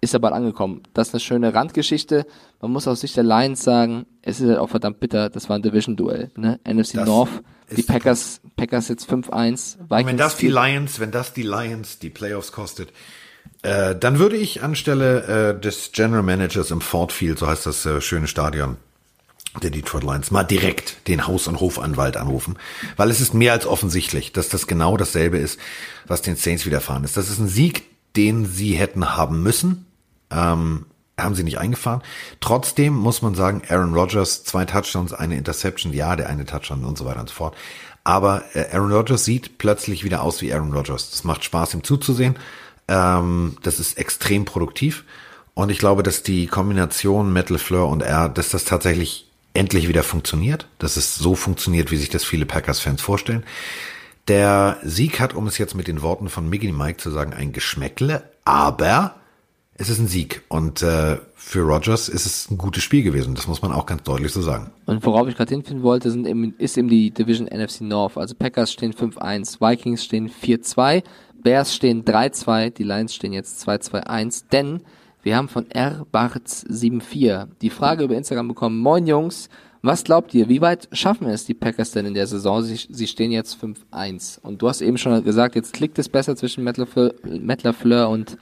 [0.01, 0.81] ist Ball angekommen.
[0.93, 2.25] Das ist eine schöne Randgeschichte.
[2.59, 5.57] Man muss aus Sicht der Lions sagen, es ist halt auch verdammt bitter, das war
[5.57, 6.31] ein Division-Duell.
[6.35, 6.59] Ne?
[6.67, 7.29] NFC Das North,
[7.75, 9.77] die Packers, Packers jetzt 5-1.
[9.77, 12.89] Und wenn das die Lions, wenn das die Lions die Playoffs kostet,
[13.61, 17.85] äh, dann würde ich anstelle äh, des General Managers im Ford Field, so heißt das
[17.85, 18.77] äh, schöne Stadion
[19.61, 22.57] der Detroit Lions, mal direkt den Haus- und Hofanwalt anrufen,
[22.95, 25.59] weil es ist mehr als offensichtlich, dass das genau dasselbe ist,
[26.07, 27.17] was den Saints widerfahren ist.
[27.17, 27.83] Das ist ein Sieg,
[28.15, 29.85] den sie hätten haben müssen.
[30.31, 30.85] Ähm,
[31.17, 32.01] haben sie nicht eingefahren.
[32.39, 36.97] Trotzdem muss man sagen, Aaron Rodgers, zwei Touchdowns, eine Interception, ja, der eine Touchdown und
[36.97, 37.55] so weiter und so fort.
[38.03, 41.11] Aber äh, Aaron Rodgers sieht plötzlich wieder aus wie Aaron Rodgers.
[41.11, 42.35] Das macht Spaß, ihm zuzusehen.
[42.87, 45.03] Ähm, das ist extrem produktiv.
[45.53, 50.03] Und ich glaube, dass die Kombination Metal Fleur und er, dass das tatsächlich endlich wieder
[50.03, 50.67] funktioniert.
[50.79, 53.43] Dass es so funktioniert, wie sich das viele Packers-Fans vorstellen.
[54.27, 57.53] Der Sieg hat, um es jetzt mit den Worten von Miggy Mike zu sagen, ein
[57.53, 59.15] Geschmäckle, aber
[59.75, 60.43] es ist ein Sieg.
[60.47, 63.35] Und äh, für Rogers ist es ein gutes Spiel gewesen.
[63.35, 64.71] Das muss man auch ganz deutlich so sagen.
[64.85, 68.17] Und worauf ich gerade hinfinden wollte, sind eben, ist eben die Division NFC North.
[68.17, 71.03] Also Packers stehen 5-1, Vikings stehen 4-2,
[71.41, 74.81] Bears stehen 3-2, die Lions stehen jetzt 2-2-1, denn
[75.23, 76.05] wir haben von R.
[76.11, 79.49] Bartz 74 die Frage über Instagram bekommen, moin Jungs,
[79.83, 82.61] was glaubt ihr, wie weit schaffen es die Packers denn in der Saison?
[82.61, 84.39] Sie, sie stehen jetzt 5-1.
[84.41, 88.37] Und du hast eben schon gesagt, jetzt klickt es besser zwischen Matt LaFleur und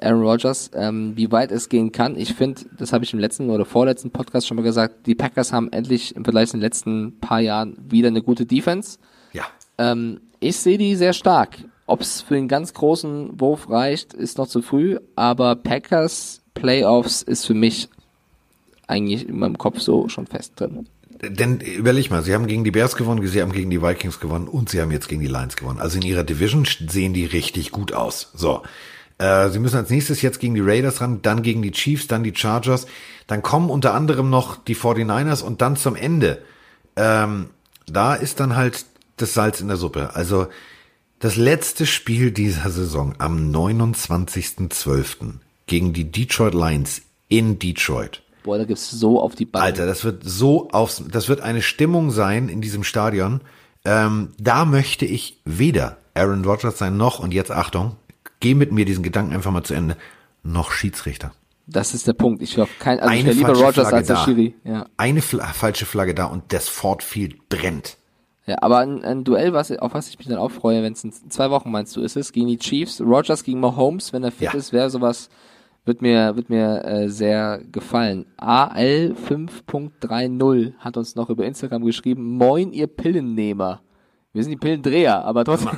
[0.00, 2.16] Aaron Rodgers, ähm, wie weit es gehen kann.
[2.16, 5.52] Ich finde, das habe ich im letzten oder vorletzten Podcast schon mal gesagt, die Packers
[5.52, 8.98] haben endlich im Vergleich zu den letzten paar Jahren wieder eine gute Defense.
[9.32, 9.44] Ja.
[9.78, 11.56] Ähm, ich sehe die sehr stark.
[11.86, 17.22] Ob es für einen ganz großen Wurf reicht, ist noch zu früh, aber Packers Playoffs
[17.22, 17.88] ist für mich
[18.88, 20.88] eigentlich in meinem Kopf so schon fest drin.
[21.22, 24.48] Denn überleg mal, sie haben gegen die Bears gewonnen, sie haben gegen die Vikings gewonnen
[24.48, 25.80] und sie haben jetzt gegen die Lions gewonnen.
[25.80, 28.30] Also in ihrer Division sehen die richtig gut aus.
[28.34, 28.62] So.
[29.18, 32.22] Äh, sie müssen als nächstes jetzt gegen die Raiders ran, dann gegen die Chiefs, dann
[32.22, 32.86] die Chargers.
[33.26, 36.42] Dann kommen unter anderem noch die 49ers und dann zum Ende.
[36.96, 37.50] Ähm,
[37.86, 38.84] da ist dann halt
[39.16, 40.14] das Salz in der Suppe.
[40.14, 40.48] Also
[41.18, 45.34] das letzte Spiel dieser Saison am 29.12.
[45.66, 48.22] gegen die Detroit Lions in Detroit.
[48.44, 49.64] Boah, da gibt's so auf die Beine.
[49.64, 53.40] Alter, das wird so aufs, das wird eine Stimmung sein in diesem Stadion.
[53.84, 57.96] Ähm, da möchte ich weder Aaron Rodgers sein noch, und jetzt Achtung,
[58.40, 59.96] geh mit mir diesen Gedanken einfach mal zu Ende,
[60.42, 61.32] noch Schiedsrichter.
[61.66, 62.42] Das ist der Punkt.
[62.42, 64.24] Ich höre kein, also Eine ich lieber falsche Rogers Flagge als der da.
[64.24, 64.54] Schiri.
[64.64, 64.86] Ja.
[64.96, 67.96] Eine Fla falsche Flagge da und das Ford Field brennt.
[68.46, 71.02] ja, aber ein, ein Duell, was, auf was ich mich dann auch freue, wenn es
[71.02, 74.30] in zwei Wochen meinst du, ist es gegen die Chiefs, Rogers gegen Mahomes, wenn er
[74.30, 74.58] fit Ja.
[74.58, 75.28] ist, wäre sowas,
[75.84, 78.26] wird mir, wird mir äh, sehr gefallen.
[78.36, 83.80] AL 5.30 hat uns noch über Instagram geschrieben, moin ihr Pillennehmer.
[84.36, 85.70] Wir sind die Pillendreher, aber trotzdem.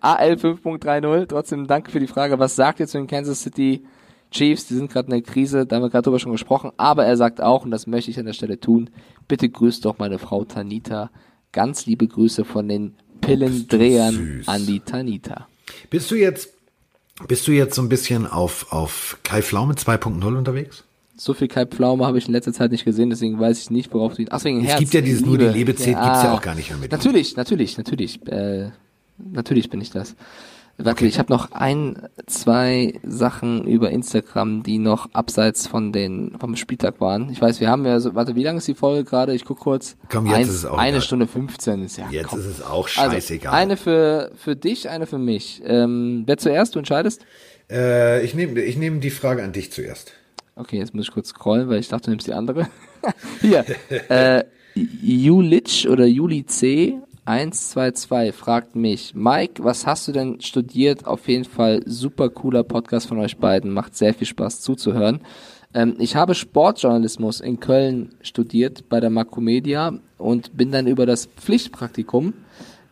[0.00, 2.40] AL 5.30, trotzdem danke für die Frage.
[2.40, 3.84] Was sagt ihr zu den Kansas City
[4.32, 4.66] Chiefs?
[4.66, 6.72] Die sind gerade in der Krise, da haben wir gerade drüber schon gesprochen.
[6.78, 8.90] Aber er sagt auch, und das möchte ich an der Stelle tun,
[9.28, 11.12] bitte grüßt doch meine Frau Tanita.
[11.52, 15.46] Ganz liebe Grüße von den Pillendrehern an die Tanita.
[15.90, 16.52] Bist du jetzt,
[17.28, 20.82] bist du jetzt so ein bisschen auf, auf Kai Pflaume 2.0 unterwegs?
[21.22, 23.94] So viel Kai Pflaume habe ich in letzter Zeit nicht gesehen, deswegen weiß ich nicht,
[23.94, 24.28] worauf du ihn.
[24.32, 24.80] Ach, wegen Es Herz.
[24.80, 25.56] gibt ja dieses nur die Liebe.
[25.58, 26.96] Liebe zählt, gibt's ja auch gar nicht mehr mit ihm.
[26.96, 28.26] Natürlich, natürlich, natürlich.
[28.26, 28.70] Äh,
[29.18, 30.16] natürlich bin ich das.
[30.78, 36.56] Warte, ich habe noch ein, zwei Sachen über Instagram, die noch abseits von den vom
[36.56, 37.30] Spieltag waren.
[37.30, 39.32] Ich weiß, wir haben ja so, warte, wie lang ist die Folge gerade?
[39.34, 39.96] Ich guck kurz.
[40.10, 41.02] Komm, jetzt ein, ist es auch Eine egal.
[41.02, 42.08] Stunde 15 ist ja.
[42.10, 42.40] Jetzt komm.
[42.40, 43.52] ist es auch Also, scheißegal.
[43.54, 45.62] eine für für dich, eine für mich.
[45.64, 46.74] Ähm, wer zuerst?
[46.74, 47.24] Du entscheidest?
[47.70, 50.14] äh, ich nehme ich nehm die Frage an dich zuerst.
[50.54, 52.68] Okay, jetzt muss ich kurz scrollen, weil ich dachte, du nimmst die andere.
[53.40, 53.64] Hier,
[54.08, 56.98] äh, Julitsch oder Juli C.
[57.24, 61.06] 122 fragt mich, Mike, was hast du denn studiert?
[61.06, 65.20] Auf jeden Fall super cooler Podcast von euch beiden, macht sehr viel Spaß zuzuhören.
[65.72, 71.26] Ähm, ich habe Sportjournalismus in Köln studiert bei der Makromedia und bin dann über das
[71.26, 72.34] Pflichtpraktikum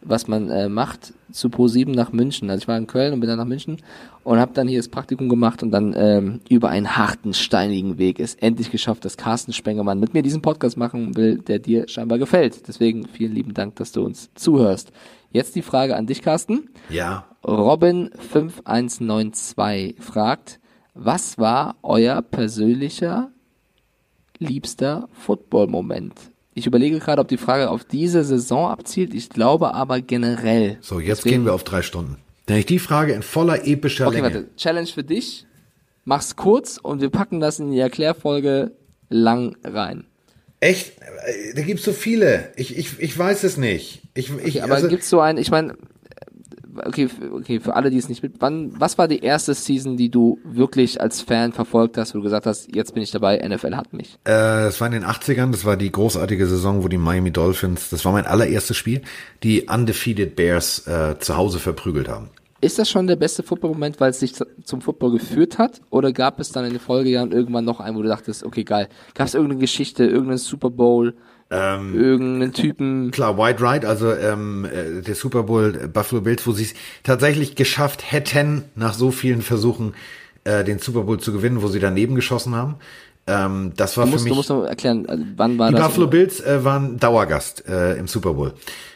[0.03, 2.51] was man äh, macht, zu Pro7 nach München.
[2.51, 3.79] Also ich war in Köln und bin dann nach München
[4.25, 8.19] und habe dann hier das Praktikum gemacht und dann ähm, über einen harten, steinigen Weg
[8.19, 12.19] es endlich geschafft, dass Carsten Spengemann mit mir diesen Podcast machen will, der dir scheinbar
[12.19, 12.69] gefällt.
[12.69, 14.93] Deswegen vielen lieben Dank, dass du uns zuhörst.
[15.33, 16.71] Jetzt die Frage an dich, Carsten.
[16.89, 17.27] Ja.
[17.45, 20.59] Robin5192 fragt,
[20.95, 23.31] was war euer persönlicher
[24.39, 26.33] liebster Football-Moment?
[26.61, 29.15] Ich überlege gerade, ob die Frage auf diese Saison abzielt.
[29.15, 30.77] Ich glaube aber generell.
[30.83, 32.19] So, jetzt Deswegen- gehen wir auf drei Stunden.
[32.49, 34.35] Denn ich die Frage in voller epischer Okay, Länge.
[34.35, 34.49] warte.
[34.57, 35.47] Challenge für dich.
[36.05, 38.73] Mach's kurz und wir packen das in die Erklärfolge
[39.09, 40.05] lang rein.
[40.61, 40.99] Echt?
[41.01, 42.53] Äh, Da gibt's so viele.
[42.57, 44.03] Ich, ich, ich weiß es nicht.
[44.15, 45.77] Ich, ich, Okay, aber also, gibt's so ein, ich meine,
[46.87, 50.09] okay, okay, für alle, die es nicht mit, wann, was war die erste Season, die
[50.11, 53.75] du wirklich als Fan verfolgt hast, wo du gesagt hast, jetzt bin ich dabei, NFL
[53.77, 54.15] hat mich?
[54.25, 57.91] äh, das war in den 80ern, das war die großartige Saison, wo die Miami Dolphins,
[57.91, 59.03] das war mein allererstes Spiel,
[59.43, 62.31] die Undefeated Bears äh, zu Hause verprügelt haben.
[62.63, 65.81] Ist das schon der beste Football-Moment, weil es dich zu- zum Football geführt hat?
[65.89, 68.89] Oder gab es dann in den Folgejahren irgendwann noch einen, wo du dachtest, okay, geil,
[69.15, 71.15] gab es irgendeine Geschichte, irgendeinen Super Bowl,
[71.53, 73.11] Ähm, irgendeinen Typen?
[73.11, 76.75] Klar, White Right, also ähm, äh, der Super Bowl äh, Buffalo Bills, wo sie es
[77.03, 79.95] tatsächlich geschafft hätten, nach so vielen Versuchen
[80.45, 82.77] äh, den Super Bowl zu gewinnen, wo sie daneben geschossen haben.
[83.27, 84.31] Ähm, das war Du für musst, mich.
[84.33, 85.87] du musst noch erklären, also wann war Die das?
[85.89, 88.53] Buffalo Bills äh, waren Dauergast äh, im Super Bowl.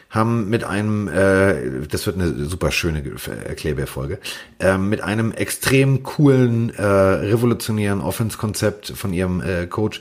[0.09, 3.13] Haben mit einem, äh, das wird eine super schöne Ge-
[3.45, 4.19] Erklärbärfolge,
[4.61, 9.99] ähm, mit einem extrem coolen, äh, revolutionären Offense-Konzept von ihrem äh, Coach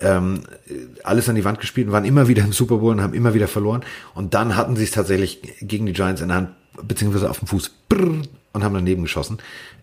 [0.00, 0.42] ähm,
[1.04, 3.34] alles an die Wand gespielt und waren immer wieder im Super Bowl und haben immer
[3.34, 3.82] wieder verloren.
[4.14, 6.50] Und dann hatten sie es tatsächlich gegen die Giants in der Hand,
[6.82, 9.38] beziehungsweise auf dem Fuß brrr, und haben daneben geschossen.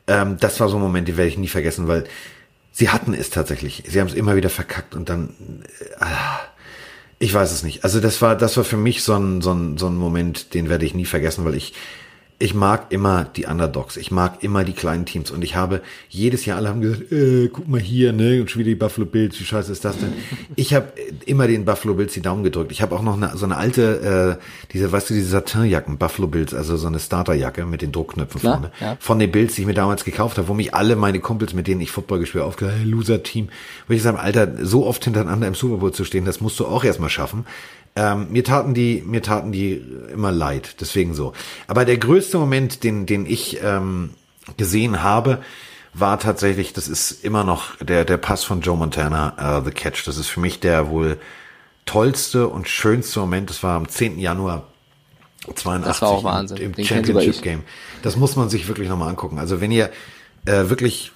[0.07, 2.05] Ähm, das war so ein Moment, den werde ich nie vergessen, weil
[2.71, 3.83] sie hatten es tatsächlich.
[3.87, 5.29] Sie haben es immer wieder verkackt und dann,
[5.99, 6.05] äh,
[7.19, 7.83] ich weiß es nicht.
[7.83, 10.69] Also das war, das war für mich so ein, so ein, so ein Moment, den
[10.69, 11.73] werde ich nie vergessen, weil ich
[12.41, 16.45] ich mag immer die Underdogs, ich mag immer die kleinen Teams und ich habe jedes
[16.45, 19.37] Jahr alle haben gesagt, äh, guck mal hier, ne, und schon wieder die Buffalo Bills,
[19.41, 20.13] wie scheiße ist das denn?
[20.55, 20.91] Ich habe
[21.25, 22.71] immer den Buffalo Bills die Daumen gedrückt.
[22.71, 24.43] Ich habe auch noch eine, so eine alte, äh,
[24.73, 28.53] diese, weißt du, diese Satinjacken, Buffalo Bills, also so eine Starterjacke mit den Druckknöpfen Klar,
[28.53, 28.97] vorne, ja.
[28.99, 31.67] von den Bills, die ich mir damals gekauft habe, wo mich alle meine Kumpels, mit
[31.67, 33.49] denen ich Football gespielt habe, aufgehört, hey, Loser-Team,
[33.87, 36.65] wo ich sage, Alter, so oft hintereinander im Super Bowl zu stehen, das musst du
[36.65, 37.45] auch erstmal schaffen.
[37.99, 39.73] Ähm, mir taten die, mir taten die
[40.13, 41.33] immer leid, deswegen so.
[41.67, 44.11] Aber der größte Moment, den, den ich ähm,
[44.55, 45.39] gesehen habe,
[45.93, 50.07] war tatsächlich, das ist immer noch der, der Pass von Joe Montana, uh, The Catch.
[50.07, 51.17] Das ist für mich der wohl
[51.85, 53.49] tollste und schönste Moment.
[53.49, 54.17] Das war am 10.
[54.17, 54.67] Januar
[55.53, 56.57] 82 Das war auch Wahnsinn.
[56.57, 57.41] im Den Championship.
[57.41, 57.63] Game.
[58.01, 59.39] Das muss man sich wirklich nochmal angucken.
[59.39, 59.89] Also wenn ihr
[60.45, 61.11] äh, wirklich,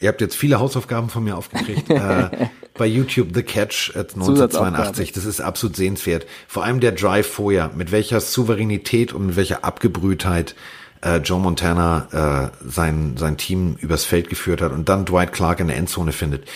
[0.00, 5.12] ihr habt jetzt viele Hausaufgaben von mir aufgekriegt, äh, bei YouTube The Catch äh, 1982,
[5.12, 6.26] das ist absolut sehenswert.
[6.48, 10.54] Vor allem der Drive vorher, mit welcher Souveränität und mit welcher Abgebrühtheit
[11.02, 15.60] äh, Joe Montana äh, sein, sein Team übers Feld geführt hat und dann Dwight Clark
[15.60, 16.48] in der Endzone findet.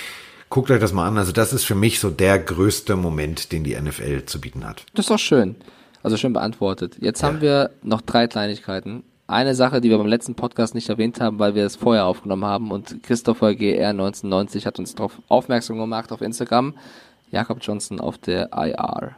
[0.49, 1.17] Guckt euch das mal an.
[1.17, 4.85] Also das ist für mich so der größte Moment, den die NFL zu bieten hat.
[4.95, 5.55] Das ist doch schön.
[6.03, 6.97] Also schön beantwortet.
[6.99, 9.05] Jetzt haben wir noch drei Kleinigkeiten.
[9.31, 12.45] Eine Sache, die wir beim letzten Podcast nicht erwähnt haben, weil wir es vorher aufgenommen
[12.45, 16.75] haben und Christopher GR 1990 hat uns darauf aufmerksam gemacht auf Instagram.
[17.31, 19.13] Jakob Johnson auf der IR.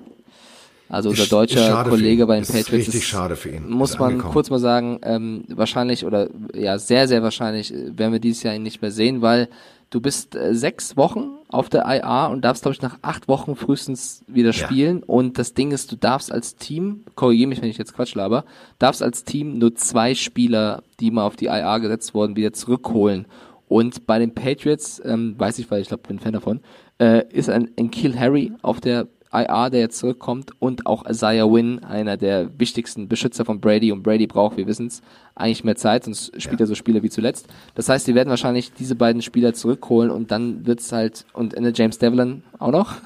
[0.91, 2.89] Also unser Ist- ist deutscher Kollege bei den Ist Patriots.
[2.89, 3.71] richtig schade für ihn.
[3.71, 4.35] Muss Ist man angekommen.
[4.35, 8.55] kurz mal sagen, ähm, wahrscheinlich oder ja, sehr, sehr wahrscheinlich äh, werden wir dieses Jahr
[8.55, 9.49] ihn nicht mehr sehen, weil
[9.93, 13.55] du bist äh, sechs Wochen auf der IR und darfst, glaube ich, nach acht Wochen
[13.55, 14.55] frühestens wieder Ja.
[14.55, 15.03] spielen.
[15.03, 18.45] Und das Ding ist, du darfst als Team, korrigiere mich, wenn ich jetzt Quatsch laber,
[18.79, 23.27] darfst als Team nur zwei Spieler, die mal auf die IR gesetzt wurden, wieder zurückholen.
[23.69, 26.61] Und bei den Patriots, ähm, weiß ich, weil ich glaube, bin Fan davon,
[26.99, 31.51] äh, ist ein, ein Kill Harry auf der IR, der jetzt zurückkommt, und auch Isaiah
[31.51, 33.91] Wynn, einer der wichtigsten Beschützer von Brady.
[33.93, 35.03] Und Brady braucht, wir wissen es,
[35.35, 37.47] eigentlich mehr Zeit, sonst spielt er so Spiele wie zuletzt.
[37.75, 41.73] Das heißt, die werden wahrscheinlich diese beiden Spieler zurückholen und dann wird's halt, und Ende
[41.75, 42.97] James Devlin auch noch,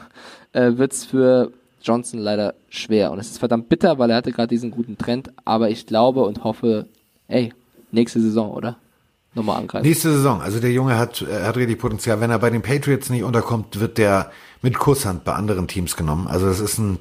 [0.52, 3.12] äh, wird's für Johnson leider schwer.
[3.12, 6.24] Und es ist verdammt bitter, weil er hatte gerade diesen guten Trend, aber ich glaube
[6.24, 6.86] und hoffe,
[7.28, 7.52] ey,
[7.92, 8.76] nächste Saison, oder?
[9.34, 9.86] Nochmal angreifen.
[9.86, 10.40] Nächste Saison.
[10.40, 12.20] Also der Junge hat, hat richtig Potenzial.
[12.20, 14.30] Wenn er bei den Patriots nicht unterkommt, wird der
[14.62, 16.26] mit Kusshand bei anderen Teams genommen.
[16.26, 16.98] Also das ist ein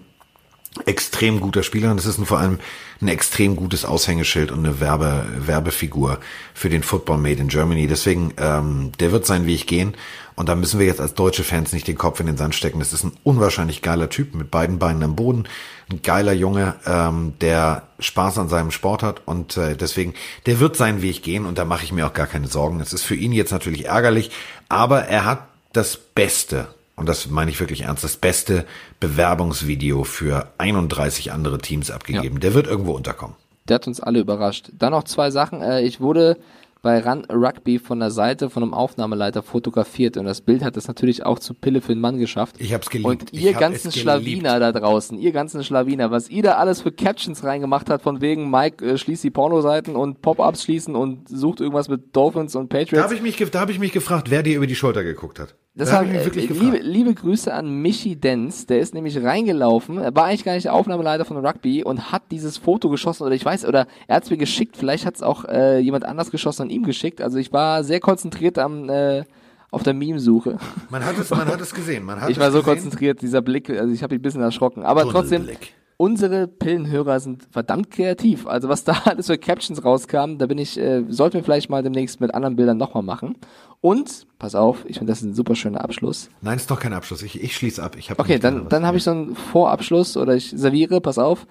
[0.85, 2.59] extrem guter Spieler und das ist ein, vor allem
[3.01, 6.19] ein extrem gutes Aushängeschild und eine Werbe, Werbefigur
[6.53, 7.87] für den Football Made in Germany.
[7.87, 9.95] Deswegen, ähm, der wird seinen Weg gehen
[10.35, 12.79] und da müssen wir jetzt als deutsche Fans nicht den Kopf in den Sand stecken.
[12.79, 15.47] Das ist ein unwahrscheinlich geiler Typ mit beiden Beinen am Boden,
[15.89, 20.13] ein geiler Junge, ähm, der Spaß an seinem Sport hat und äh, deswegen,
[20.45, 22.81] der wird seinen Weg gehen und da mache ich mir auch gar keine Sorgen.
[22.81, 24.31] Es ist für ihn jetzt natürlich ärgerlich,
[24.67, 28.65] aber er hat das Beste und das meine ich wirklich ernst, das beste
[28.99, 32.39] Bewerbungsvideo für 31 andere Teams abgegeben.
[32.39, 33.35] Der wird irgendwo unterkommen.
[33.67, 34.69] Der hat uns alle überrascht.
[34.73, 35.61] Dann noch zwei Sachen.
[35.61, 36.37] Äh, ich wurde
[36.83, 40.87] bei Run Rugby von der Seite von einem Aufnahmeleiter fotografiert und das Bild hat es
[40.87, 42.57] natürlich auch zu Pille für den Mann geschafft.
[42.59, 43.09] Ich hab's geliebt.
[43.09, 43.91] Und ihr ganzen.
[43.91, 48.21] Schlawiner da draußen, ihr ganzen Schlawiner, was ihr da alles für Captions reingemacht habt, von
[48.21, 52.71] wegen Mike äh, schließt die Pornoseiten und Pop-Ups schließen und sucht irgendwas mit Dolphins und
[52.71, 53.03] Da Patriots.
[53.03, 55.55] habe ich mich, da habe ich mich gefragt, wer dir über die Schulter geguckt hat.
[55.77, 56.83] Das da war, habe ich mich äh, wirklich liebe, gefragt.
[56.85, 60.73] liebe Grüße an Michi Denz, der ist nämlich reingelaufen, er war eigentlich gar nicht der
[60.73, 64.29] Aufnahmeleiter von Rugby und hat dieses Foto geschossen oder ich weiß, oder er hat es
[64.29, 67.21] mir geschickt, vielleicht hat es auch äh, jemand anders geschossen und ihm geschickt.
[67.21, 69.23] Also ich war sehr konzentriert am äh,
[69.71, 70.57] auf der Meme-Suche.
[70.89, 72.05] Man hat es, man hat es gesehen.
[72.05, 72.73] Man hat Ich war so gesehen.
[72.75, 74.83] konzentriert, dieser Blick, also ich habe mich ein bisschen erschrocken.
[74.83, 75.73] Aber trotzdem, Tunnelblick.
[75.97, 78.47] Unsere Pillenhörer sind verdammt kreativ.
[78.47, 81.83] Also was da alles für Captions rauskam, da bin ich, äh, sollten wir vielleicht mal
[81.83, 83.37] demnächst mit anderen Bildern nochmal machen.
[83.81, 86.29] Und, pass auf, ich finde das ist ein super schöner Abschluss.
[86.41, 87.21] Nein, ist doch kein Abschluss.
[87.21, 87.95] Ich, ich schließe ab.
[87.97, 91.45] Ich hab Okay, dann, dann habe ich so einen Vorabschluss oder ich serviere, pass auf.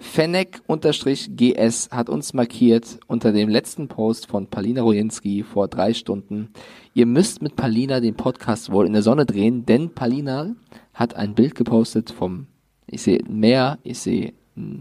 [0.00, 6.48] Fennec-GS hat uns markiert unter dem letzten Post von Palina Rojinski vor drei Stunden.
[6.94, 10.54] Ihr müsst mit Palina den Podcast wohl in der Sonne drehen, denn Palina
[10.94, 12.46] hat ein Bild gepostet vom,
[12.90, 14.32] ich sehe ein Meer, ich sehe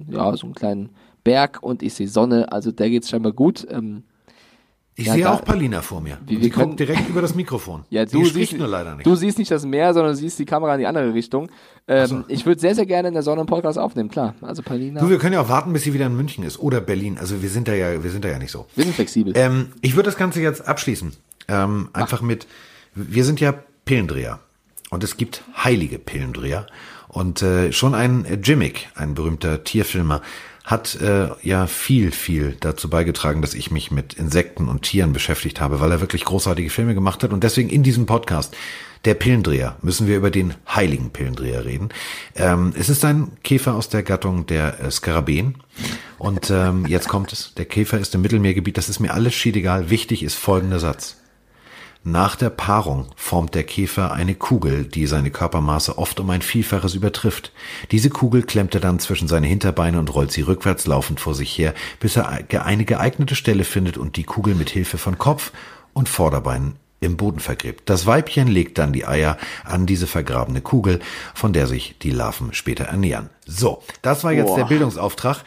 [0.09, 0.89] ja, so einen kleinen
[1.23, 3.65] Berg und ich sehe Sonne, also der geht's scheinbar gut.
[3.69, 4.03] Ähm,
[4.95, 6.17] ich ja, sehe da- auch Palina vor mir.
[6.25, 7.85] Wie- die guckt direkt über das Mikrofon.
[7.89, 9.05] Ja, du siehst, nur leider nicht.
[9.05, 11.49] du siehst nicht das Meer, sondern du siehst die Kamera in die andere Richtung.
[11.87, 12.23] Ähm, so.
[12.27, 14.35] Ich würde sehr, sehr gerne in der Sonne einen Podcast aufnehmen, klar.
[14.41, 16.81] Also Palina, Du, wir können ja auch warten, bis sie wieder in München ist oder
[16.81, 17.17] Berlin.
[17.17, 18.65] Also wir sind da ja, wir sind da ja nicht so.
[18.75, 19.31] wir sind flexibel.
[19.37, 21.13] Ähm, ich würde das Ganze jetzt abschließen.
[21.47, 22.45] Ähm, einfach mit,
[22.93, 23.53] wir sind ja
[23.85, 24.39] Pillendreher.
[24.89, 26.67] und es gibt heilige Pillendreher.
[27.09, 30.21] Und äh, schon ein Jimmick, ein berühmter Tierfilmer,
[30.63, 35.59] hat äh, ja viel, viel dazu beigetragen, dass ich mich mit Insekten und Tieren beschäftigt
[35.59, 37.33] habe, weil er wirklich großartige Filme gemacht hat.
[37.33, 38.55] Und deswegen in diesem Podcast,
[39.03, 41.89] der Pillendreher, müssen wir über den heiligen Pillendreher reden.
[42.35, 45.55] Ähm, es ist ein Käfer aus der Gattung der äh, Skarabäen.
[46.19, 47.55] Und ähm, jetzt kommt es.
[47.55, 48.77] Der Käfer ist im Mittelmeergebiet.
[48.77, 49.89] Das ist mir alles schiedegal.
[49.89, 51.17] Wichtig ist folgender Satz.
[52.03, 56.95] Nach der Paarung formt der Käfer eine Kugel, die seine Körpermaße oft um ein Vielfaches
[56.95, 57.51] übertrifft.
[57.91, 61.57] Diese Kugel klemmt er dann zwischen seine Hinterbeine und rollt sie rückwärts laufend vor sich
[61.57, 65.51] her, bis er eine geeignete Stelle findet und die Kugel mit Hilfe von Kopf
[65.93, 67.89] und Vorderbeinen im Boden vergräbt.
[67.89, 70.99] Das Weibchen legt dann die Eier an diese vergrabene Kugel,
[71.33, 73.29] von der sich die Larven später ernähren.
[73.45, 74.57] So, das war jetzt Boah.
[74.57, 75.43] der Bildungsauftrag.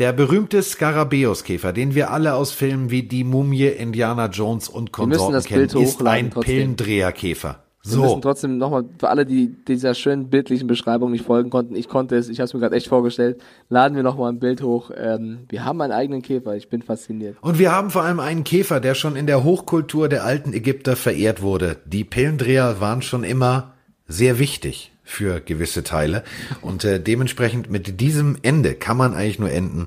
[0.00, 5.42] Der berühmte Skarabäuskäfer, den wir alle aus Filmen wie Die Mumie, Indiana Jones und Konsorten
[5.42, 7.64] kennen, ist ein Pillendreherkäfer.
[7.82, 7.98] So.
[7.98, 11.86] Wir müssen trotzdem nochmal, für alle, die dieser schönen bildlichen Beschreibung nicht folgen konnten, ich
[11.86, 14.90] konnte es, ich habe es mir gerade echt vorgestellt, laden wir nochmal ein Bild hoch.
[14.96, 17.36] Ähm, wir haben einen eigenen Käfer, ich bin fasziniert.
[17.42, 20.96] Und wir haben vor allem einen Käfer, der schon in der Hochkultur der alten Ägypter
[20.96, 21.76] verehrt wurde.
[21.84, 23.74] Die Pillendreher waren schon immer
[24.08, 26.24] sehr wichtig für gewisse Teile.
[26.60, 29.86] Und äh, dementsprechend mit diesem Ende kann man eigentlich nur enden.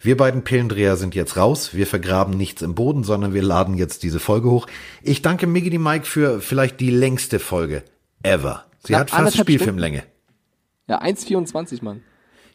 [0.00, 1.74] Wir beiden Pillendreher sind jetzt raus.
[1.74, 4.66] Wir vergraben nichts im Boden, sondern wir laden jetzt diese Folge hoch.
[5.02, 7.82] Ich danke Miggity Mike für vielleicht die längste Folge
[8.22, 8.64] ever.
[8.84, 10.04] Sie Na, hat fast Spielfilmlänge.
[10.86, 12.02] Ja, 1,24, Mann.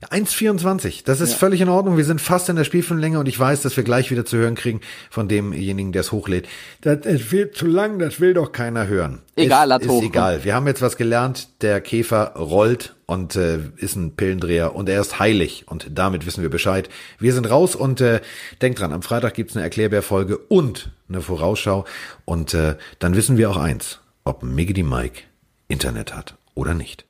[0.05, 1.03] 1,24.
[1.05, 1.38] Das ist ja.
[1.38, 1.97] völlig in Ordnung.
[1.97, 4.55] Wir sind fast in der Spielfilmlänge und ich weiß, dass wir gleich wieder zu hören
[4.55, 6.47] kriegen von demjenigen, der es hochlädt.
[6.81, 9.21] Das, es wird zu lang, das will doch keiner hören.
[9.35, 10.03] Egal, ist, ist hoch.
[10.03, 10.43] egal.
[10.43, 11.49] Wir haben jetzt was gelernt.
[11.61, 16.41] Der Käfer rollt und äh, ist ein Pillendreher und er ist heilig und damit wissen
[16.41, 16.89] wir Bescheid.
[17.19, 18.21] Wir sind raus und äh,
[18.61, 21.85] denkt dran, am Freitag gibt's eine Erklärbär-Folge und eine Vorausschau
[22.25, 25.21] und äh, dann wissen wir auch eins, ob Miggity Mike
[25.67, 27.05] Internet hat oder nicht.